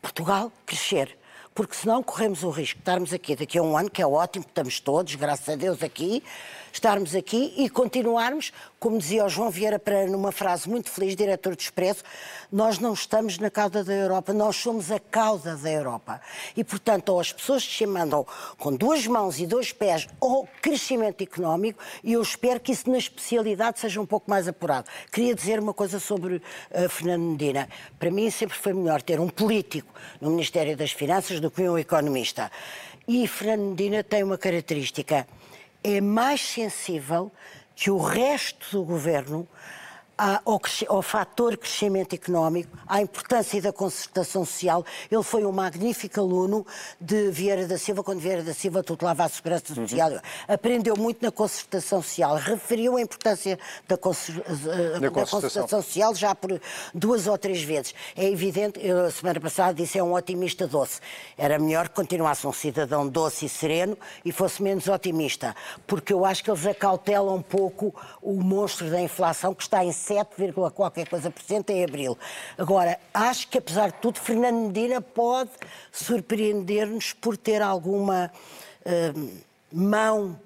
Portugal 0.00 0.52
crescer. 0.66 1.16
Porque 1.54 1.74
senão 1.74 2.02
corremos 2.02 2.42
o 2.42 2.50
risco 2.50 2.76
de 2.76 2.82
estarmos 2.82 3.12
aqui 3.12 3.36
daqui 3.36 3.58
a 3.58 3.62
um 3.62 3.76
ano, 3.76 3.90
que 3.90 4.00
é 4.00 4.06
ótimo, 4.06 4.44
estamos 4.46 4.80
todos, 4.80 5.14
graças 5.14 5.48
a 5.50 5.54
Deus, 5.54 5.82
aqui, 5.82 6.22
estarmos 6.72 7.14
aqui 7.14 7.52
e 7.56 7.68
continuarmos, 7.68 8.52
como 8.80 8.98
dizia 8.98 9.24
o 9.24 9.28
João 9.28 9.50
Vieira 9.50 9.78
Pereira 9.78 10.10
numa 10.10 10.32
frase 10.32 10.68
muito 10.68 10.90
feliz, 10.90 11.14
diretor 11.14 11.54
do 11.54 11.60
Expresso, 11.60 12.02
nós 12.50 12.78
não 12.78 12.94
estamos 12.94 13.38
na 13.38 13.50
cauda 13.50 13.84
da 13.84 13.92
Europa, 13.92 14.32
nós 14.32 14.56
somos 14.56 14.90
a 14.90 14.98
cauda 14.98 15.54
da 15.56 15.70
Europa. 15.70 16.20
E, 16.56 16.64
portanto, 16.64 17.10
ou 17.10 17.20
as 17.20 17.32
pessoas 17.32 17.62
se 17.62 17.86
mandam 17.86 18.26
com 18.58 18.74
duas 18.74 19.06
mãos 19.06 19.38
e 19.38 19.46
dois 19.46 19.72
pés 19.72 20.08
ao 20.20 20.48
crescimento 20.60 21.22
económico, 21.22 21.82
e 22.02 22.14
eu 22.14 22.22
espero 22.22 22.58
que 22.58 22.72
isso 22.72 22.90
na 22.90 22.98
especialidade 22.98 23.78
seja 23.78 24.00
um 24.00 24.06
pouco 24.06 24.30
mais 24.30 24.48
apurado. 24.48 24.88
Queria 25.12 25.34
dizer 25.34 25.60
uma 25.60 25.74
coisa 25.74 26.00
sobre 26.00 26.36
uh, 26.36 26.88
Fernando 26.88 27.22
Medina. 27.22 27.68
Para 27.98 28.10
mim 28.10 28.30
sempre 28.30 28.56
foi 28.56 28.72
melhor 28.72 29.02
ter 29.02 29.20
um 29.20 29.28
político 29.28 29.92
no 30.20 30.30
Ministério 30.30 30.76
das 30.76 30.92
Finanças 30.92 31.38
do 31.38 31.50
que 31.50 31.68
um 31.68 31.78
economista. 31.78 32.50
E 33.06 33.26
Fernando 33.26 33.70
Medina 33.70 34.02
tem 34.04 34.22
uma 34.22 34.38
característica 34.38 35.26
é 35.82 36.00
mais 36.00 36.40
sensível 36.40 37.32
que 37.74 37.90
o 37.90 37.98
resto 37.98 38.78
do 38.78 38.84
governo 38.84 39.48
ao, 40.44 40.60
ao 40.88 41.02
fator 41.02 41.56
crescimento 41.56 42.14
económico, 42.14 42.76
à 42.86 43.00
importância 43.02 43.60
da 43.60 43.72
concertação 43.72 44.44
social. 44.44 44.84
Ele 45.10 45.22
foi 45.22 45.44
um 45.44 45.50
magnífico 45.52 46.20
aluno 46.20 46.64
de 47.00 47.30
Vieira 47.30 47.66
da 47.66 47.76
Silva, 47.76 48.04
quando 48.04 48.20
Vieira 48.20 48.42
da 48.42 48.54
Silva 48.54 48.82
tutelava 48.82 49.24
a 49.24 49.28
Segurança 49.28 49.74
Social. 49.74 50.12
Aprendeu 50.46 50.96
muito 50.96 51.22
na 51.22 51.32
concertação 51.32 52.02
social, 52.02 52.36
referiu 52.36 52.96
a 52.96 53.00
importância 53.00 53.58
da, 53.88 53.96
concer- 53.96 54.42
eh, 54.46 55.00
da 55.00 55.10
concertação. 55.10 55.40
concertação 55.40 55.82
social 55.82 56.14
já 56.14 56.34
por 56.34 56.60
duas 56.94 57.26
ou 57.26 57.36
três 57.36 57.62
vezes. 57.62 57.94
É 58.16 58.28
evidente, 58.30 58.78
eu 58.80 59.06
a 59.06 59.10
semana 59.10 59.40
passada 59.40 59.74
disse 59.74 59.98
é 59.98 60.02
um 60.02 60.14
otimista 60.14 60.66
doce. 60.66 61.00
Era 61.36 61.58
melhor 61.58 61.88
que 61.88 61.94
continuasse 61.96 62.46
um 62.46 62.52
cidadão 62.52 63.08
doce 63.08 63.46
e 63.46 63.48
sereno 63.48 63.96
e 64.24 64.30
fosse 64.30 64.62
menos 64.62 64.86
otimista, 64.86 65.54
porque 65.86 66.12
eu 66.12 66.24
acho 66.24 66.44
que 66.44 66.50
eles 66.50 66.64
acautelam 66.66 67.34
um 67.36 67.42
pouco 67.42 67.94
o 68.20 68.34
monstro 68.34 68.88
da 68.90 69.00
inflação 69.00 69.54
que 69.54 69.62
está 69.62 69.84
em 69.84 69.92
7, 70.12 70.52
qualquer 70.74 71.08
coisa 71.08 71.30
por 71.30 71.42
cento 71.42 71.70
em 71.70 71.84
abril. 71.84 72.18
Agora, 72.58 72.98
acho 73.14 73.48
que 73.48 73.58
apesar 73.58 73.90
de 73.90 73.98
tudo, 73.98 74.18
Fernando 74.18 74.66
Medina 74.66 75.00
pode 75.00 75.50
surpreender-nos 75.90 77.12
por 77.12 77.36
ter 77.36 77.62
alguma 77.62 78.30
eh, 78.84 79.12
mão 79.72 80.38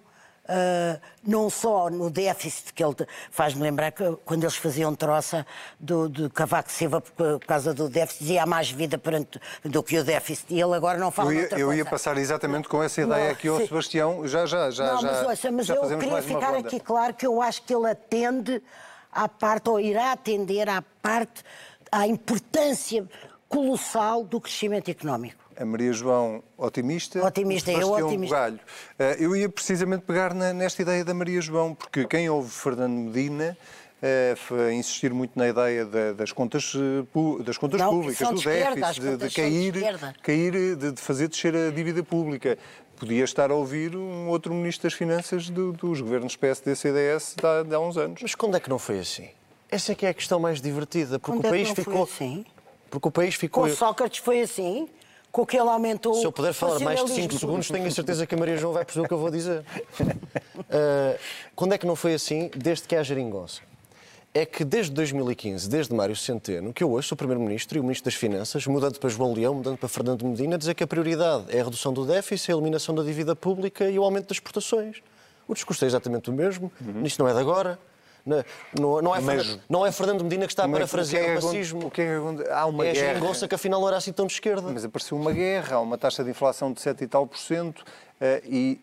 Uh, 0.48 1.00
não 1.26 1.50
só 1.50 1.90
no 1.90 2.09
déficit, 2.09 2.72
que 2.72 2.85
ele 2.85 2.94
faz-me 3.33 3.62
lembrar 3.62 3.90
que 3.90 4.05
quando 4.24 4.44
eles 4.44 4.55
faziam 4.55 4.94
troça 4.94 5.44
do, 5.81 6.09
do 6.09 6.31
Cavaco 6.31 6.70
Silva 6.70 7.00
por, 7.00 7.40
por 7.40 7.44
causa 7.44 7.74
do 7.74 7.88
déficit, 7.88 8.20
dizia 8.20 8.44
há 8.44 8.46
mais 8.46 8.70
vida 8.70 8.96
perante, 8.96 9.40
do 9.64 9.83
que 9.83 9.98
o 9.98 10.05
déficit, 10.05 10.55
e 10.55 10.61
ele 10.61 10.72
agora 10.76 10.98
não 10.98 11.11
fala 11.11 11.35
Eu 11.35 11.40
ia, 11.40 11.59
eu 11.59 11.74
ia 11.74 11.85
passar 11.85 12.16
exatamente 12.16 12.68
com 12.68 12.81
essa 12.81 13.00
ideia 13.02 13.24
Não, 13.24 13.33
aqui 13.33 13.48
ao 13.48 13.59
sim. 13.59 13.66
Sebastião. 13.66 14.29
Já, 14.29 14.46
já, 14.46 14.70
já. 14.70 14.92
não, 14.92 15.00
já, 15.00 15.09
mas, 15.09 15.26
ouça, 15.26 15.50
mas 15.50 15.66
já 15.66 15.74
eu 15.74 15.98
queria 15.98 16.22
ficar 16.22 16.55
aqui 16.55 16.79
claro 16.79 17.12
que 17.14 17.26
eu 17.26 17.42
acho 17.42 17.62
que 17.64 17.74
ele 17.74 17.90
atende 17.90 18.62
à 19.16 19.29
parte, 19.29 19.68
ou 19.68 19.81
irá 19.81 20.12
atender 20.12 20.68
à 20.68 20.83
parte, 21.02 21.42
à 21.90 22.07
importância 22.07 23.07
colossal 23.48 24.24
do 24.24 24.40
crescimento 24.40 24.90
económico. 24.90 25.44
A 25.59 25.64
Maria 25.64 25.92
João, 25.92 26.42
otimista. 26.59 27.24
Otimista, 27.24 27.72
eu 27.72 27.90
otimista. 27.90 28.37
Bugalho. 28.37 28.61
Eh, 28.99 29.16
eu 29.20 29.34
ia 29.34 29.49
precisamente 29.49 30.03
pegar 30.03 30.34
nesta 30.34 30.82
ideia 30.82 31.03
da 31.03 31.14
Maria 31.14 31.40
João, 31.40 31.74
porque 31.74 32.07
quem 32.07 32.28
ouve 32.28 32.51
Fernando 32.51 32.93
Medina 32.93 33.57
uh, 34.03 34.70
insistir 34.70 35.12
muito 35.12 35.38
na 35.38 35.49
ideia 35.49 35.84
da, 35.84 36.12
das 36.12 36.32
contas, 36.32 36.74
uh, 36.74 37.43
das 37.43 37.57
contas 37.57 37.80
não, 37.80 37.90
públicas, 37.90 38.28
do 38.28 38.40
déficit, 38.43 39.01
de, 39.01 39.16
de, 39.16 39.34
cair, 39.34 39.72
de, 39.72 40.20
cair 40.22 40.76
de 40.76 41.01
fazer 41.01 41.28
descer 41.28 41.55
a 41.55 41.70
dívida 41.70 42.03
pública 42.03 42.59
podia 42.97 43.24
estar 43.24 43.51
a 43.51 43.55
ouvir 43.55 43.97
um 43.97 44.28
outro 44.28 44.53
Ministro 44.53 44.88
das 44.88 44.94
Finanças 44.94 45.49
do, 45.49 45.72
dos 45.72 46.01
governos 46.01 46.36
PSD-CDS 46.36 47.36
de, 47.36 47.68
de 47.68 47.74
há 47.74 47.80
uns 47.80 47.97
anos. 47.97 48.20
Mas 48.22 48.34
quando 48.34 48.57
é 48.57 48.61
que 48.61 48.68
não 48.68 48.78
foi 48.78 48.99
assim? 48.99 49.28
Essa 49.70 49.92
é 49.92 49.94
que 49.94 50.07
é 50.07 50.11
a 50.11 50.14
questão 50.14 50.38
mais 50.38 50.61
divertida, 50.61 51.18
porque 51.18 51.38
quando 51.38 51.47
o 51.47 51.51
país 51.51 51.70
é 51.70 51.74
ficou. 51.74 52.03
assim? 52.05 52.44
Porque 52.90 53.09
o 53.09 53.11
país 53.11 53.34
ficou. 53.34 53.64
Com 53.64 53.74
Sócrates 53.74 54.18
foi 54.18 54.40
assim? 54.40 54.88
Com 55.30 55.44
que 55.44 55.57
ele 55.57 55.68
aumentou. 55.68 56.14
Se 56.14 56.24
eu 56.24 56.32
puder 56.32 56.53
falar 56.53 56.78
mais 56.80 57.05
de 57.05 57.11
5 57.11 57.38
segundos, 57.38 57.68
tenho 57.68 57.86
a 57.86 57.90
certeza 57.90 58.26
que 58.26 58.34
a 58.34 58.38
Maria 58.38 58.57
João 58.57 58.72
vai 58.72 58.84
perceber 58.84 59.05
o 59.05 59.09
que 59.09 59.14
eu 59.14 59.18
vou 59.18 59.30
dizer. 59.30 59.64
Uh, 60.01 61.18
quando 61.55 61.74
é 61.74 61.78
que 61.78 61.86
não 61.86 61.97
foi 61.97 62.14
assim? 62.14 62.51
Desde 62.57 62.88
que 62.88 62.97
há 62.97 63.03
geringonça 63.03 63.61
é 64.37 64.45
que 64.45 64.66
desde 64.66 64.93
2015, 64.93 65.66
desde 65.66 65.95
Mário 65.95 66.14
Centeno, 66.14 66.70
que 66.70 66.84
eu 66.84 66.91
ouço 66.91 67.14
o 67.14 67.16
Primeiro-Ministro 67.16 67.78
e 67.78 67.80
o 67.80 67.82
Ministro 67.82 68.05
das 68.05 68.14
Finanças, 68.14 68.66
mudando 68.66 68.99
para 68.99 69.09
João 69.09 69.32
Leão, 69.32 69.55
mudando 69.55 69.78
para 69.78 69.89
Fernando 69.89 70.26
Medina, 70.26 70.59
dizer 70.59 70.74
que 70.74 70.84
a 70.84 70.87
prioridade 70.87 71.45
é 71.49 71.62
a 71.62 71.64
redução 71.64 71.91
do 71.91 72.05
déficit, 72.05 72.53
a 72.53 72.55
eliminação 72.55 72.95
da 72.95 73.03
dívida 73.03 73.34
pública 73.34 73.89
e 73.89 73.99
o 73.99 74.05
aumento 74.05 74.28
das 74.28 74.37
exportações. 74.37 75.03
O 75.49 75.55
discurso 75.55 75.87
é 75.87 75.89
exatamente 75.89 76.28
o 76.28 76.34
mesmo, 76.34 76.70
uhum. 76.82 77.03
isto 77.07 77.18
não 77.22 77.30
é 77.30 77.32
de 77.32 77.39
agora. 77.39 77.78
Não, 78.26 78.45
não, 78.78 79.03
não, 79.03 79.16
é, 79.16 79.20
mas, 79.20 79.47
Fernando, 79.47 79.62
não 79.70 79.87
é 79.87 79.93
Fernando 79.93 80.24
Medina 80.24 80.47
que 80.47 80.53
está 80.53 80.64
a 80.64 80.68
parafrasear 80.68 81.24
o, 81.24 81.28
é 81.28 81.39
o 81.39 81.41
fascismo. 81.41 81.87
O 81.87 81.91
que 81.91 82.03
é 82.03 82.18
que 82.18 82.51
há 82.51 82.66
uma 82.66 82.87
é 82.87 82.93
guerra. 82.93 83.26
É 83.26 83.45
a 83.45 83.49
que 83.49 83.55
afinal 83.55 83.80
não 83.80 83.89
era 83.89 83.97
assim 83.97 84.12
tão 84.12 84.26
de 84.26 84.34
esquerda. 84.34 84.70
Mas 84.70 84.84
apareceu 84.84 85.16
uma 85.16 85.32
guerra, 85.32 85.76
há 85.76 85.80
uma 85.80 85.97
taxa 85.97 86.22
de 86.22 86.28
inflação 86.28 86.74
de 86.74 86.80
7 86.82 87.05
e 87.05 87.07
tal 87.07 87.26
por 87.26 87.39
cento 87.39 87.80
uh, 87.80 87.84
e 88.45 88.80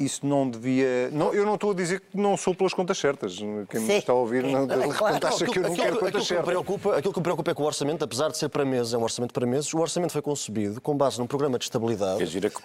isso 0.00 0.26
não 0.26 0.48
devia. 0.48 1.10
Não, 1.10 1.32
eu 1.34 1.44
não 1.44 1.54
estou 1.54 1.70
a 1.70 1.74
dizer 1.74 2.00
que 2.00 2.16
não 2.16 2.36
sou 2.36 2.54
pelas 2.54 2.74
contas 2.74 2.98
certas. 2.98 3.36
Quem 3.68 3.80
me 3.80 3.98
está 3.98 4.12
a 4.12 4.16
ouvir 4.16 4.42
não, 4.44 4.66
de 4.66 4.74
repente 4.74 4.96
claro, 4.96 5.26
acha 5.26 5.44
que 5.44 5.58
eu 5.58 5.62
não 5.62 5.74
quero 5.74 5.98
contas 5.98 6.26
certas. 6.26 6.46
Preocupa, 6.46 6.96
aquilo 6.96 7.12
que 7.12 7.20
me 7.20 7.24
preocupa 7.24 7.50
é 7.50 7.54
que 7.54 7.62
o 7.62 7.64
orçamento, 7.64 8.04
apesar 8.04 8.28
de 8.28 8.38
ser 8.38 8.48
para 8.48 8.64
meses, 8.64 8.94
é 8.94 8.98
um 8.98 9.02
orçamento 9.02 9.32
para 9.32 9.46
meses, 9.46 9.72
o 9.72 9.78
orçamento 9.78 10.12
foi 10.12 10.22
concebido 10.22 10.80
com 10.80 10.96
base 10.96 11.18
num 11.18 11.26
programa 11.26 11.58
de 11.58 11.64
estabilidade 11.64 12.20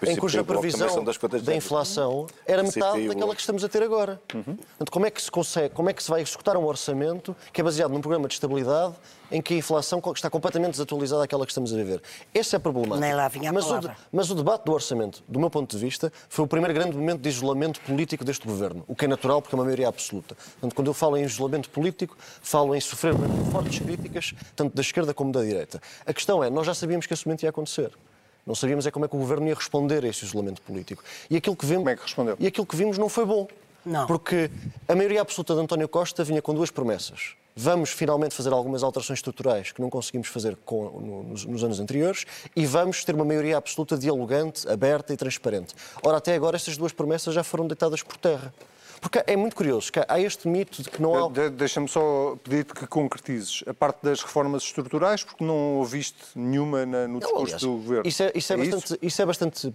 em 0.07 0.15
cuja 0.15 0.43
previsão 0.43 1.03
da 1.43 1.55
inflação 1.55 2.27
era 2.45 2.63
metade 2.63 3.07
daquela 3.07 3.35
que 3.35 3.41
estamos 3.41 3.63
a 3.63 3.69
ter 3.69 3.83
agora. 3.83 4.21
Uhum. 4.33 4.43
Portanto, 4.55 4.91
como 4.91 5.05
é 5.05 5.11
que 5.11 5.21
se 5.21 5.31
consegue, 5.31 5.73
como 5.73 5.89
é 5.89 5.93
que 5.93 6.03
se 6.03 6.09
vai 6.09 6.21
executar 6.21 6.55
um 6.57 6.65
orçamento 6.65 7.35
que 7.51 7.61
é 7.61 7.63
baseado 7.63 7.91
num 7.91 8.01
programa 8.01 8.27
de 8.27 8.33
estabilidade 8.33 8.95
em 9.31 9.41
que 9.41 9.53
a 9.53 9.57
inflação 9.57 10.01
está 10.13 10.29
completamente 10.29 10.71
desatualizada 10.71 11.23
àquela 11.23 11.45
que 11.45 11.51
estamos 11.51 11.73
a 11.73 11.77
viver. 11.77 12.01
Esse 12.33 12.55
é 12.55 12.59
problemático. 12.59 12.99
Nem 12.99 13.13
lá 13.13 13.27
vinha 13.27 13.49
a 13.49 13.53
mas, 13.53 13.69
o, 13.69 13.79
mas 14.11 14.29
o 14.29 14.35
debate 14.35 14.65
do 14.65 14.71
orçamento, 14.71 15.23
do 15.27 15.39
meu 15.39 15.49
ponto 15.49 15.75
de 15.75 15.83
vista, 15.83 16.11
foi 16.29 16.45
o 16.45 16.47
primeiro 16.47 16.73
grande 16.73 16.95
momento 16.95 17.21
de 17.21 17.29
isolamento 17.29 17.79
político 17.81 18.23
deste 18.23 18.47
governo, 18.47 18.83
o 18.87 18.95
que 18.95 19.05
é 19.05 19.07
natural 19.07 19.41
porque 19.41 19.55
é 19.55 19.57
uma 19.57 19.65
maioria 19.65 19.87
absoluta. 19.87 20.35
Portanto, 20.35 20.75
quando 20.75 20.87
eu 20.87 20.93
falo 20.93 21.17
em 21.17 21.23
isolamento 21.23 21.69
político, 21.69 22.17
falo 22.41 22.75
em 22.75 22.81
sofrer 22.81 23.13
fortes 23.51 23.79
críticas, 23.79 24.33
tanto 24.55 24.75
da 24.75 24.81
esquerda 24.81 25.13
como 25.13 25.31
da 25.31 25.41
direita. 25.41 25.81
A 26.05 26.13
questão 26.13 26.43
é, 26.43 26.49
nós 26.49 26.65
já 26.65 26.73
sabíamos 26.73 27.05
que 27.05 27.13
esse 27.13 27.25
momento 27.25 27.43
ia 27.43 27.49
acontecer. 27.49 27.91
Não 28.45 28.53
sabíamos 28.53 28.85
é 28.85 28.91
como 28.91 29.05
é 29.05 29.07
que 29.07 29.15
o 29.15 29.19
governo 29.19 29.47
ia 29.47 29.55
responder 29.55 30.05
a 30.05 30.07
esse 30.07 30.23
isolamento 30.23 30.61
político. 30.61 31.03
E 31.29 31.37
aquilo 31.37 31.55
que 31.55 31.65
vimos, 31.65 31.79
como 31.79 31.89
é 31.89 31.95
que 31.95 32.03
respondeu? 32.03 32.35
E 32.39 32.45
aquilo 32.45 32.65
que 32.65 32.75
vimos 32.75 32.97
não 32.97 33.09
foi 33.09 33.25
bom. 33.25 33.47
Não. 33.85 34.07
Porque 34.07 34.49
a 34.87 34.95
maioria 34.95 35.21
absoluta 35.21 35.53
de 35.53 35.61
António 35.61 35.87
Costa 35.87 36.23
vinha 36.23 36.41
com 36.41 36.53
duas 36.53 36.71
promessas. 36.71 37.35
Vamos 37.55 37.91
finalmente 37.91 38.35
fazer 38.35 38.51
algumas 38.51 38.83
alterações 38.83 39.19
estruturais 39.19 39.71
que 39.71 39.79
não 39.79 39.89
conseguimos 39.89 40.27
fazer 40.27 40.57
com, 40.65 40.89
no, 40.99 41.23
nos, 41.23 41.45
nos, 41.45 41.63
anos 41.63 41.79
anteriores 41.79 42.25
e 42.53 42.65
vamos 42.65 43.05
ter 43.05 43.15
uma 43.15 43.23
maioria 43.23 43.55
absoluta 43.55 43.97
dialogante, 43.97 44.67
aberta 44.67 45.13
e 45.13 45.17
transparente. 45.17 45.73
Ora, 46.03 46.17
até 46.17 46.35
agora 46.35 46.57
estas 46.57 46.75
duas 46.75 46.91
promessas 46.91 47.33
já 47.33 47.43
foram 47.43 47.65
deitadas 47.65 48.03
por 48.03 48.17
terra. 48.17 48.53
Porque 49.05 49.23
é 49.27 49.35
muito 49.35 49.55
curioso 49.55 49.91
que 49.91 50.03
há 50.07 50.19
este 50.19 50.47
mito 50.47 50.81
de 50.81 50.89
que 50.89 50.99
não 50.99 51.27
há. 51.27 51.29
De, 51.29 51.51
Deixa-me 51.51 51.87
só 51.87 52.35
pedir-te 52.43 52.73
que 52.73 52.87
concretizes 52.87 53.63
a 53.67 53.73
parte 53.73 53.99
das 54.01 54.19
reformas 54.23 54.63
estruturais, 54.63 55.23
porque 55.23 55.43
não 55.43 55.75
ouviste 55.75 56.17
nenhuma 56.35 56.87
na, 56.87 57.07
no 57.07 57.19
discurso 57.19 57.43
aliás, 57.43 57.61
do 57.61 57.71
governo. 57.73 58.07
Isso 58.07 58.23
é, 58.23 58.31
isso 58.33 58.51
é, 58.51 58.55
é 58.55 58.57
bastante, 58.57 58.85
isso? 58.85 58.97
Isso 59.03 59.21
é 59.21 59.25
bastante 59.27 59.67
uh, 59.67 59.73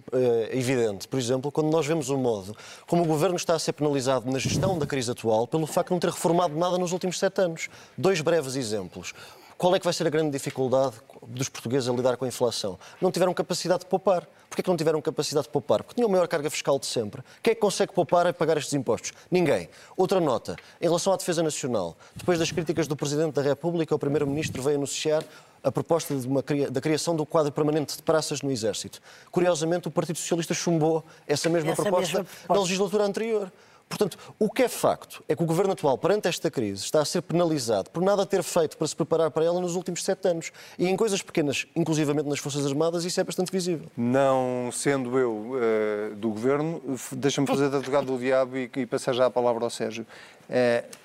evidente. 0.51 1.07
Por 1.07 1.17
exemplo, 1.17 1.49
quando 1.49 1.69
nós 1.69 1.87
vemos 1.87 2.09
o 2.09 2.17
modo 2.17 2.53
como 2.85 3.03
o 3.03 3.05
governo 3.05 3.37
está 3.37 3.55
a 3.55 3.59
ser 3.59 3.71
penalizado 3.71 4.29
na 4.29 4.37
gestão 4.37 4.77
da 4.77 4.85
crise 4.85 5.09
atual 5.09 5.47
pelo 5.47 5.65
facto 5.65 5.87
de 5.87 5.93
não 5.93 5.99
ter 6.01 6.09
reformado 6.09 6.53
nada 6.57 6.77
nos 6.77 6.91
últimos 6.91 7.17
sete 7.17 7.39
anos. 7.39 7.69
Dois 7.97 8.19
breves 8.19 8.57
exemplos. 8.57 9.13
Qual 9.61 9.75
é 9.75 9.79
que 9.79 9.85
vai 9.85 9.93
ser 9.93 10.07
a 10.07 10.09
grande 10.09 10.31
dificuldade 10.31 10.95
dos 11.27 11.47
portugueses 11.47 11.87
a 11.87 11.93
lidar 11.93 12.17
com 12.17 12.25
a 12.25 12.27
inflação? 12.27 12.79
Não 12.99 13.11
tiveram 13.11 13.31
capacidade 13.31 13.81
de 13.81 13.85
poupar. 13.85 14.27
Porquê 14.49 14.63
que 14.63 14.67
não 14.67 14.75
tiveram 14.75 14.99
capacidade 14.99 15.45
de 15.45 15.51
poupar? 15.51 15.83
Porque 15.83 15.93
tinham 15.93 16.09
a 16.09 16.11
maior 16.11 16.27
carga 16.27 16.49
fiscal 16.49 16.79
de 16.79 16.87
sempre. 16.87 17.21
Quem 17.43 17.51
é 17.51 17.53
que 17.53 17.61
consegue 17.61 17.93
poupar 17.93 18.25
e 18.25 18.33
pagar 18.33 18.57
estes 18.57 18.73
impostos? 18.73 19.13
Ninguém. 19.29 19.69
Outra 19.95 20.19
nota. 20.19 20.55
Em 20.81 20.85
relação 20.85 21.13
à 21.13 21.15
defesa 21.15 21.43
nacional, 21.43 21.95
depois 22.15 22.39
das 22.39 22.51
críticas 22.51 22.87
do 22.87 22.95
Presidente 22.95 23.35
da 23.35 23.43
República, 23.43 23.93
o 23.93 23.99
Primeiro-Ministro 23.99 24.63
veio 24.63 24.77
anunciar 24.77 25.23
a 25.63 25.71
proposta 25.71 26.11
uma, 26.15 26.41
da 26.71 26.81
criação 26.81 27.15
do 27.15 27.23
quadro 27.23 27.51
permanente 27.51 27.95
de 27.95 28.01
praças 28.01 28.41
no 28.41 28.49
Exército. 28.49 28.99
Curiosamente, 29.29 29.87
o 29.87 29.91
Partido 29.91 30.17
Socialista 30.17 30.55
chumbou 30.55 31.05
essa 31.27 31.49
mesma 31.49 31.73
essa 31.73 31.83
proposta 31.83 32.17
mesma... 32.17 32.27
na 32.49 32.59
legislatura 32.61 33.03
anterior. 33.03 33.51
Portanto, 33.91 34.17
o 34.39 34.49
que 34.49 34.63
é 34.63 34.69
facto 34.69 35.21
é 35.27 35.35
que 35.35 35.43
o 35.43 35.45
governo 35.45 35.73
atual, 35.73 35.97
perante 35.97 36.29
esta 36.29 36.49
crise, 36.49 36.85
está 36.85 37.01
a 37.01 37.05
ser 37.05 37.21
penalizado 37.21 37.89
por 37.89 38.01
nada 38.01 38.25
ter 38.25 38.41
feito 38.41 38.77
para 38.77 38.87
se 38.87 38.95
preparar 38.95 39.29
para 39.31 39.43
ela 39.43 39.59
nos 39.59 39.75
últimos 39.75 40.01
sete 40.01 40.29
anos. 40.29 40.53
E 40.79 40.87
em 40.87 40.95
coisas 40.95 41.21
pequenas, 41.21 41.67
inclusivamente 41.75 42.29
nas 42.29 42.39
Forças 42.39 42.65
Armadas, 42.65 43.03
isso 43.03 43.19
é 43.19 43.23
bastante 43.23 43.51
visível. 43.51 43.87
Não 43.97 44.69
sendo 44.71 45.19
eu 45.19 45.33
uh, 45.33 46.15
do 46.15 46.29
governo, 46.29 46.81
deixa-me 47.11 47.45
fazer 47.45 47.69
de 47.69 47.75
advogado 47.75 48.05
do 48.05 48.17
diabo 48.17 48.57
e, 48.57 48.71
e, 48.77 48.85
passar 48.85 49.11
já 49.11 49.25
a 49.25 49.29
palavra 49.29 49.65
ao 49.65 49.69
Sérgio. 49.69 50.07
Uh, 50.49 51.01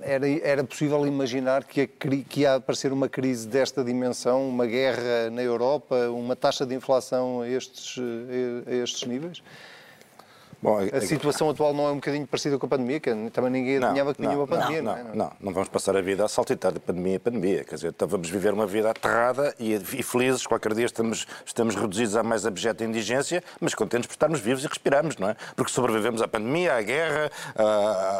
era, 0.00 0.28
era, 0.42 0.64
possível 0.64 1.06
imaginar 1.06 1.64
que, 1.64 1.82
a, 1.82 1.86
que 1.86 2.40
ia 2.40 2.54
aparecer 2.54 2.92
uma 2.92 3.10
crise 3.10 3.46
desta 3.46 3.84
dimensão, 3.84 4.48
uma 4.48 4.66
guerra 4.66 5.28
na 5.30 5.42
Europa, 5.42 6.08
uma 6.08 6.34
taxa 6.34 6.64
de 6.64 6.74
inflação 6.74 7.42
a 7.42 7.48
estes, 7.48 7.98
a 8.66 8.74
estes 8.74 9.06
níveis? 9.06 9.42
Bom, 10.64 10.78
a, 10.78 11.00
situação 11.02 11.50
atual 11.50 11.74
não 11.74 11.88
é 11.88 11.92
um 11.92 11.96
bocadinho 11.96 12.26
parecida 12.26 12.58
com 12.58 12.64
a 12.64 12.68
pandemia, 12.70 12.98
que 12.98 13.10
também 13.30 13.50
ninguém 13.50 13.76
adivinhava 13.76 14.14
que 14.14 14.22
vinha 14.22 14.34
uma 14.34 14.46
pandemia, 14.46 14.80
não, 14.80 14.96
não, 14.96 15.04
não, 15.04 15.14
não, 15.14 15.32
não 15.38 15.52
vamos 15.52 15.68
passar 15.68 15.94
a 15.94 16.00
vida 16.00 16.24
a 16.24 16.28
saltitar 16.28 16.72
de 16.72 16.80
pandemia 16.80 17.18
a 17.18 17.20
pandemia, 17.20 17.64
quer 17.64 17.74
dizer, 17.74 17.88
então 17.88 18.08
vamos 18.08 18.30
viver 18.30 18.54
uma 18.54 18.66
vida 18.66 18.88
aterrada 18.90 19.54
e, 19.60 19.74
e 19.74 20.02
felizes, 20.02 20.46
qualquer 20.46 20.72
dia 20.72 20.86
estamos, 20.86 21.26
estamos 21.44 21.74
reduzidos 21.74 22.16
à 22.16 22.22
mais 22.22 22.46
abjeta 22.46 22.82
indigência, 22.82 23.44
mas 23.60 23.74
contentes 23.74 24.06
por 24.06 24.14
estarmos 24.14 24.40
vivos 24.40 24.64
e 24.64 24.66
respiramos, 24.66 25.18
não 25.18 25.28
é? 25.28 25.36
Porque 25.54 25.70
sobrevivemos 25.70 26.22
à 26.22 26.28
pandemia, 26.28 26.76
à 26.76 26.80
guerra, 26.80 27.30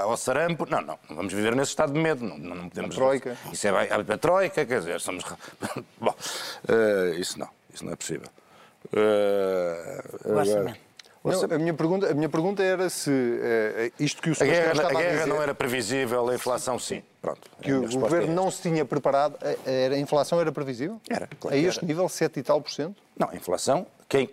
ao 0.02 0.14
sarampo, 0.18 0.66
não, 0.68 0.82
não, 0.82 0.98
vamos 1.08 1.32
viver 1.32 1.56
nesse 1.56 1.70
estado 1.70 1.94
de 1.94 1.98
medo, 1.98 2.26
não, 2.26 2.36
não 2.36 2.68
podemos... 2.68 2.94
A 2.94 2.98
troika. 2.98 3.38
Isso 3.50 3.66
é 3.66 3.70
a, 3.70 4.14
a 4.14 4.18
troika, 4.18 4.66
quer 4.66 4.80
dizer, 4.80 5.00
somos... 5.00 5.24
Bom, 5.98 6.14
uh, 6.68 7.14
isso 7.18 7.38
não, 7.38 7.48
isso 7.72 7.86
não 7.86 7.92
é 7.94 7.96
possível. 7.96 8.28
Uh, 8.92 10.28
agora, 10.28 10.83
não, 11.24 11.56
a, 11.56 11.58
minha 11.58 11.74
pergunta, 11.74 12.10
a 12.10 12.14
minha 12.14 12.28
pergunta 12.28 12.62
era 12.62 12.90
se 12.90 13.10
uh, 13.10 13.92
isto 13.98 14.20
que 14.20 14.30
o 14.30 14.34
Sr. 14.34 14.42
A 14.42 14.46
guerra, 14.46 14.70
a 14.70 14.92
guerra 14.92 15.12
dizer, 15.12 15.26
não 15.26 15.42
era 15.42 15.54
previsível, 15.54 16.28
a 16.28 16.34
inflação 16.34 16.78
sim. 16.78 17.02
Pronto. 17.22 17.40
Que 17.62 17.72
o 17.72 17.88
governo 17.98 18.30
é 18.30 18.34
não 18.34 18.50
se 18.50 18.60
tinha 18.62 18.84
preparado, 18.84 19.38
a, 19.42 19.94
a 19.94 19.98
inflação 19.98 20.38
era 20.40 20.52
previsível? 20.52 21.00
Era. 21.08 21.28
Claro 21.40 21.56
a 21.56 21.58
este 21.58 21.78
era. 21.78 21.86
nível, 21.86 22.08
7 22.08 22.38
e 22.38 22.42
tal 22.42 22.60
por 22.60 22.70
cento? 22.70 22.96
Não, 23.18 23.30
a 23.30 23.34
inflação, 23.34 23.86
quem, 24.08 24.28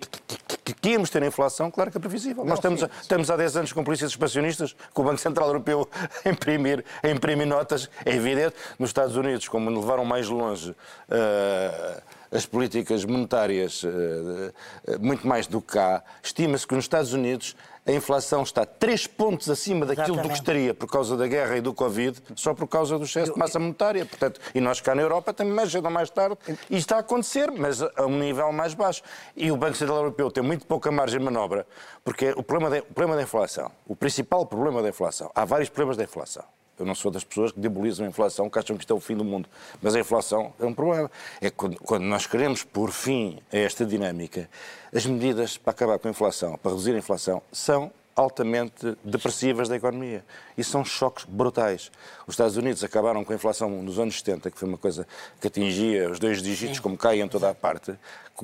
que, 0.74 0.82
que, 0.82 0.90
íamos 0.90 1.10
ter 1.10 1.24
inflação, 1.24 1.70
claro 1.70 1.92
que 1.92 1.98
é 1.98 2.00
previsível. 2.00 2.44
Não, 2.44 2.50
Nós 2.50 2.60
estamos, 2.60 2.86
estamos 3.02 3.30
há 3.30 3.38
10 3.38 3.58
anos 3.58 3.74
com 3.74 3.84
polícias 3.84 4.12
expansionistas, 4.12 4.76
com 4.94 5.02
o 5.02 5.06
Banco 5.06 5.20
Central 5.20 5.48
Europeu 5.48 5.90
a 6.26 6.30
imprimir, 6.30 6.84
a 7.04 7.10
imprimir 7.10 7.48
notas, 7.48 7.90
é 8.06 8.16
evidente. 8.16 8.56
Nos 8.80 8.90
Estados 8.90 9.16
Unidos, 9.16 9.48
como 9.48 9.70
levaram 9.70 10.06
mais 10.06 10.28
longe. 10.28 10.72
Uh, 10.72 12.02
as 12.32 12.46
políticas 12.46 13.04
monetárias 13.04 13.84
eh, 13.84 14.98
muito 15.02 15.28
mais 15.28 15.48
do 15.48 15.62
que 15.62 15.74
cá, 15.74 16.02
estima-se 16.24 16.66
que 16.66 16.74
nos 16.74 16.86
Estados 16.86 17.12
Unidos 17.12 17.58
a 17.86 17.92
inflação 17.92 18.44
está 18.44 18.66
3 18.66 19.08
pontos 19.08 19.50
acima 19.50 19.86
daquilo 19.86 20.16
Exatamente. 20.16 20.28
do 20.28 20.32
que 20.32 20.40
estaria 20.40 20.74
por 20.74 20.88
causa 20.88 21.18
da 21.18 21.28
guerra 21.28 21.58
e 21.58 21.62
do 21.62 21.74
Covid, 21.74 22.22
só 22.36 22.54
por 22.54 22.68
causa 22.68 22.98
do 22.98 23.06
excesso 23.06 23.34
de 23.34 23.40
massa 23.40 23.60
monetária. 23.60 24.06
Portanto, 24.06 24.40
e 24.54 24.62
nós 24.62 24.80
cá 24.80 24.94
na 24.94 25.02
Europa 25.02 25.34
também 25.34 25.54
mais 25.54 25.72
cedo 25.72 25.86
ou 25.86 25.92
mais 25.92 26.10
tarde, 26.10 26.38
e 26.70 26.78
está 26.78 26.98
a 26.98 27.00
acontecer, 27.00 27.52
mas 27.52 27.82
a 27.82 28.06
um 28.06 28.20
nível 28.20 28.52
mais 28.52 28.74
baixo. 28.74 29.02
E 29.36 29.52
o 29.52 29.58
Banco 29.58 29.76
Central 29.76 29.98
Europeu 29.98 30.30
tem 30.30 30.44
muito 30.44 30.66
pouca 30.66 30.92
margem 30.92 31.20
de 31.20 31.26
manobra, 31.26 31.66
porque 32.04 32.32
o 32.32 32.44
problema 32.44 32.70
da, 32.70 32.80
o 32.80 32.94
problema 32.94 33.16
da 33.16 33.24
inflação, 33.24 33.72
o 33.88 33.96
principal 33.96 34.46
problema 34.46 34.82
da 34.82 34.90
inflação, 34.90 35.32
há 35.34 35.44
vários 35.46 35.70
problemas 35.70 35.98
da 35.98 36.04
inflação. 36.04 36.44
Eu 36.82 36.86
não 36.86 36.96
sou 36.96 37.12
das 37.12 37.24
pessoas 37.24 37.52
que 37.52 37.60
debilizam 37.60 38.06
a 38.06 38.10
inflação, 38.10 38.50
que 38.50 38.58
acham 38.58 38.76
que 38.76 38.82
isto 38.82 38.92
é 38.92 38.96
o 38.96 39.00
fim 39.00 39.16
do 39.16 39.24
mundo. 39.24 39.48
Mas 39.82 39.94
a 39.96 40.00
inflação 40.00 40.52
é 40.60 40.66
um 40.66 40.74
problema. 40.74 41.12
É 41.40 41.52
quando, 41.52 41.78
quando 41.78 42.04
nós 42.04 42.26
queremos 42.26 42.64
pôr 42.64 42.92
fim 42.92 43.40
a 43.54 43.58
esta 43.58 43.86
dinâmica, 43.86 44.50
as 44.94 45.06
medidas 45.06 45.58
para 45.58 45.72
acabar 45.72 46.00
com 46.00 46.08
a 46.08 46.12
inflação, 46.12 46.58
para 46.58 46.72
reduzir 46.72 46.96
a 46.96 46.98
inflação, 46.98 47.42
são 47.52 47.92
altamente 48.16 48.98
depressivas 49.04 49.70
da 49.70 49.76
economia. 49.76 50.26
E 50.58 50.64
são 50.64 50.84
choques 50.84 51.26
brutais. 51.26 51.92
Os 52.26 52.34
Estados 52.34 52.58
Unidos 52.58 52.84
acabaram 52.84 53.24
com 53.24 53.32
a 53.32 53.36
inflação 53.36 53.70
nos 53.70 54.00
anos 54.00 54.18
70, 54.18 54.50
que 54.50 54.58
foi 54.58 54.68
uma 54.68 54.78
coisa 54.78 55.08
que 55.40 55.48
atingia 55.48 56.10
os 56.10 56.18
dois 56.18 56.42
dígitos, 56.42 56.80
como 56.80 56.98
cai 56.98 57.22
em 57.22 57.28
toda 57.28 57.50
a 57.50 57.54
parte. 57.54 57.94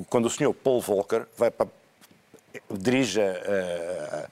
Quando 0.09 0.27
o 0.27 0.29
senhor 0.29 0.53
Paul 0.53 0.79
Volcker 0.79 1.25
vai 1.35 1.49
para, 1.49 1.67
dirige 2.69 3.19
a, 3.19 3.31
a 4.23 4.27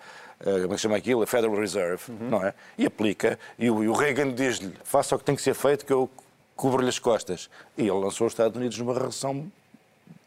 como 0.45 0.73
é 0.73 0.75
que 0.75 0.77
chama 0.77 0.95
aquilo? 0.95 1.23
A 1.23 1.27
Federal 1.27 1.55
Reserve, 1.55 2.03
não 2.19 2.45
é? 2.45 2.53
E 2.77 2.85
aplica, 2.85 3.39
e 3.57 3.69
o, 3.69 3.83
e 3.83 3.89
o 3.89 3.93
Reagan 3.93 4.31
diz-lhe, 4.31 4.73
faça 4.83 5.15
o 5.15 5.19
que 5.19 5.25
tem 5.25 5.35
que 5.35 5.41
ser 5.41 5.55
feito 5.55 5.85
que 5.85 5.91
eu 5.91 6.09
cubro-lhe 6.55 6.87
as 6.87 6.99
costas. 6.99 7.49
E 7.75 7.81
ele 7.81 7.91
lançou 7.91 8.27
os 8.27 8.33
Estados 8.33 8.55
Unidos 8.55 8.77
numa 8.77 8.93
recessão 8.93 9.51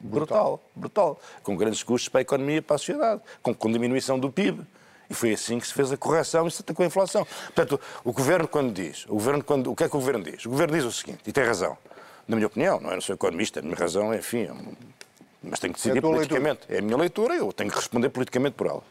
brutal, 0.01 0.61
brutal, 0.75 1.21
com 1.43 1.57
grandes 1.57 1.83
custos 1.83 2.09
para 2.09 2.21
a 2.21 2.23
economia 2.23 2.57
e 2.57 2.61
para 2.61 2.77
a 2.77 2.79
sociedade, 2.79 3.23
com, 3.43 3.55
com 3.55 3.71
diminuição 3.71 4.19
do 4.19 4.31
PIB. 4.31 4.63
E 5.09 5.15
foi 5.15 5.33
assim 5.33 5.59
que 5.59 5.67
se 5.67 5.73
fez 5.73 5.91
a 5.91 5.97
correção 5.97 6.47
e 6.47 6.51
se 6.51 6.61
atacou 6.63 6.85
a 6.85 6.87
inflação. 6.87 7.27
Portanto, 7.55 7.81
o 8.05 8.13
governo 8.13 8.47
quando 8.47 8.73
diz, 8.73 9.07
o 9.07 9.15
governo 9.15 9.43
quando, 9.43 9.71
o 9.71 9.77
que 9.77 9.85
é 9.85 9.89
que 9.89 9.97
o 9.97 10.01
governo 10.01 10.25
diz? 10.25 10.45
O 10.45 10.51
governo 10.51 10.77
diz 10.77 10.85
o 10.85 10.93
seguinte, 10.93 11.21
e 11.27 11.33
tem 11.33 11.45
razão, 11.45 11.79
na 12.27 12.37
minha 12.37 12.47
opinião, 12.47 12.79
não 12.81 12.91
é? 12.91 12.95
Não 12.95 13.01
sou 13.01 13.15
economista, 13.15 13.61
a 13.61 13.63
minha 13.63 13.77
razão, 13.77 14.13
enfim, 14.13 14.43
é 14.43 14.53
mas 15.43 15.61
tenho 15.61 15.73
que 15.73 15.79
decidir 15.79 15.99
É 15.99 16.01
politicamente. 16.01 16.61
É 16.69 16.79
a 16.79 16.83
minha 16.83 16.97
leitura, 16.97 17.35
eu 17.35 17.53
tenho 17.53 17.71
que 17.71 17.77
responder 17.77 18.09
politicamente 18.11 18.55
por 18.55 18.67
ela. 18.67 18.83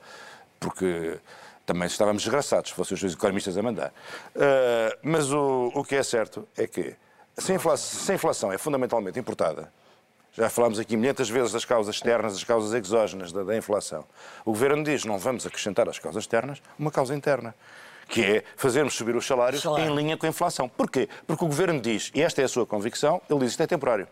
Porque 0.59 1.19
também 1.65 1.87
estávamos 1.87 2.23
desgraçados 2.23 2.69
se 2.69 2.75
fossem 2.75 2.95
os 2.95 3.13
economistas 3.13 3.57
a 3.57 3.61
mandar. 3.61 3.93
Ah, 4.35 4.97
mas 5.03 5.31
o, 5.31 5.71
o 5.75 5.83
que 5.83 5.95
é 5.95 6.03
certo 6.03 6.47
é 6.57 6.65
que 6.65 6.95
se 7.37 7.51
a, 7.51 7.55
inflação, 7.55 7.99
se 7.99 8.11
a 8.11 8.15
inflação 8.15 8.51
é 8.51 8.57
fundamentalmente 8.57 9.19
importada, 9.19 9.71
já 10.33 10.49
falámos 10.49 10.79
aqui 10.79 10.95
milhentas 10.95 11.29
vezes 11.29 11.51
das 11.51 11.65
causas 11.65 11.95
externas, 11.95 12.33
das 12.33 12.43
causas 12.43 12.73
exógenas 12.73 13.31
da, 13.31 13.43
da 13.43 13.57
inflação. 13.57 14.05
O 14.45 14.51
governo 14.51 14.83
diz 14.83 15.03
não 15.03 15.17
vamos 15.17 15.45
acrescentar 15.45 15.89
às 15.89 15.99
causas 15.99 16.23
externas 16.23 16.61
uma 16.77 16.91
causa 16.91 17.15
interna, 17.15 17.55
que 18.07 18.23
é 18.23 18.43
fazermos 18.55 18.93
subir 18.93 19.15
os 19.15 19.25
salários 19.25 19.63
Salário. 19.63 19.91
em 19.91 19.95
linha 19.95 20.15
com 20.15 20.25
a 20.25 20.29
inflação. 20.29 20.69
Porquê? 20.69 21.09
Porque 21.25 21.43
o 21.43 21.47
governo 21.47 21.81
diz, 21.81 22.11
e 22.13 22.21
esta 22.21 22.41
é 22.41 22.45
a 22.45 22.47
sua 22.47 22.65
convicção, 22.65 23.21
ele 23.29 23.39
diz 23.39 23.51
isto 23.51 23.63
é 23.63 23.67
temporário. 23.67 24.07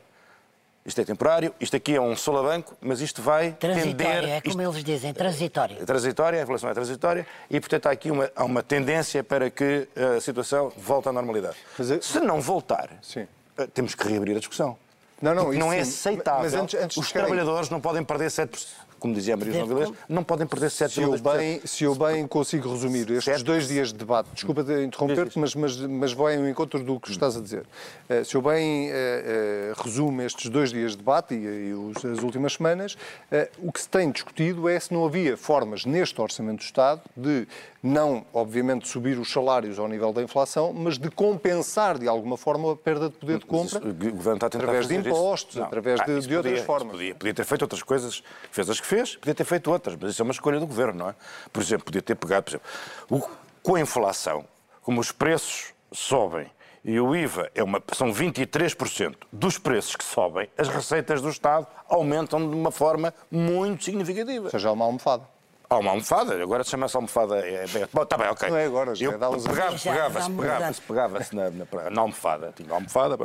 Isto 0.86 1.02
é 1.02 1.04
temporário, 1.04 1.52
isto 1.60 1.76
aqui 1.76 1.96
é 1.96 2.00
um 2.00 2.16
solavanco, 2.16 2.78
mas 2.80 3.02
isto 3.02 3.20
vai 3.20 3.54
Transitória, 3.54 3.96
tender... 4.22 4.30
é 4.30 4.42
como 4.42 4.62
eles 4.62 4.84
dizem, 4.84 5.12
transitória. 5.16 5.78
É 5.82 5.84
transitória, 5.86 6.40
a 6.40 6.44
inflação 6.44 6.70
é 6.70 6.74
transitória 6.76 7.26
e, 7.50 7.60
portanto, 7.60 7.88
há 7.88 7.92
aqui 7.92 8.12
uma, 8.12 8.30
há 8.36 8.44
uma 8.46 8.62
tendência 8.62 9.24
para 9.24 9.50
que 9.50 9.88
a 10.18 10.22
situação 10.22 10.72
volte 10.78 11.10
à 11.10 11.12
normalidade. 11.12 11.56
Se 12.02 12.20
não 12.20 12.40
voltar, 12.40 12.88
eh, 13.18 13.26
temos 13.74 13.96
que 13.96 14.08
reabrir 14.08 14.36
a 14.36 14.40
discussão. 14.40 14.78
Não, 15.20 15.34
não, 15.34 15.52
não 15.54 15.74
é 15.74 15.84
sim. 15.84 15.90
aceitável. 16.12 16.44
Mas 16.44 16.54
antes- 16.54 16.80
antes 16.80 16.98
Os 16.98 17.08
chegar 17.08 17.22
aí- 17.22 17.28
trabalhadores 17.32 17.70
não 17.72 17.82
podem 17.82 18.04
perder 18.04 18.30
7%, 18.30 18.68
como 19.06 19.14
dizia 19.14 19.36
a 19.36 19.38
Maria 19.38 19.54
João 19.54 19.68
Vilés, 19.68 19.92
não 20.10 20.24
podem 20.24 20.48
perder 20.48 20.70
7%. 20.72 20.90
Se 20.90 21.02
eu, 21.02 21.12
bem, 21.20 21.62
se 21.64 21.84
eu 21.84 21.96
bem 21.96 22.28
consigo 22.28 22.70
resumir 22.72 23.10
estes 23.12 23.44
dois 23.44 23.68
dias 23.68 23.90
de 23.94 24.00
debate, 24.00 24.30
desculpa 24.34 24.64
de 24.64 24.84
interromper-te, 24.84 25.38
mas, 25.40 25.54
mas, 25.56 25.78
mas 25.80 26.12
vai 26.14 26.36
ao 26.38 26.48
encontro 26.48 26.84
do 26.84 27.00
que 27.00 27.12
estás 27.12 27.38
a 27.38 27.42
dizer. 27.42 27.64
Eh, 28.10 28.24
se 28.24 28.36
eu 28.36 28.42
bem 28.42 28.90
eh, 28.90 28.94
eh, 28.94 29.74
resumo 29.78 30.22
estes 30.24 30.50
dois 30.50 30.72
dias 30.72 30.92
de 30.94 30.98
debate 30.98 31.36
e, 31.36 31.38
e 31.70 31.74
os- 31.74 32.04
as 32.04 32.24
últimas 32.24 32.54
semanas, 32.54 32.98
o 33.60 33.72
que 33.72 33.80
se 33.82 33.88
tem 33.90 34.10
discutido 34.12 34.68
é 34.68 34.80
se 34.80 34.92
não 34.94 35.06
havia 35.06 35.38
formas 35.38 35.86
neste 35.86 36.20
Orçamento 36.20 36.58
do 36.60 36.64
Estado 36.64 37.02
de 37.16 37.48
não, 37.86 38.26
obviamente, 38.34 38.88
subir 38.88 39.20
os 39.20 39.32
salários 39.32 39.78
ao 39.78 39.88
nível 39.88 40.12
da 40.12 40.22
inflação, 40.24 40.74
mas 40.74 40.98
de 40.98 41.10
compensar 41.12 42.00
de 42.00 42.08
alguma 42.08 42.36
forma 42.36 42.72
a 42.74 42.76
perda 42.76 43.10
de 43.10 43.16
poder 43.16 43.38
de 43.38 43.46
compra. 43.46 43.78
O 43.80 43.94
governo 43.94 44.34
está 44.36 44.48
a 44.48 44.48
através 44.48 44.88
de 44.88 44.96
impostos, 44.96 45.60
através 45.60 46.00
Ah, 46.02 46.06
de, 46.06 46.20
de 46.28 46.36
outras 46.36 46.54
podia, 46.54 46.66
formas. 46.66 46.88
isso 46.88 46.98
Podia, 46.98 47.16
podia 47.16 47.34
ter 47.36 47.44
feito 47.46 47.62
outras 47.62 47.84
coisas, 47.84 48.24
fez 48.52 48.68
as 48.70 48.80
que 48.80 48.88
fez, 48.88 49.16
podia 49.16 49.36
ter 49.36 49.44
feito 49.44 49.70
outras, 49.72 49.96
mas 50.02 50.12
isso 50.12 50.22
é 50.22 50.24
uma 50.24 50.32
escolha 50.32 50.60
do 50.60 50.66
governo, 50.66 50.98
não 51.00 51.10
é? 51.10 51.16
Por 51.54 51.62
exemplo, 51.62 51.86
podia 51.86 52.02
ter 52.02 52.16
pegado, 52.16 52.44
por 52.46 52.50
exemplo, 52.52 52.68
o- 53.12 53.30
com 53.62 53.76
a 53.76 53.80
inflação, 53.82 54.46
como 54.82 55.00
os 55.00 55.12
preços 55.12 55.74
sobem 55.92 56.48
e 56.84 57.00
o 57.00 57.16
IVA 57.16 57.50
é 57.54 57.64
uma, 57.64 57.82
são 57.94 58.12
23% 58.12 59.16
dos 59.32 59.58
preços 59.60 59.96
que 59.96 60.04
sobem, 60.04 60.50
as 60.58 60.68
receitas 60.68 61.22
do 61.22 61.30
Estado 61.30 61.68
aumentam 61.88 62.40
de 62.50 62.56
uma 62.56 62.72
forma 62.72 63.14
muito 63.32 63.84
significativa. 63.84 64.46
Ou 64.46 64.52
seja, 64.52 64.70
há 64.70 64.72
uma 64.72 64.86
almofada. 64.86 65.35
Há 65.70 65.78
uma 65.78 65.92
almofada, 65.92 66.42
agora 66.42 66.64
chama-se 66.64 66.96
almofada. 66.96 67.40
É, 67.40 67.64
é, 67.66 67.88
bom, 67.92 68.04
está 68.04 68.18
bem, 68.18 68.28
ok. 68.28 68.50
Não 68.50 68.58
é 68.58 68.66
agora, 68.66 68.94
Eu 69.00 69.10
é 69.10 69.14
pegava-. 69.14 69.38
Pegava-se, 69.38 69.90
pegava-se, 70.32 70.82
pegava-se 70.82 71.36
na, 71.36 71.50
na, 71.50 71.90
na 71.90 72.02
almofada, 72.02 72.54
tinha 72.56 72.68
uma 72.68 72.76
almofada 72.76 73.18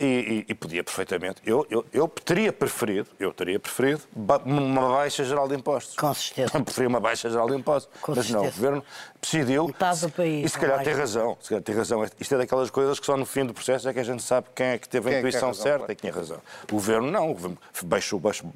e, 0.00 0.04
e- 0.04 0.44
e 0.48 0.54
podia 0.54 0.82
perfeitamente. 0.82 1.40
Eu, 1.44 1.66
eu, 1.70 1.84
eu 1.92 2.08
teria 2.08 2.52
preferido, 2.52 3.08
eu 3.18 3.32
teria 3.32 3.58
preferido 3.58 4.02
ba- 4.14 4.40
uma 4.44 4.88
baixa 4.88 5.24
geral 5.24 5.48
de 5.48 5.54
impostos. 5.54 5.96
Com 5.96 6.12
certeza. 6.14 6.60
Preferia 6.60 6.88
uma 6.88 7.00
baixa 7.00 7.28
geral 7.30 7.48
de 7.48 7.56
impostos. 7.56 7.92
Com 8.00 8.14
Mas 8.14 8.28
não, 8.30 8.40
o 8.40 8.42
certeza. 8.44 8.60
governo 8.62 8.84
decidiu. 9.20 9.66
Metade 9.66 10.00
do 10.02 10.10
país, 10.10 10.44
E 10.44 10.48
se 10.48 10.58
calhar 10.58 10.82
tem 10.82 10.92
razão. 10.94 11.36
Se 11.40 11.48
calhar 11.48 11.62
tem 11.62 11.74
razão. 11.74 12.04
Isto 12.20 12.34
é 12.34 12.38
daquelas 12.38 12.70
coisas 12.70 12.98
que 13.00 13.06
só 13.06 13.16
no 13.16 13.24
fim 13.26 13.44
do 13.44 13.54
processo 13.54 13.88
é 13.88 13.92
que 13.92 14.00
a 14.00 14.04
gente 14.04 14.22
sabe 14.22 14.48
quem 14.54 14.66
é 14.66 14.78
que 14.78 14.88
teve 14.88 15.04
Quem 15.08 15.14
a 15.14 15.16
é 15.16 15.20
intuição 15.20 15.48
razão, 15.48 15.62
certa 15.62 15.92
e 15.92 15.96
quem 15.96 16.10
tinha 16.10 16.12
razão. 16.20 16.38
O 16.70 16.72
governo 16.74 17.10
não. 17.10 17.30
O 17.30 17.34
governo 17.34 17.58
baixou, 17.84 18.18
baixou, 18.20 18.50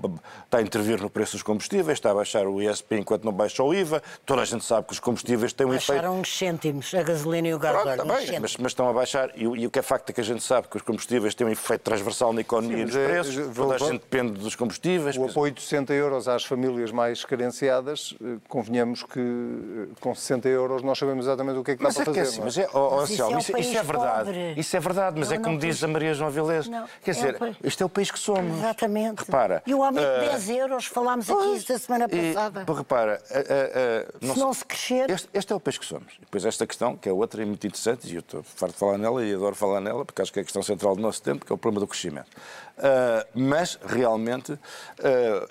está 0.44 0.58
a 0.58 0.62
intervir 0.62 1.00
no 1.00 1.08
preço 1.10 1.32
dos 1.32 1.42
combustíveis, 1.42 1.98
está 1.98 2.10
a 2.10 2.14
baixar 2.14 2.46
o 2.46 2.60
ISP 2.60 2.96
enquanto 2.96 3.24
não 3.24 3.32
baixa 3.32 3.62
o 3.62 3.72
IVA. 3.72 4.02
Toda 4.26 4.42
a 4.42 4.44
gente 4.44 4.64
sabe 4.64 4.86
que 4.86 4.92
os 4.92 5.00
combustíveis 5.00 5.52
têm 5.52 5.66
um 5.66 5.72
efeito. 5.74 5.88
Baixaram 5.88 6.20
uns 6.20 6.36
cêntimos, 6.36 6.92
a 6.94 7.02
gasolina 7.02 7.48
e 7.48 7.54
o 7.54 7.58
Pronto, 7.58 7.84
bem, 8.06 8.16
cêntimos. 8.18 8.40
mas, 8.40 8.56
mas 8.58 8.72
estão 8.72 8.88
a 8.88 8.92
baixar. 8.92 9.30
E, 9.36 9.46
o- 9.46 9.56
e 9.56 9.66
o 9.66 9.70
que 9.70 9.78
é 9.78 9.82
facto 9.82 10.10
é 10.10 10.12
que 10.12 10.20
a 10.20 10.24
gente 10.24 10.42
sabe 10.42 10.68
que 10.68 10.76
os 10.76 10.82
combustíveis 10.82 11.34
têm 11.38 11.46
um 11.46 11.50
efeito 11.50 11.82
transversal 11.82 12.32
na 12.32 12.40
economia 12.40 12.76
Sim, 12.76 12.82
e 12.82 12.86
nos 12.86 12.96
é- 12.96 13.06
preços. 13.06 13.56
Toda 13.56 13.74
a 13.74 13.78
gente 13.78 14.00
depende 14.00 14.32
dos 14.32 14.54
combustíveis. 14.56 15.16
O 15.16 15.24
apoio 15.26 15.52
de 15.52 15.62
60 15.62 15.92
euros 15.94 16.28
às 16.28 16.44
famílias 16.44 16.90
mais 16.90 17.24
carenciadas, 17.24 18.14
eh, 18.22 18.36
convenhamos 18.48 19.02
que 19.04 19.18
eh, 19.20 19.86
com 20.00 20.14
60 20.14 20.48
euros 20.48 20.82
nós 20.82 20.98
sabemos 20.98 21.24
exatamente 21.24 21.58
o 21.58 21.64
que 21.64 21.72
é 21.72 21.76
que 21.76 21.82
Mas 21.82 21.94
dá 21.94 22.02
é 22.02 22.04
para 22.04 22.12
que 22.14 22.20
é 22.20 22.24
fazer. 22.24 22.42
assim, 22.42 22.58
não 22.58 22.62
é? 22.64 22.66
mas 22.66 22.74
é, 22.74 22.78
ó, 22.78 22.96
Mas 23.00 23.10
isso 23.10 23.22
é 23.22 23.26
um 23.26 23.38
isso, 23.38 23.58
isso 23.58 23.76
é 23.78 23.82
verdade. 23.82 24.24
pobre. 24.24 24.54
Isso 24.60 24.76
é 24.76 24.80
verdade, 24.80 25.18
mas 25.18 25.28
Não, 25.28 25.36
é 25.36 25.38
como 25.38 25.52
não, 25.52 25.58
diz 25.58 25.82
a 25.84 25.88
Maria 25.88 26.14
João 26.14 26.30
Vilés. 26.30 26.68
Não, 26.68 26.86
Quer 27.02 27.10
é 27.10 27.14
dizer, 27.14 27.36
um 27.42 27.54
este 27.62 27.82
é 27.82 27.86
o 27.86 27.88
país 27.88 28.10
que 28.10 28.18
somos. 28.18 28.58
Exatamente. 28.58 29.20
Repara. 29.20 29.62
E 29.66 29.74
o 29.74 29.82
aumento 29.82 30.04
de 30.20 30.26
eh, 30.26 30.30
10 30.30 30.48
euros, 30.50 30.86
falámos 30.86 31.30
aqui 31.30 31.38
pois, 31.40 31.58
isso 31.62 31.72
da 31.72 31.78
semana 31.78 32.08
passada. 32.08 32.64
repara, 32.74 33.22
eh, 33.30 33.46
eh, 33.48 34.06
eh, 34.22 34.32
Se 34.32 34.38
não 34.38 34.52
se 34.52 34.64
crescer. 34.64 35.10
Este, 35.10 35.28
este 35.32 35.52
é 35.52 35.56
o 35.56 35.60
país 35.60 35.78
que 35.78 35.84
somos. 35.86 36.14
E 36.16 36.20
depois 36.20 36.44
esta 36.44 36.66
questão, 36.66 36.96
que 36.96 37.08
é 37.08 37.12
outra 37.12 37.42
e 37.42 37.46
muito 37.46 37.66
interessante, 37.66 38.10
e 38.10 38.14
eu 38.14 38.20
estou 38.20 38.42
farto 38.42 38.72
de 38.72 38.78
falar 38.78 38.98
nela 38.98 39.24
e 39.24 39.32
adoro 39.34 39.54
falar 39.54 39.80
nela, 39.80 40.04
porque 40.04 40.20
acho 40.22 40.32
que 40.32 40.38
é 40.38 40.42
a 40.42 40.44
questão 40.44 40.62
central 40.62 40.96
do 40.96 41.02
nosso 41.02 41.17
tempo, 41.22 41.44
que 41.44 41.52
é 41.52 41.54
o 41.54 41.58
problema 41.58 41.80
do 41.80 41.88
crescimento. 41.88 42.30
Ah, 42.78 43.26
mas, 43.34 43.78
realmente, 43.84 44.58
ah, 45.02 45.48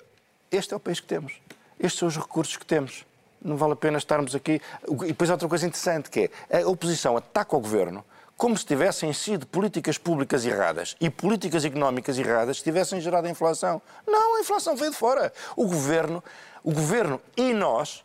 este 0.50 0.74
é 0.74 0.76
o 0.76 0.80
país 0.80 1.00
que 1.00 1.06
temos. 1.06 1.34
Estes 1.78 1.98
são 1.98 2.08
os 2.08 2.16
recursos 2.16 2.56
que 2.56 2.66
temos. 2.66 3.04
Não 3.40 3.56
vale 3.56 3.74
a 3.74 3.76
pena 3.76 3.98
estarmos 3.98 4.34
aqui. 4.34 4.60
E 4.88 5.06
depois 5.08 5.30
há 5.30 5.34
outra 5.34 5.48
coisa 5.48 5.66
interessante, 5.66 6.10
que 6.10 6.30
é 6.50 6.62
a 6.62 6.68
oposição 6.68 7.16
ataca 7.16 7.56
o 7.56 7.60
governo 7.60 8.04
como 8.36 8.56
se 8.56 8.64
tivessem 8.64 9.12
sido 9.12 9.48
políticas 9.48 9.98
públicas 9.98 10.46
erradas 10.46 10.94
e 11.00 11.10
políticas 11.10 11.64
económicas 11.64 12.16
erradas 12.16 12.62
tivessem 12.62 13.00
gerado 13.00 13.26
a 13.26 13.30
inflação. 13.30 13.82
Não, 14.06 14.36
a 14.36 14.40
inflação 14.40 14.76
veio 14.76 14.92
de 14.92 14.96
fora. 14.96 15.32
O 15.56 15.66
governo, 15.66 16.22
o 16.62 16.72
governo 16.72 17.20
e 17.36 17.52
nós 17.52 18.04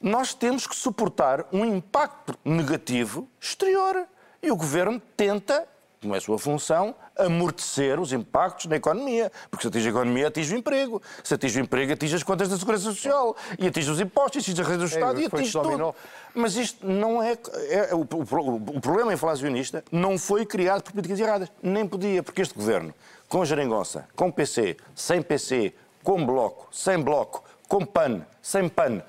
nós 0.00 0.32
temos 0.32 0.66
que 0.66 0.74
suportar 0.74 1.44
um 1.52 1.62
impacto 1.62 2.34
negativo 2.42 3.28
exterior. 3.38 4.06
E 4.42 4.50
o 4.50 4.56
governo 4.56 4.98
tenta, 5.14 5.68
como 6.02 6.14
é 6.14 6.18
a 6.18 6.20
sua 6.20 6.38
função, 6.38 6.94
amortecer 7.18 8.00
os 8.00 8.10
impactos 8.12 8.64
na 8.66 8.76
economia. 8.76 9.30
Porque 9.50 9.62
se 9.62 9.68
atinge 9.68 9.88
a 9.88 9.90
economia, 9.90 10.28
atinge 10.28 10.54
o 10.54 10.58
emprego. 10.58 11.02
Se 11.22 11.34
atinge 11.34 11.60
o 11.60 11.62
emprego, 11.62 11.92
atinge 11.92 12.16
as 12.16 12.22
contas 12.22 12.48
da 12.48 12.56
Segurança 12.56 12.84
Social. 12.84 13.36
E 13.58 13.66
atinge 13.66 13.90
os 13.90 14.00
impostos, 14.00 14.42
atinge 14.42 14.62
a 14.62 14.64
rede 14.64 14.78
do 14.78 14.84
Estado 14.86 15.20
e 15.20 15.24
efeitos 15.26 15.38
atinge 15.40 15.52
tudo. 15.52 15.94
Mas 16.34 16.56
isto 16.56 16.86
não 16.86 17.22
é. 17.22 17.36
é- 17.68 17.94
o, 17.94 17.98
o- 17.98 18.76
o 18.76 18.80
problema 18.80 19.12
inflacionista 19.12 19.84
não 19.92 20.16
foi 20.18 20.46
criado 20.46 20.82
por 20.82 20.92
políticas 20.92 21.20
erradas. 21.20 21.52
Nem 21.62 21.86
podia, 21.86 22.22
porque 22.22 22.40
este 22.40 22.54
governo, 22.54 22.94
com 23.28 23.44
geringonça, 23.44 24.08
com 24.16 24.30
PC, 24.32 24.78
sem 24.94 25.20
PC, 25.20 25.74
com 26.02 26.24
bloco, 26.24 26.66
sem 26.72 26.98
bloco, 26.98 27.44
com 27.68 27.84
PAN, 27.84 28.22
sem 28.40 28.70
PAN, 28.70 29.02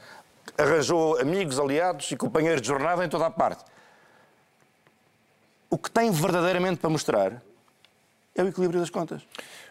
arranjou 0.57 1.17
amigos, 1.21 1.57
aliados 1.57 2.11
e 2.11 2.17
companheiros 2.17 2.61
de 2.61 2.67
jornada 2.67 3.05
em 3.05 3.07
toda 3.09 3.27
a 3.27 3.31
parte. 3.31 3.63
O 5.71 5.77
que 5.77 5.89
tem 5.89 6.11
verdadeiramente 6.11 6.77
para 6.81 6.89
mostrar 6.89 7.41
é 8.35 8.43
o 8.43 8.47
equilíbrio 8.47 8.79
das 8.79 8.89
contas. 8.89 9.21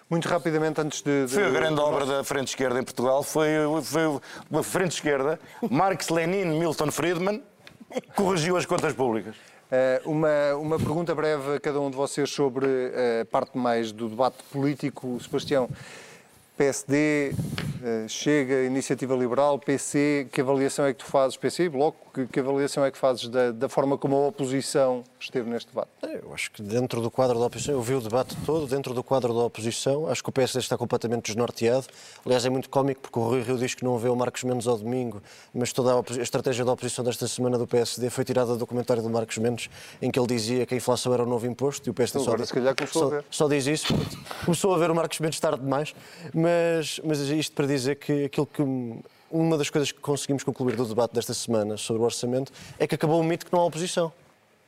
Muito 0.08 0.26
rapidamente, 0.28 0.80
antes 0.80 1.02
de. 1.02 1.26
de- 1.26 1.32
Foi 1.34 1.44
a 1.44 1.50
grande 1.50 1.78
obra 1.80 2.04
da 2.04 2.24
frente 2.24 2.48
esquerda 2.48 2.80
em 2.80 2.82
Portugal, 2.82 3.22
foi, 3.22 3.48
foi 3.84 4.02
a 4.58 4.62
frente 4.62 4.92
esquerda, 4.92 5.38
Marx, 5.70 6.08
Lenin, 6.08 6.58
Milton 6.58 6.90
Friedman, 6.90 7.42
corrigiu 8.16 8.56
as 8.56 8.66
contas 8.66 8.92
públicas. 8.92 9.36
Eh, 9.70 10.02
uma, 10.04 10.56
uma 10.56 10.78
pergunta 10.78 11.14
breve 11.14 11.54
a 11.56 11.60
cada 11.60 11.80
um 11.80 11.88
de 11.90 11.96
vocês 11.96 12.28
sobre 12.28 12.66
eh, 12.66 13.20
a 13.22 13.24
parte 13.24 13.56
mais 13.56 13.92
do 13.92 14.08
debate 14.08 14.38
político. 14.50 15.16
Sebastião, 15.22 15.68
PSD, 16.60 17.32
eh, 17.82 18.06
Chega, 18.06 18.64
Iniciativa 18.64 19.14
Liberal, 19.14 19.58
PC, 19.58 20.28
que 20.30 20.42
avaliação 20.42 20.84
é 20.84 20.92
que 20.92 20.98
tu 20.98 21.06
fazes, 21.06 21.38
PC 21.38 21.64
e 21.64 21.68
Bloco, 21.70 22.10
que, 22.12 22.26
que 22.26 22.40
avaliação 22.40 22.84
é 22.84 22.90
que 22.90 22.98
fazes 22.98 23.28
da, 23.28 23.50
da 23.50 23.68
forma 23.68 23.96
como 23.96 24.16
a 24.16 24.26
oposição 24.28 25.02
esteve 25.18 25.48
neste 25.48 25.68
debate? 25.68 25.88
Eu 26.02 26.34
acho 26.34 26.50
que 26.50 26.62
dentro 26.62 27.00
do 27.00 27.10
quadro 27.10 27.38
da 27.38 27.46
oposição, 27.46 27.74
eu 27.74 27.80
vi 27.80 27.94
o 27.94 28.00
debate 28.00 28.36
todo, 28.44 28.66
dentro 28.66 28.92
do 28.92 29.02
quadro 29.02 29.32
da 29.32 29.40
oposição, 29.40 30.06
acho 30.08 30.22
que 30.22 30.28
o 30.28 30.32
PSD 30.32 30.58
está 30.58 30.76
completamente 30.76 31.26
desnorteado. 31.26 31.86
Aliás, 32.26 32.44
é 32.44 32.50
muito 32.50 32.68
cómico 32.68 33.00
porque 33.00 33.18
o 33.18 33.22
Rui 33.22 33.42
Rio 33.42 33.56
diz 33.56 33.74
que 33.74 33.84
não 33.84 33.96
vê 33.96 34.08
o 34.08 34.16
Marcos 34.16 34.44
Mendes 34.44 34.66
ao 34.66 34.76
domingo, 34.76 35.22
mas 35.54 35.72
toda 35.72 35.94
a, 35.94 36.22
estratégia 36.22 36.64
da 36.64 36.72
oposição 36.72 37.04
desta 37.04 37.26
semana 37.26 37.56
do 37.56 37.66
PSD 37.66 38.10
foi 38.10 38.24
tirada 38.24 38.56
do 38.56 38.66
comentário 38.66 39.02
do 39.02 39.08
Marcos 39.08 39.38
Mendes, 39.38 39.70
em 40.02 40.10
que 40.10 40.18
ele 40.18 40.26
dizia 40.26 40.66
que 40.66 40.74
a 40.74 40.76
inflação 40.76 41.14
era 41.14 41.22
o 41.22 41.26
novo 41.26 41.46
imposto 41.46 41.88
e 41.88 41.90
o 41.90 41.94
PSD 41.94 42.22
só, 42.22 42.32
agora, 42.32 42.46
só, 42.86 43.06
a 43.06 43.10
ver. 43.10 43.24
só 43.30 43.48
diz 43.48 43.66
isso. 43.66 43.94
Começou 44.44 44.74
a 44.74 44.78
ver 44.78 44.90
o 44.90 44.94
Marcos 44.94 45.18
Mendes 45.20 45.40
tarde 45.40 45.62
demais, 45.62 45.94
mas, 46.34 46.49
mas 47.04 47.18
isto 47.20 47.52
para 47.54 47.66
dizer 47.66 47.96
que 47.96 48.24
aquilo 48.24 48.46
que. 48.46 48.62
uma 49.30 49.56
das 49.56 49.70
coisas 49.70 49.92
que 49.92 50.00
conseguimos 50.00 50.42
concluir 50.42 50.76
do 50.76 50.84
debate 50.84 51.14
desta 51.14 51.32
semana 51.34 51.76
sobre 51.76 52.02
o 52.02 52.04
orçamento 52.04 52.52
é 52.78 52.86
que 52.86 52.94
acabou 52.94 53.20
o 53.20 53.24
mito 53.24 53.46
que 53.46 53.52
não 53.52 53.60
há 53.60 53.64
oposição. 53.64 54.12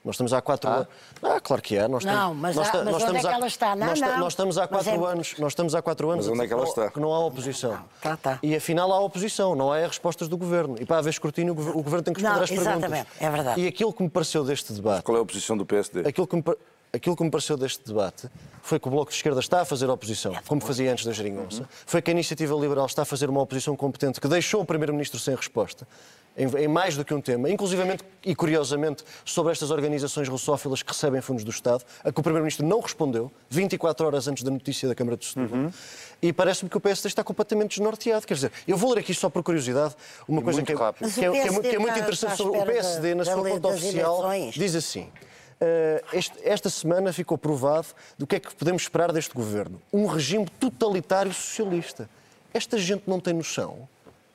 Nós 0.05 0.17
estamos 0.17 0.33
há 0.33 0.43
quatro 0.43 0.69
anos. 0.69 0.89
Ah, 1.23 1.41
claro 1.41 1.63
que 1.63 1.77
é. 1.77 1.87
Nós 1.87 2.05
Não, 2.05 2.13
estamos- 2.13 2.37
mas 2.39 2.57
nós 2.57 2.69
há- 2.69 2.73
mas 2.73 2.85
nós 2.87 2.95
onde 2.95 3.03
estamos 3.05 3.19
é 3.19 3.21
que 3.21 3.27
há- 3.29 3.37
ela 3.37 3.47
está? 3.47 3.77
Não, 3.77 3.87
nós 3.87 4.01
não. 4.01 4.19
Nós 4.19 4.33
estamos 4.33 4.59
há 4.59 4.61
Mas 4.63 4.71
quatro 4.71 4.91
é- 5.07 5.13
anos. 5.13 5.35
Nós 5.39 5.53
estamos 5.53 5.75
há 5.77 5.83
quatro 5.83 6.11
anos. 6.11 6.27
Mas 6.27 6.35
onde 6.35 6.45
é 6.45 6.47
que 6.49 6.53
ela 6.53 6.65
está? 6.65 6.91
Que 6.91 6.99
não 6.99 7.13
há 7.15 7.21
oposição. 7.25 7.79
Tá, 8.01 8.17
tá. 8.17 8.39
E 8.43 8.57
afinal 8.57 8.93
há 8.93 8.99
oposição, 9.01 9.55
não 9.55 9.71
há 9.71 9.79
as 9.79 9.87
respostas 9.87 10.27
do 10.27 10.37
governo. 10.37 10.75
E 10.81 10.85
para 10.85 10.99
haver 10.99 11.11
escrutínio, 11.11 11.53
o 11.53 11.55
gover- 11.57 11.77
o 11.77 11.83
governo 11.85 12.03
tem 12.03 12.15
que 12.15 12.21
responder 12.21 12.37
Não, 12.37 12.43
às 12.43 12.51
perguntas. 12.51 12.73
exatamente, 12.79 13.09
é 13.21 13.31
verdade. 13.31 13.61
E 13.61 13.69
aquilo 13.69 13.93
que 13.93 14.03
me 14.03 14.11
pareceu 14.11 14.43
deste 14.43 14.73
debate. 14.73 15.05
Qual 15.05 15.17
é 15.17 15.21
a 15.21 15.25
posição 15.25 15.57
do 15.57 15.65
PSD? 15.65 16.01
Aquilo 16.01 16.27
que 16.27 16.35
me, 16.35 16.43
pa- 16.43 16.57
aquilo 16.95 17.17
que 17.17 17.25
me 17.25 17.31
pareceu 17.31 17.57
deste 17.57 17.83
debate 17.87 18.29
foi 18.63 18.79
que 18.79 18.87
o 18.87 18.91
Bloco 18.91 19.11
de 19.11 19.17
Esquerda 19.17 19.41
está 19.41 19.63
a 19.63 19.65
fazer 19.65 19.89
oposição, 19.89 20.35
como 20.47 20.61
fazia 20.61 20.93
antes 20.93 21.05
da 21.05 21.13
geringonça. 21.13 21.67
Foi 21.87 22.01
que 22.03 22.11
a 22.11 22.13
Iniciativa 22.13 22.55
Liberal 22.55 22.87
está 22.87 23.03
a 23.03 23.05
fazer 23.05 23.29
uma 23.31 23.41
oposição 23.41 23.75
competente 23.75 24.21
que 24.21 24.29
deixou 24.29 24.61
o 24.61 24.65
Primeiro-Ministro 24.65 25.19
sem 25.19 25.35
resposta. 25.35 25.87
Em, 26.35 26.47
em 26.65 26.69
mais 26.69 26.97
do 26.97 27.05
que 27.05 27.13
um 27.13 27.21
tema, 27.21 27.51
inclusivamente 27.51 28.03
e 28.25 28.35
curiosamente 28.35 29.05
sobre 29.23 29.53
estas 29.53 29.71
organizações 29.71 30.29
russófilas 30.31 30.83
que 30.83 30.91
recebem 30.91 31.21
fundos 31.21 31.45
do 31.45 31.51
Estado, 31.51 31.85
a 32.03 32.11
que 32.11 32.21
o 32.21 32.23
Primeiro-Ministro 32.23 32.67
não 32.67 32.81
respondeu, 32.81 33.31
24 33.51 34.07
horas 34.07 34.29
antes 34.29 34.43
da 34.43 34.51
notícia 34.51 34.89
da 34.89 34.95
Câmara 34.95 35.17
de 35.19 35.27
Setúbal, 35.27 35.71
e 36.23 36.33
parece-me 36.33 36.71
que 36.71 36.77
o 36.77 36.81
PSD 36.81 37.09
está 37.09 37.23
completamente 37.23 37.71
desnorteado. 37.71 38.27
Quer 38.27 38.33
dizer, 38.35 38.53
eu 38.67 38.79
vou 38.79 38.95
ler 38.95 39.01
aqui 39.01 39.13
só 39.13 39.29
por 39.29 39.43
curiosidade 39.43 39.95
uma 40.27 40.41
E 40.41 40.45
coisa 40.45 40.63
que 40.63 40.73
é, 40.73 40.75
que 40.75 40.83
é- 40.83 41.13
que 41.13 41.25
é 41.49 41.51
muito- 41.51 41.69
que 41.69 41.77
é 41.77 41.79
muito 41.79 41.99
interessante 41.99 42.37
sobre 42.37 42.59
o 42.59 42.65
PSD, 42.65 43.15
na 43.15 43.25
sua 43.25 43.35
conta 43.51 43.69
oficial, 43.69 44.25
eleições. 44.33 44.55
diz 44.55 44.75
assim. 44.75 45.11
"Uh, 45.63 46.17
este- 46.17 46.39
esta 46.43 46.69
semana 46.69 47.13
ficou 47.13 47.39
provado 47.39 47.87
do 48.19 48.27
que 48.27 48.35
é 48.37 48.41
que 48.41 48.53
podemos 48.55 48.83
esperar 48.83 49.13
deste 49.13 49.33
governo. 49.33 49.81
Um 49.93 50.07
regime 50.07 50.47
totalitário 50.59 51.33
socialista. 51.33 52.09
Esta 52.53 52.77
gente 52.77 53.05
não 53.07 53.21
tem 53.21 53.33
noção. 53.33 53.89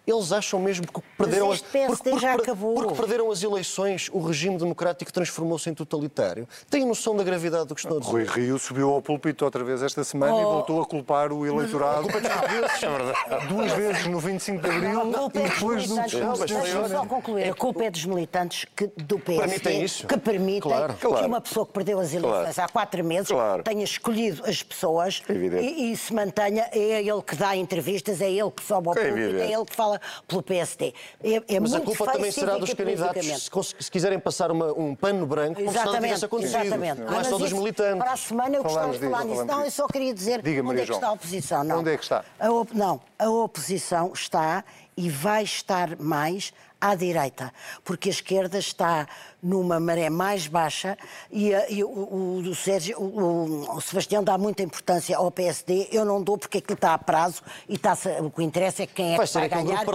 Eles 0.07 0.31
acham 0.31 0.57
mesmo 0.59 0.87
que 0.87 1.01
perderam 1.17 1.49
PSD 1.71 2.17
já 2.17 2.33
acabou. 2.35 2.75
porque 2.75 2.93
perderam 2.95 3.29
as 3.29 3.43
eleições, 3.43 4.09
o 4.13 4.19
regime 4.21 4.57
democrático 4.57 5.11
transformou-se 5.11 5.69
em 5.69 5.73
totalitário. 5.73 6.47
Têm 6.69 6.85
noção 6.85 7.13
da 7.15 7.23
gravidade 7.23 7.65
do 7.67 7.75
que 7.75 7.81
estão 7.81 7.97
a 7.97 7.99
dizer? 7.99 8.11
Rui 8.11 8.23
Rio 8.23 8.57
subiu 8.57 8.89
ao 8.91 9.01
púlpito 9.01 9.43
outra 9.43 9.63
vez 9.65 9.83
esta 9.83 10.03
semana 10.05 10.31
e 10.31 10.45
Oh. 10.45 10.51
voltou 10.53 10.81
a 10.81 10.85
culpar 10.85 11.33
o 11.33 11.45
eleitorado 11.45 12.07
duas 13.49 13.71
vezes 13.73 14.07
no 14.07 14.19
25 14.19 14.61
de 14.61 14.69
Abril 14.69 15.01
A 15.01 15.03
culpa 15.03 15.39
e 15.39 15.41
é 15.41 15.47
dos 15.47 15.53
depois 15.55 15.87
do 15.87 15.95
Deixa-me 15.95 16.89
só 16.89 17.05
concluir. 17.05 17.49
A 17.49 17.53
culpa 17.53 17.83
é 17.83 17.89
dos 17.91 18.05
militantes 18.05 18.65
que, 18.75 18.87
do 18.97 19.19
PSD 19.19 19.47
Permitem 19.47 19.83
isso? 19.83 20.07
que 20.07 20.17
permitem 20.17 20.61
Claro. 20.61 20.93
que 20.93 21.05
Claro. 21.07 21.27
uma 21.27 21.41
pessoa 21.41 21.65
que 21.65 21.73
perdeu 21.73 21.99
as 21.99 22.13
eleições 22.13 22.55
Claro. 22.55 22.61
há 22.61 22.67
quatro 22.71 23.03
meses 23.03 23.27
Claro. 23.27 23.63
tenha 23.63 23.83
escolhido 23.83 24.43
as 24.45 24.63
pessoas 24.63 25.21
e, 25.59 25.91
e 25.91 25.97
se 25.97 26.13
mantenha. 26.13 26.69
É 26.71 27.01
ele 27.01 27.21
que 27.21 27.35
dá 27.35 27.55
entrevistas, 27.55 28.21
é 28.21 28.31
ele 28.31 28.51
que 28.51 28.63
sobe 28.63 28.87
ao 28.87 28.93
É 28.93 29.01
púlpito, 29.01 29.17
é 29.17 29.23
evidente. 29.29 29.53
ele 29.53 29.65
que 29.65 29.75
fala 29.75 29.96
pelo 30.27 30.41
PSD. 30.43 30.93
É, 31.23 31.55
é 31.55 31.59
Mas 31.59 31.73
a 31.73 31.81
culpa 31.81 32.11
também 32.11 32.31
será 32.31 32.57
dos 32.57 32.69
e 32.69 32.75
candidatos 32.75 33.49
se, 33.79 33.91
quiserem 33.91 34.19
passar 34.19 34.51
uma- 34.51 34.71
um 34.73 34.95
pano 34.95 35.25
branco, 35.25 35.55
como 35.55 35.69
se 35.69 35.75
nada 35.75 35.81
Exatamente, 35.89 36.03
tivesse 36.09 36.25
acontecido. 36.25 36.61
exatamente. 36.61 37.01
Não 37.01 37.19
é 37.19 37.23
só 37.23 37.37
dos 37.37 37.53
militantes. 37.53 37.97
Para 38.03 38.13
a 38.13 38.17
semana 38.17 38.55
eu 38.55 38.63
gostava 38.63 38.91
de 38.93 38.99
falar 38.99 39.23
nisso. 39.25 39.45
Não, 39.45 39.63
eu 39.65 39.71
só 39.71 39.87
queria 39.87 40.13
dizer 40.13 40.41
Diga, 40.41 40.61
onde 40.63 40.81
é 40.81 40.85
que 40.85 40.91
está 40.91 41.07
a 41.07 41.11
oposição. 41.11 41.63
Não. 41.63 41.79
Onde 41.79 41.91
é 41.91 41.97
que 41.97 42.03
está? 42.03 42.23
A 42.39 42.51
op- 42.51 42.73
Não, 42.73 43.01
a 43.19 43.29
oposição 43.29 44.11
está 44.13 44.63
e 44.95 45.09
vai 45.09 45.43
estar 45.43 45.95
mais 45.97 46.51
à 46.79 46.93
direita, 46.95 47.51
porque 47.83 48.09
a 48.09 48.11
esquerda 48.11 48.57
está 48.59 49.07
numa 49.41 49.79
maré 49.79 50.09
mais 50.09 50.47
baixa 50.47 50.97
e, 51.31 51.53
a- 51.53 51.69
e 51.69 51.83
o, 51.83 51.89
o- 51.89 52.37
o 52.39 52.55
Sérgio, 52.55 52.99
o, 52.99 53.75
o- 53.77 53.81
Sebastião 53.81 54.23
dá 54.23 54.37
muita 54.37 54.61
importância 54.63 55.17
ao 55.17 55.31
PSD. 55.31 55.89
Eu 55.91 56.05
não 56.05 56.21
dou 56.21 56.37
porque 56.37 56.59
aquilo 56.59 56.75
está 56.75 56.93
a 56.93 56.97
prazo 56.97 57.41
e 57.67 57.75
está 57.75 57.97
o 58.21 58.29
que 58.29 58.43
interessa 58.43 58.83
é 58.83 58.87
quem 58.87 59.13
é 59.13 59.17
Vai 59.17 59.27
que 59.27 59.33
vai 59.33 59.49
ganhar 59.49 59.81
e 59.83 59.85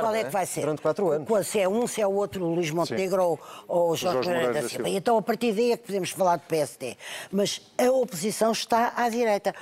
qual 0.00 0.14
é 0.14 0.20
é? 0.20 0.24
que 0.24 0.30
vai 0.30 0.46
ser. 0.46 0.60
Durante 0.62 0.82
quatro 0.82 1.10
anos. 1.10 1.46
Se 1.46 1.60
é 1.60 1.68
um, 1.68 1.86
se 1.86 2.00
é 2.00 2.06
o 2.06 2.12
outro, 2.12 2.44
o 2.44 2.54
Luís 2.54 2.70
Montenegro 2.70 3.22
ou, 3.22 3.40
ou 3.68 3.90
o 3.90 3.96
Jorge 3.96 4.28
Jorge 4.30 4.52
da 4.52 4.68
Silva. 4.68 4.88
Então, 4.88 5.16
a 5.18 5.22
partir 5.22 5.52
daí 5.52 5.72
é 5.72 5.76
que 5.76 5.86
podemos 5.86 6.10
falar 6.10 6.36
de 6.36 6.44
PSD. 6.46 6.96
Mas 7.30 7.60
a 7.78 7.90
oposição 7.90 8.52
está 8.52 8.92
à 8.96 9.08
direita. 9.08 9.54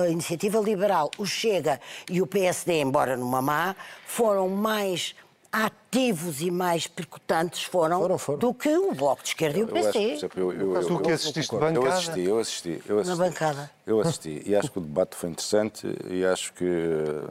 A 0.00 0.08
Iniciativa 0.08 0.58
Liberal, 0.60 1.10
o 1.18 1.26
Chega 1.26 1.80
e 2.10 2.20
o 2.22 2.26
PSD, 2.26 2.80
embora 2.80 3.16
numa 3.16 3.42
má, 3.42 3.74
foram 4.06 4.48
mais 4.48 5.14
ativos 5.52 6.40
e 6.40 6.50
mais 6.50 6.86
percutantes 6.86 7.62
foram, 7.64 8.00
Foram, 8.00 8.16
foram. 8.16 8.38
do 8.38 8.54
que 8.54 8.70
o 8.74 8.94
Bloco 8.94 9.22
de 9.22 9.28
Esquerda 9.28 9.58
e 9.58 9.62
o 9.62 9.68
Eu 9.68 9.72
PC. 9.74 10.18
eu- 10.34 10.50
eu- 10.52 10.74
eu- 10.76 10.86
Tu 10.86 10.98
que 11.00 11.10
eu- 11.10 11.14
assististe 11.14 11.50
de 11.50 11.54
Eu 11.56 11.60
bancada. 11.60 11.94
assisti, 11.94 12.20
eu 12.22 12.38
assisti, 12.38 12.82
eu 12.88 12.98
assisti. 12.98 13.18
bancada. 13.18 13.70
Eu 13.86 14.00
assisti 14.00 14.42
e 14.46 14.56
acho 14.56 14.70
que 14.72 14.78
o 14.78 14.80
debate 14.80 15.14
foi 15.14 15.28
interessante 15.28 15.86
e 16.08 16.24
acho 16.24 16.54
que 16.54 16.64
eh, 16.64 17.28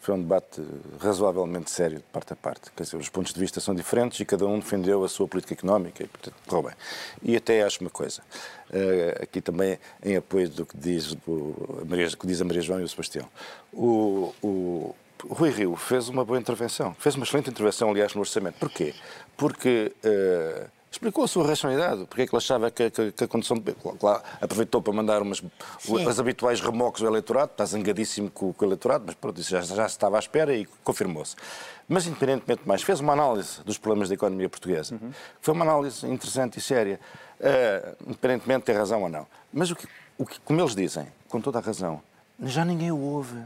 foi 0.00 0.14
um 0.14 0.20
debate 0.22 0.62
razoavelmente 0.98 1.70
sério 1.70 1.98
de 1.98 2.04
parte 2.04 2.32
a 2.32 2.36
parte. 2.36 2.70
Quer 2.74 2.84
dizer, 2.84 2.96
os 2.96 3.10
pontos 3.10 3.34
de 3.34 3.40
vista 3.40 3.60
são 3.60 3.74
diferentes 3.74 4.18
e 4.18 4.24
cada 4.24 4.46
um 4.46 4.58
defendeu 4.58 5.04
a 5.04 5.08
sua 5.08 5.28
política 5.28 5.52
económica 5.52 6.02
e, 6.02 6.06
portanto, 6.06 6.34
correu 6.46 6.62
bem. 6.68 6.74
E 7.22 7.36
até 7.36 7.62
acho 7.62 7.82
uma 7.82 7.90
coisa, 7.90 8.22
eh, 8.72 9.18
aqui 9.22 9.42
também 9.42 9.78
em 10.02 10.16
apoio 10.16 10.48
do 10.48 10.64
que 10.64 10.74
diz, 10.78 11.12
o, 11.26 11.80
a 11.82 11.84
Maria, 11.84 12.08
que 12.08 12.26
diz 12.26 12.40
a 12.40 12.44
Maria 12.46 12.62
João 12.62 12.80
e 12.80 12.84
o 12.84 12.88
Sebastião. 12.88 13.26
O, 13.74 14.32
o 14.42 14.94
Rui 15.28 15.50
Rio 15.50 15.74
fez 15.76 16.08
uma 16.08 16.24
boa 16.24 16.38
intervenção, 16.38 16.94
fez 16.98 17.14
uma 17.14 17.24
excelente 17.24 17.50
intervenção, 17.50 17.90
aliás, 17.90 18.14
no 18.14 18.20
orçamento. 18.20 18.56
Porquê? 18.58 18.94
Porque 19.36 19.92
eh, 20.04 20.66
explicou 20.90 21.24
a 21.24 21.28
sua 21.28 21.46
racionalidade, 21.46 22.04
porque 22.06 22.22
é 22.22 22.26
que 22.26 22.34
ele 22.34 22.38
achava 22.42 22.70
que, 22.70 22.90
que- 22.90 23.12
que 23.12 23.24
a 23.24 23.28
condição 23.28 23.56
de... 23.58 23.72
Claro, 23.72 24.22
aproveitou 24.40 24.80
para 24.80 24.92
mandar 24.92 25.20
umas, 25.22 25.42
as 26.08 26.18
habituais 26.20 26.60
remoques 26.60 27.02
ao 27.02 27.08
eleitorado, 27.08 27.50
está 27.52 27.64
zangadíssimo 27.64 28.30
com, 28.30 28.52
com 28.52 28.64
o 28.64 28.68
eleitorado, 28.68 29.04
mas 29.06 29.14
pronto, 29.16 29.40
isso 29.40 29.50
já, 29.50 29.60
já 29.60 29.88
se 29.88 29.94
estava 29.96 30.16
à 30.16 30.18
espera 30.20 30.54
e 30.54 30.66
confirmou-se. 30.84 31.34
Mas, 31.88 32.06
independentemente 32.06 32.62
de 32.62 32.68
mais, 32.68 32.82
fez 32.82 33.00
uma 33.00 33.12
análise 33.12 33.60
dos 33.64 33.78
problemas 33.78 34.08
da 34.08 34.14
economia 34.14 34.48
portuguesa. 34.48 34.98
Foi 35.40 35.54
uma 35.54 35.64
análise 35.64 36.06
interessante 36.06 36.58
e 36.58 36.60
séria, 36.60 37.00
eh, 37.40 37.94
independentemente 38.06 38.60
de 38.60 38.64
ter 38.66 38.76
razão 38.76 39.02
ou 39.02 39.08
não. 39.08 39.26
Mas 39.52 39.70
o 39.70 39.76
que, 39.76 39.86
o 40.18 40.26
que, 40.26 40.38
como 40.40 40.60
eles 40.60 40.74
dizem, 40.74 41.06
com 41.28 41.40
toda 41.40 41.58
a 41.58 41.62
razão, 41.62 42.00
já 42.42 42.64
ninguém 42.64 42.90
o 42.92 42.98
ouve. 42.98 43.36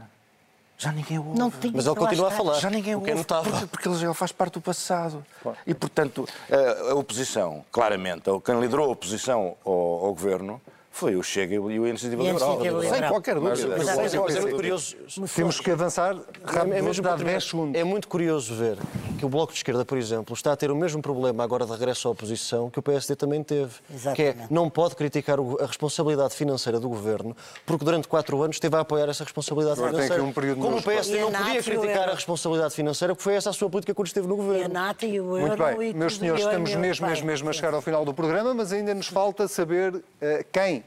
Já 0.83 0.91
ninguém 0.91 1.17
o 1.17 1.25
ouve. 1.27 1.39
Não 1.39 1.49
tinha 1.49 1.73
Mas 1.73 1.85
ele 1.87 1.95
continua 1.95 2.27
a 2.27 2.31
falar. 2.31 2.59
Já 2.59 2.69
ninguém 2.69 2.93
é 2.93 2.97
ouve, 2.97 3.13
notável. 3.13 3.51
porque, 3.51 3.65
porque 3.67 3.87
ele 3.87 3.97
já 3.97 4.13
faz 4.13 4.31
parte 4.31 4.53
do 4.55 4.61
passado. 4.61 5.25
E, 5.65 5.73
portanto, 5.73 6.27
a, 6.51 6.91
a 6.91 6.95
oposição, 6.95 7.63
claramente, 7.71 8.29
ou 8.29 8.41
quem 8.41 8.59
liderou 8.59 8.87
a 8.87 8.91
oposição 8.91 9.55
ao, 9.65 9.71
ao 10.05 10.13
governo 10.13 10.61
foi 10.95 11.15
o 11.15 11.23
Chega 11.23 11.55
e 11.55 11.59
o 11.59 11.71
e 11.71 11.85
a 11.85 11.89
Iniciativa 11.89 12.21
E 12.21 12.27
Liberal. 12.27 12.51
Sem 12.83 13.03
qualquer 13.09 13.33
dúvida. 13.35 13.67
Mas, 13.77 14.13
é 14.13 14.19
mas 14.19 14.35
é 14.35 14.39
muito 14.41 14.55
curioso. 14.55 14.95
Temos 15.35 15.59
que 15.59 15.71
avançar 15.71 16.15
rápido, 16.43 16.73
É, 16.73 16.77
vou 16.77 16.83
mesmo 16.89 17.03
dar 17.03 17.15
porque 17.15 17.23
10 17.31 17.43
segundos. 17.43 17.81
é 17.81 17.83
muito 17.83 18.07
curioso 18.07 18.53
ver 18.53 18.77
que 19.17 19.25
o 19.25 19.29
Bloco 19.29 19.51
de 19.51 19.57
Esquerda, 19.57 19.83
por 19.83 19.97
exemplo, 19.97 20.35
está 20.35 20.51
a 20.53 20.55
ter 20.55 20.69
o 20.69 20.75
mesmo 20.75 21.01
problema 21.01 21.43
agora 21.43 21.65
de 21.65 21.71
regresso 21.71 22.07
à 22.07 22.11
oposição 22.11 22.69
que 22.69 22.77
o 22.77 22.81
PSD 22.83 23.15
também 23.15 23.41
teve. 23.43 23.71
Que 23.87 23.93
é, 23.93 23.95
Exatamente. 23.95 24.53
não 24.53 24.69
pode 24.69 24.95
criticar 24.95 25.39
a 25.59 25.65
responsabilidade 25.65 26.35
financeira 26.35 26.79
do 26.79 26.87
governo, 26.87 27.35
porque 27.65 27.83
durante 27.83 28.07
quatro 28.07 28.39
anos 28.43 28.57
esteve 28.57 28.75
a 28.75 28.81
apoiar 28.81 29.09
essa 29.09 29.23
responsabilidade 29.23 29.79
Agora 29.79 29.93
tem 29.93 30.01
financeira. 30.03 30.21
aqui 30.23 30.29
um 30.29 30.33
período 30.33 30.61
Como 30.61 30.77
o 30.77 30.83
PSD 30.83 31.17
E 31.17 31.21
não 31.21 31.31
podia 31.31 31.59
e 31.59 31.63
criticar 31.63 32.09
a 32.09 32.13
responsabilidade 32.13 32.75
financeira, 32.75 33.15
porque 33.15 33.23
foi 33.23 33.33
essa 33.33 33.49
a 33.49 33.53
sua 33.53 33.67
política 33.67 33.95
quando 33.95 34.07
esteve 34.07 34.27
no 34.27 34.35
E 34.35 34.39
a 34.39 34.43
governo. 34.43 34.73
nata 34.75 35.05
e 35.07 35.19
o 35.19 35.23
Muito 35.25 35.57
bem, 35.57 35.89
e 35.89 35.93
meus 35.95 36.17
senhores, 36.17 36.43
e 36.43 36.45
estamos 36.45 36.75
mesmo, 36.75 37.07
mesmo, 37.07 37.25
mesmo 37.25 37.49
a 37.49 37.53
chegar 37.53 37.73
ao 37.73 37.81
final 37.81 38.05
do 38.05 38.13
programa, 38.13 38.53
mas 38.53 38.71
ainda 38.71 38.93
nos 38.93 39.07
falta 39.07 39.47
saber 39.47 40.03
eh, 40.21 40.45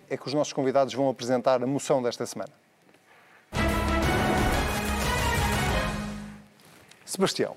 é 0.09 0.17
que 0.17 0.27
os 0.27 0.35
nossos 0.35 0.53
convidados 0.53 0.95
vão 0.95 1.09
apresentar 1.09 1.63
a 1.63 1.67
moção 1.67 2.03
desta 2.03 2.25
semana. 2.27 2.53
Sebastião. 7.05 7.57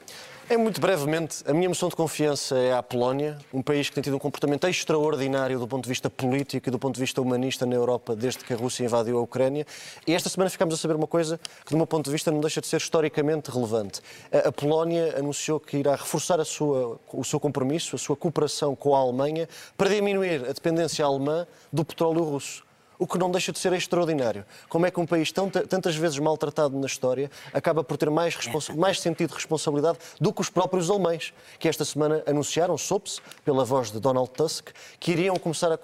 É 0.52 0.58
muito 0.58 0.82
brevemente, 0.82 1.44
a 1.46 1.54
minha 1.54 1.70
moção 1.70 1.90
de 1.90 1.96
confiança 1.96 2.58
é 2.58 2.74
à 2.74 2.82
Polónia, 2.82 3.38
um 3.54 3.62
país 3.62 3.88
que 3.88 3.94
tem 3.94 4.02
tido 4.02 4.16
um 4.16 4.20
comportamento 4.20 4.68
extraordinário 4.68 5.60
do 5.60 5.68
ponto 5.68 5.84
de 5.84 5.90
vista 5.90 6.10
político 6.10 6.68
e 6.68 6.72
do 6.72 6.80
ponto 6.80 6.96
de 6.96 7.02
vista 7.02 7.22
humanista 7.22 7.68
na 7.68 7.76
Europa 7.76 8.16
desde 8.16 8.44
que 8.44 8.52
a 8.52 8.56
Rússia 8.56 8.84
invadiu 8.84 9.20
a 9.20 9.22
Ucrânia. 9.22 9.64
E 10.08 10.14
esta 10.16 10.28
semana 10.28 10.50
ficámos 10.50 10.74
a 10.74 10.78
saber 10.78 10.96
uma 10.96 11.06
coisa 11.06 11.40
que, 11.64 11.70
do 11.70 11.78
meu 11.78 11.86
ponto 11.86 12.06
de 12.06 12.12
vista, 12.12 12.32
não 12.32 12.40
deixa 12.40 12.60
de 12.62 12.66
ser 12.66 12.78
historicamente 12.78 13.52
relevante. 13.52 14.02
A 14.44 14.52
Polónia 14.52 15.20
anunciou 15.20 15.60
que 15.60 15.78
irá 15.78 15.92
reforçar 15.92 16.44
sua- 16.44 17.00
o 17.14 17.24
seu 17.24 17.40
compromisso, 17.40 17.96
a 17.96 18.00
sua 18.00 18.16
cooperação 18.16 18.76
com 18.76 18.96
a 18.96 19.00
Alemanha 19.00 19.48
para 19.78 19.90
diminuir 19.90 20.46
a 20.50 20.52
dependência 20.52 21.06
alemã 21.06 21.46
do 21.72 21.86
petróleo 21.86 22.24
russo 22.24 22.68
o 23.00 23.08
que 23.08 23.18
não 23.18 23.32
deixa 23.32 23.54
de 23.54 23.58
ser 23.58 23.72
extraordinário. 23.72 24.46
Como 24.68 24.86
é 24.86 24.92
que 24.92 25.00
um 25.00 25.06
país 25.06 25.32
tão, 25.32 25.50
tantas 25.50 25.96
vezes 25.96 26.20
maltratado 26.20 26.78
na 26.78 26.86
história 26.86 27.32
acaba 27.54 27.82
por 27.82 27.98
ter 27.98 28.10
mais, 28.10 28.38
mais 28.76 29.00
sentido 29.00 29.30
de 29.30 29.36
responsabilidade 29.36 29.98
do 30.20 30.34
que 30.34 30.42
os 30.42 30.50
próprios 30.50 30.90
alemães, 30.90 31.34
que 31.58 31.70
esta 31.70 31.86
semana 31.86 32.22
anunciaram, 32.28 32.78
soube-se, 32.78 33.22
pela 33.46 33.64
voz 33.64 33.90
de 33.90 34.00
Donald 34.00 34.30
Tusk, 34.32 34.70
que 35.00 35.12
iriam 35.14 35.38
começar 35.38 35.72
a 35.72 35.80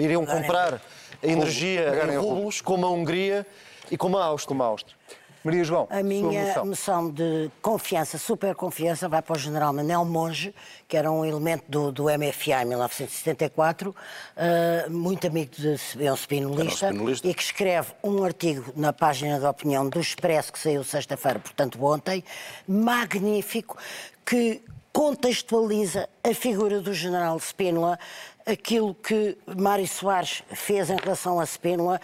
iriam 0.00 0.26
comprar 0.26 0.82
energia 1.22 2.12
em 2.12 2.18
rublos, 2.18 2.60
como 2.60 2.84
a 2.84 2.90
Hungria 2.90 3.46
e 3.90 3.96
como 3.96 4.18
a 4.18 4.24
Áustria. 4.24 4.48
Como 4.48 4.62
a 4.62 4.66
Áustria. 4.66 4.96
Maria 5.44 5.64
João, 5.64 5.86
A 5.90 5.94
sua 5.94 6.02
minha 6.02 6.46
moção. 6.46 6.66
moção 6.66 7.10
de 7.10 7.50
confiança, 7.62 8.18
super 8.18 8.54
confiança, 8.54 9.08
vai 9.08 9.22
para 9.22 9.36
o 9.36 9.38
general 9.38 9.72
Manel 9.72 10.04
Monge, 10.04 10.54
que 10.86 10.96
era 10.96 11.10
um 11.10 11.24
elemento 11.24 11.64
do, 11.68 11.92
do 11.92 12.04
MFA 12.04 12.62
em 12.62 12.66
1974, 12.66 13.94
eh, 14.36 14.86
muito 14.90 15.26
amigo 15.26 15.50
de 15.56 15.76
é 16.00 16.12
um 16.12 16.16
spinolista, 16.16 16.86
um 16.86 16.90
spinolista. 16.90 17.28
e 17.28 17.34
que 17.34 17.42
escreve 17.42 17.92
um 18.02 18.24
artigo 18.24 18.72
na 18.76 18.92
página 18.92 19.38
de 19.38 19.46
opinião 19.46 19.88
do 19.88 20.00
Expresso, 20.00 20.52
que 20.52 20.58
saiu 20.58 20.82
sexta-feira, 20.82 21.38
portanto 21.38 21.82
ontem, 21.84 22.24
magnífico, 22.66 23.76
que 24.24 24.62
contextualiza 24.92 26.08
a 26.24 26.34
figura 26.34 26.80
do 26.80 26.92
general 26.92 27.38
Spínola, 27.38 27.98
aquilo 28.44 28.94
que 28.94 29.36
Mário 29.56 29.86
Soares 29.86 30.42
fez 30.52 30.90
em 30.90 30.96
relação 30.96 31.38
a 31.38 31.44
Spínola, 31.44 32.00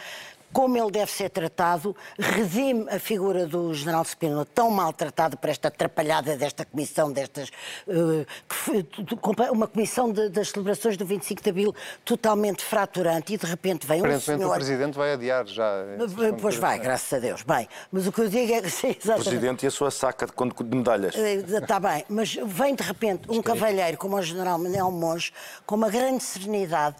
como 0.54 0.78
ele 0.78 0.90
deve 0.90 1.10
ser 1.10 1.28
tratado, 1.30 1.94
redime 2.18 2.88
a 2.88 2.98
figura 3.00 3.44
do 3.44 3.74
general 3.74 4.04
Spínola, 4.04 4.46
tão 4.54 4.70
maltratado 4.70 5.36
por 5.36 5.50
esta 5.50 5.66
atrapalhada 5.68 6.36
desta 6.36 6.64
comissão, 6.64 7.12
destas, 7.12 7.50
eh, 7.88 8.24
uma 9.52 9.66
comissão 9.66 10.10
de- 10.12 10.28
das 10.28 10.50
celebrações 10.50 10.96
do 10.96 11.04
25 11.04 11.42
de 11.42 11.50
Abril 11.50 11.74
totalmente 12.04 12.64
fraturante 12.64 13.34
e 13.34 13.36
de 13.36 13.44
repente 13.46 13.84
vem 13.86 13.98
um 14.00 14.04
Aparentemente 14.04 14.38
senhor... 14.40 14.50
o 14.52 14.54
Presidente 14.54 14.96
vai 14.96 15.12
adiar 15.12 15.44
já. 15.46 15.82
de 16.06 16.40
Pois 16.40 16.56
vai, 16.56 16.78
graças 16.78 17.12
a 17.12 17.18
Deus. 17.18 17.42
Bem, 17.42 17.68
mas 17.90 18.06
o 18.06 18.12
que 18.12 18.20
eu 18.20 18.28
digo 18.28 18.52
é 18.52 18.62
que 18.62 18.70
sim, 18.70 18.88
O 18.88 18.90
exatamente. 18.90 19.24
Presidente 19.28 19.64
e 19.64 19.66
a 19.66 19.70
sua 19.72 19.90
saca 19.90 20.26
de, 20.26 20.32
de 20.64 20.76
medalhas. 20.76 21.14
Está 21.16 21.80
bem, 21.80 22.04
mas 22.08 22.34
vem 22.46 22.74
de 22.76 22.82
repente 22.84 23.28
um 23.28 23.42
cavalheiro 23.42 23.98
como 23.98 24.16
o 24.16 24.22
general 24.22 24.56
Manuel 24.58 24.90
Monge, 24.92 25.32
com 25.66 25.74
uma 25.74 25.90
grande 25.90 26.22
serenidade, 26.22 26.96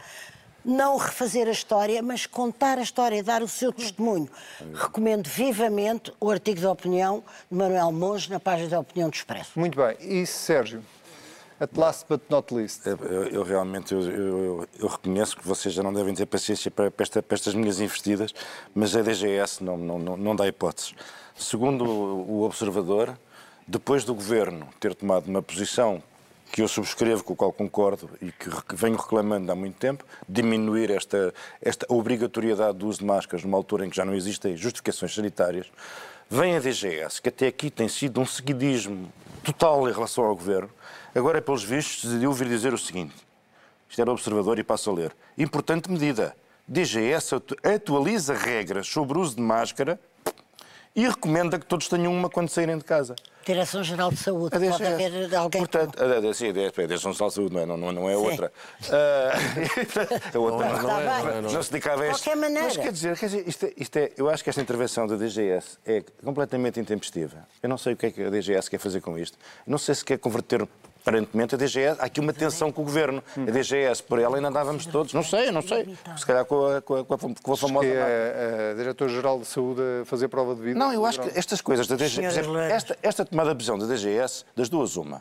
não 0.65 0.97
refazer 0.97 1.47
a 1.49 1.51
história, 1.51 2.03
mas 2.03 2.27
contar 2.27 2.79
a 2.79 2.83
história, 2.83 3.23
dar 3.23 3.43
o 3.43 3.49
seu 3.49 3.73
testemunho. 3.73 4.29
Recomendo 4.73 5.29
vivamente 5.29 6.13
o 6.21 6.31
artigo 6.31 6.59
de 6.61 6.67
opinião 6.67 7.23
de 7.51 7.57
Manuel 7.57 7.93
Monge 7.93 8.31
na 8.31 8.41
página 8.41 8.69
da 8.71 8.81
Opinião 8.81 9.09
do 9.11 9.15
Expresso. 9.15 9.51
Muito 9.57 9.77
bem. 9.77 9.97
E 10.01 10.27
Sérgio, 10.27 10.83
at 11.61 11.71
last 11.77 12.07
but 12.09 12.23
not 12.31 12.53
least. 12.55 12.87
Eu, 12.87 12.97
eu 13.29 13.43
realmente 13.43 13.93
eu, 13.95 14.01
eu- 14.11 14.69
eu 14.79 14.89
reconheço 14.89 15.37
que 15.37 15.47
vocês 15.47 15.75
já 15.75 15.83
não 15.83 15.93
devem 15.93 16.15
ter 16.15 16.27
paciência 16.27 16.71
para, 16.71 16.91
para 16.91 17.03
esta- 17.05 17.23
para 17.23 17.35
estas 17.35 17.55
minhas 17.55 17.81
investidas, 17.81 18.35
mas 18.75 18.97
a 18.97 19.03
DGS 19.03 19.63
não, 19.63 19.77
não, 19.77 19.99
não, 19.99 20.17
não 20.17 20.37
dá 20.37 20.47
hipóteses. 20.49 20.95
Segundo 21.37 21.85
o, 21.85 22.39
o 22.39 22.43
observador, 22.43 23.19
depois 23.67 24.05
do 24.05 24.15
governo 24.15 24.69
ter 24.81 24.95
tomado 24.95 25.27
uma 25.29 25.43
posição 25.43 26.03
que 26.55 26.63
eu 26.63 26.69
subscrevo, 26.69 27.25
com 27.25 27.33
o 27.33 27.37
qual 27.37 27.53
concordo 27.53 28.09
e 28.23 28.31
que 28.31 28.49
venho 28.77 28.97
reclamando 28.97 29.51
há 29.51 29.57
muito 29.57 29.75
tempo, 29.77 30.05
diminuir 30.29 30.89
esta, 30.89 31.35
esta 31.61 31.85
obrigatoriedade 31.93 32.79
do 32.79 32.87
uso 32.87 33.01
de 33.01 33.05
máscaras 33.05 33.45
numa 33.45 33.57
altura 33.59 33.85
em 33.85 33.91
que 33.91 33.97
já 33.97 34.05
não 34.05 34.15
existem 34.15 34.57
justificações 34.57 35.13
sanitárias, 35.13 35.67
vem 36.31 36.55
a 36.57 36.61
DGS, 36.61 37.21
que 37.21 37.29
até 37.29 37.49
aqui 37.49 37.71
tem 37.73 37.89
sido 37.89 38.21
um 38.21 38.25
seguidismo 38.25 39.13
total 39.43 39.89
em 39.89 39.93
relação 39.93 40.23
ao 40.23 40.37
governo, 40.37 40.71
agora, 41.13 41.43
pelos 41.43 41.65
vistos, 41.65 42.05
decidiu 42.05 42.33
vir 42.33 42.47
dizer 42.47 42.73
o 42.73 42.79
seguinte: 42.79 43.17
isto 43.89 44.01
era 44.01 44.13
observador 44.13 44.57
e 44.57 44.63
passo 44.63 44.91
a 44.91 44.93
ler. 44.95 45.13
Importante 45.37 45.91
medida. 45.91 46.37
DGS 46.69 47.35
atu- 47.35 47.57
atualiza 47.65 48.33
regras 48.33 48.87
sobre 48.87 49.19
o 49.19 49.21
uso 49.21 49.35
de 49.35 49.43
máscara 49.43 49.99
e 50.95 51.05
recomenda 51.09 51.59
que 51.59 51.67
todos 51.67 51.89
tenham 51.89 52.15
uma 52.15 52.31
quando 52.31 52.49
saírem 52.49 52.79
de 52.79 52.85
casa. 52.85 53.17
Direção-Geral 53.45 54.11
de 54.11 54.17
Saúde, 54.17 54.57
A 54.57 54.61
pode 54.71 54.85
haver 54.87 55.35
alguém 55.35 55.61
Portanto, 55.61 56.01
a, 56.01 56.05
a, 56.05 56.19
a 56.19 56.87
Direção-Geral 56.87 57.29
de 57.29 57.35
Saúde 57.35 57.55
não 57.55 57.61
é, 57.61 57.67
não, 57.67 57.77
não 57.93 58.09
é 58.11 58.15
Sim. 58.17 58.21
outra. 58.25 58.53
Ah, 58.91 59.33
a 60.35 60.39
outra 60.39 60.69
não, 60.69 60.83
Não 60.83 60.91
é, 60.99 61.03
é, 61.03 61.07
não 61.07 61.29
é, 61.31 61.41
não, 61.43 61.51
não 61.53 61.59
é. 61.59 61.63
se 61.63 61.71
dedicava 61.71 62.03
a 62.03 62.07
De 62.07 62.13
este. 62.13 62.25
qualquer 62.25 62.41
maneira. 62.41 62.65
Mas 62.69 62.77
quer 62.77 62.93
dizer, 62.93 63.19
quer 63.19 63.27
dizer 63.27 63.45
isto, 63.49 63.67
é, 63.67 63.73
isto 63.77 63.97
é- 63.97 64.11
eu 64.17 64.29
acho 64.29 64.43
que 64.43 64.51
esta 64.51 64.61
intervenção 64.61 65.07
da 65.07 65.17
DGS 65.17 65.79
é 65.87 66.03
completamente 66.25 66.81
intempestiva. 66.81 67.47
Eu 67.63 67.69
não 67.69 67.79
sei 67.79 67.93
o 67.95 67.97
que 67.97 68.07
é 68.07 68.11
que 68.11 68.23
a 68.25 68.31
DGS 68.31 68.69
quer 68.71 68.79
fazer 68.79 69.01
com 69.01 69.19
isto. 69.19 69.37
Não 69.67 69.79
sei 69.79 69.95
se 69.95 70.05
quer 70.05 70.19
converter 70.19 70.67
aparentemente 71.07 71.55
a 71.55 71.59
DGS. 71.59 72.01
Há 72.01 72.05
aqui 72.07 72.19
uma 72.19 72.33
tensão 72.33 72.73
com 72.73 72.81
o 72.81 72.85
governo. 72.87 73.23
A 73.37 73.51
DGS, 73.51 74.03
por 74.03 74.19
ela 74.19 74.37
ainda 74.37 74.49
andávamos 74.49 74.87
todos. 74.87 75.13
Não 75.13 75.23
sei, 75.23 75.51
não 75.51 75.61
sei. 75.61 75.95
Se 76.17 76.25
calhar 76.25 76.47
com 76.47 76.67
a, 76.67 76.81
com 76.81 76.95
a, 76.97 77.05
com 77.05 77.15
a, 77.15 77.19
com 77.43 77.53
a 77.53 77.57
famosa. 77.59 77.87
Que 77.87 77.93
é 77.95 78.71
a 78.71 78.75
Diretora-Geral 78.75 79.39
de 79.41 79.45
Saúde 79.47 79.83
a 80.01 80.05
fazer 80.07 80.29
prova 80.29 80.55
de 80.55 80.63
vida. 80.63 80.79
Não, 80.79 80.91
eu 80.95 81.05
acho 81.05 81.21
que 81.21 81.39
estas 81.39 81.61
coisas 81.61 81.87
da 81.87 81.95
DGS, 81.97 82.41
esta, 82.71 82.97
esta 83.03 83.25
tomada 83.35 83.51
de 83.51 83.57
decisão 83.57 83.77
da 83.77 83.87
DGS, 83.87 84.45
das 84.55 84.69
duas, 84.69 84.97
uma. 84.97 85.21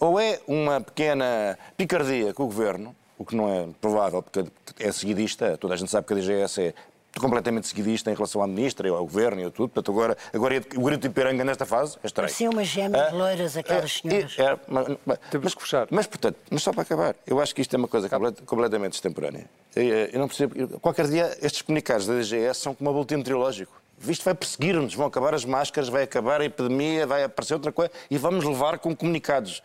Ou 0.00 0.18
é 0.18 0.40
uma 0.48 0.80
pequena 0.80 1.56
picardia 1.76 2.34
com 2.34 2.42
o 2.42 2.46
governo, 2.46 2.94
o 3.16 3.24
que 3.24 3.36
não 3.36 3.48
é 3.48 3.68
provável, 3.80 4.20
porque 4.22 4.44
é 4.80 4.90
seguidista, 4.90 5.56
toda 5.56 5.74
a 5.74 5.76
gente 5.76 5.88
sabe 5.88 6.04
que 6.04 6.12
a 6.12 6.16
DGS 6.16 6.60
é 6.60 6.74
completamente 7.20 7.68
seguidista 7.68 8.10
em 8.10 8.14
relação 8.14 8.42
à 8.42 8.46
ministra, 8.48 8.90
ao 8.90 9.04
governo 9.04 9.40
e 9.40 9.44
a 9.44 9.50
tudo. 9.52 9.68
Portanto, 9.68 9.92
agora, 9.92 10.18
agora 10.32 10.56
é 10.56 10.58
o 10.76 10.82
grito 10.82 11.02
de 11.02 11.06
Ipiranga 11.06 11.44
nesta 11.44 11.64
fase 11.64 11.96
é 12.02 12.06
estranho. 12.08 12.26
Pareciam 12.26 12.52
umas 12.52 12.66
gêmeas 12.66 13.06
Ah, 13.06 13.14
loiras, 13.14 13.56
aquelas 13.56 13.84
é, 14.04 14.08
senhoras. 14.10 14.36
é, 14.36 14.58
mas, 14.66 14.96
mas- 15.06 15.18
Temos 15.30 15.54
que 15.54 15.62
fechar. 15.62 15.86
mas, 15.92 16.08
portanto, 16.08 16.36
mas 16.50 16.60
só 16.60 16.72
para 16.72 16.82
acabar, 16.82 17.14
eu 17.24 17.40
acho 17.40 17.54
que 17.54 17.60
isto 17.60 17.72
é 17.72 17.78
uma 17.78 17.86
coisa 17.86 18.08
complet- 18.08 18.42
completamente 18.44 18.94
extemporânea. 18.94 19.44
Eu, 19.76 19.84
eu 19.84 20.18
não 20.18 20.26
percebo. 20.26 20.80
Qualquer 20.80 21.06
dia, 21.06 21.38
estes 21.40 21.62
comunicados 21.62 22.04
da 22.08 22.14
DGS 22.14 22.58
são 22.60 22.74
como 22.74 22.90
um 22.90 22.92
boletim 22.92 23.14
meteorológico. 23.18 23.72
Isto 24.10 24.24
vai 24.24 24.34
perseguir-nos, 24.34 24.94
vão 24.94 25.06
acabar 25.06 25.34
as 25.34 25.44
máscaras, 25.44 25.88
vai 25.88 26.02
acabar 26.02 26.40
a 26.40 26.44
epidemia, 26.44 27.06
vai 27.06 27.24
aparecer 27.24 27.54
outra 27.54 27.72
coisa 27.72 27.90
e 28.10 28.18
vamos 28.18 28.44
levar 28.44 28.78
com 28.78 28.94
comunicados 28.94 29.62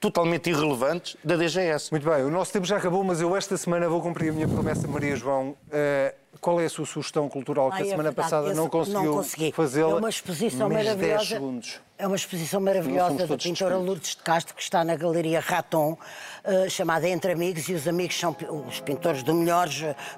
totalmente 0.00 0.50
irrelevantes 0.50 1.16
da 1.24 1.36
DGS. 1.36 1.90
Muito 1.90 2.08
bem, 2.08 2.24
o 2.24 2.30
nosso 2.30 2.52
tempo 2.52 2.66
já 2.66 2.76
acabou, 2.76 3.02
mas 3.02 3.20
eu 3.20 3.34
esta 3.34 3.56
semana 3.56 3.88
vou 3.88 4.02
cumprir 4.02 4.30
a 4.30 4.32
minha 4.32 4.48
promessa, 4.48 4.86
Maria 4.86 5.16
João. 5.16 5.56
Eh, 5.70 6.14
qual 6.44 6.60
é 6.60 6.66
a 6.66 6.68
sua 6.68 6.84
sugestão 6.84 7.26
cultural 7.26 7.70
que 7.70 7.76
Ai, 7.76 7.82
a 7.82 7.86
é 7.86 7.88
semana 7.88 8.10
verdade, 8.10 8.30
passada 8.30 8.52
não 8.52 8.68
conseguiu 8.68 9.14
consegui. 9.14 9.50
fazê-la? 9.50 9.92
É 9.92 9.94
uma 9.94 10.10
exposição 10.10 10.68
Menos 10.68 10.84
10 10.84 10.96
maravilhosa. 10.98 11.80
É 11.96 12.06
uma 12.06 12.16
exposição 12.16 12.60
maravilhosa 12.60 13.26
da 13.26 13.38
pintora. 13.38 13.78
Lourdes 13.78 14.10
de 14.10 14.22
Castro, 14.22 14.54
que 14.54 14.60
está 14.60 14.84
na 14.84 14.94
Galeria 14.94 15.40
Raton, 15.40 15.96
eh, 16.42 16.68
chamada 16.68 17.08
Entre 17.08 17.32
Amigos, 17.32 17.66
e 17.68 17.72
os 17.72 17.88
amigos 17.88 18.18
são 18.18 18.36
os 18.68 18.78
pintores 18.80 19.22
do 19.22 19.32
melhor, 19.32 19.68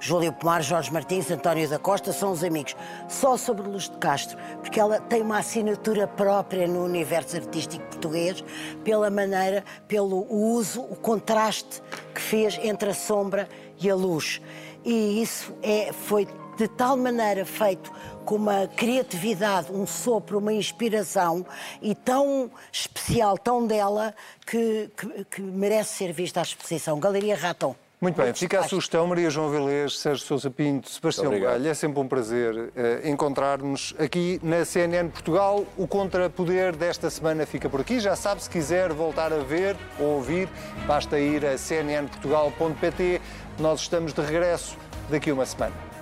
Júlio 0.00 0.32
Pomar, 0.32 0.62
Jorge 0.62 0.92
Martins, 0.92 1.30
António 1.30 1.68
da 1.68 1.78
Costa, 1.78 2.12
são 2.12 2.32
os 2.32 2.42
amigos. 2.42 2.74
Só 3.08 3.36
sobre 3.36 3.62
Lourdes 3.62 3.88
de 3.88 3.98
Castro, 3.98 4.36
porque 4.62 4.80
ela 4.80 4.98
tem 4.98 5.22
uma 5.22 5.38
assinatura 5.38 6.08
própria 6.08 6.66
no 6.66 6.82
universo 6.82 7.36
artístico 7.36 7.84
português, 7.86 8.42
pela 8.82 9.10
maneira, 9.10 9.62
pelo 9.86 10.26
uso, 10.28 10.80
o 10.80 10.96
contraste 10.96 11.80
que 12.12 12.20
fez 12.20 12.58
entre 12.64 12.90
a 12.90 12.94
sombra 12.94 13.48
e 13.78 13.88
a 13.88 13.94
luz. 13.94 14.40
E 14.86 15.20
isso 15.20 15.52
é, 15.62 15.92
foi 15.92 16.28
de 16.56 16.68
tal 16.68 16.96
maneira 16.96 17.44
feito 17.44 17.90
com 18.24 18.36
uma 18.36 18.66
criatividade, 18.68 19.70
um 19.72 19.84
sopro, 19.86 20.38
uma 20.38 20.52
inspiração 20.52 21.44
e 21.82 21.94
tão 21.94 22.50
especial, 22.72 23.36
tão 23.36 23.66
dela, 23.66 24.14
que, 24.46 24.88
que- 24.96 25.24
que 25.24 25.42
merece 25.42 25.94
ser 25.96 26.12
vista 26.12 26.38
a 26.40 26.42
exposição. 26.44 26.98
Galeria 27.00 27.36
Raton. 27.36 27.74
Muito 28.00 28.16
bem, 28.20 28.32
fica 28.34 28.60
a 28.60 28.68
sugestão, 28.68 29.06
Maria 29.06 29.30
João 29.30 29.50
Vilês, 29.50 29.98
Sérgio 29.98 30.24
Sousa 30.26 30.50
Pinto, 30.50 30.88
Sebastião. 30.90 31.30
Galho. 31.40 31.66
É 31.66 31.72
sempre 31.72 31.98
um 31.98 32.06
prazer 32.06 32.70
eh, 32.76 33.00
encontrar-nos 33.08 33.94
aqui 33.98 34.38
na 34.42 34.66
CNN 34.66 35.08
Portugal. 35.08 35.64
O 35.78 35.86
Contrapoder 35.88 36.76
desta 36.76 37.08
semana 37.08 37.46
fica 37.46 37.70
por 37.70 37.80
aqui. 37.80 37.98
Já 37.98 38.14
sabe, 38.14 38.42
se 38.42 38.50
quiser 38.50 38.92
voltar 38.92 39.32
a 39.32 39.38
ver 39.38 39.76
ou 39.98 40.16
ouvir, 40.16 40.46
basta 40.86 41.18
ir 41.18 41.44
a 41.46 41.56
cnnportugal.pt. 41.56 43.20
Nós 43.58 43.80
estamos 43.80 44.12
de 44.12 44.20
regresso 44.20 44.76
daqui 45.08 45.30
a 45.30 45.34
uma 45.34 45.46
semana. 45.46 45.95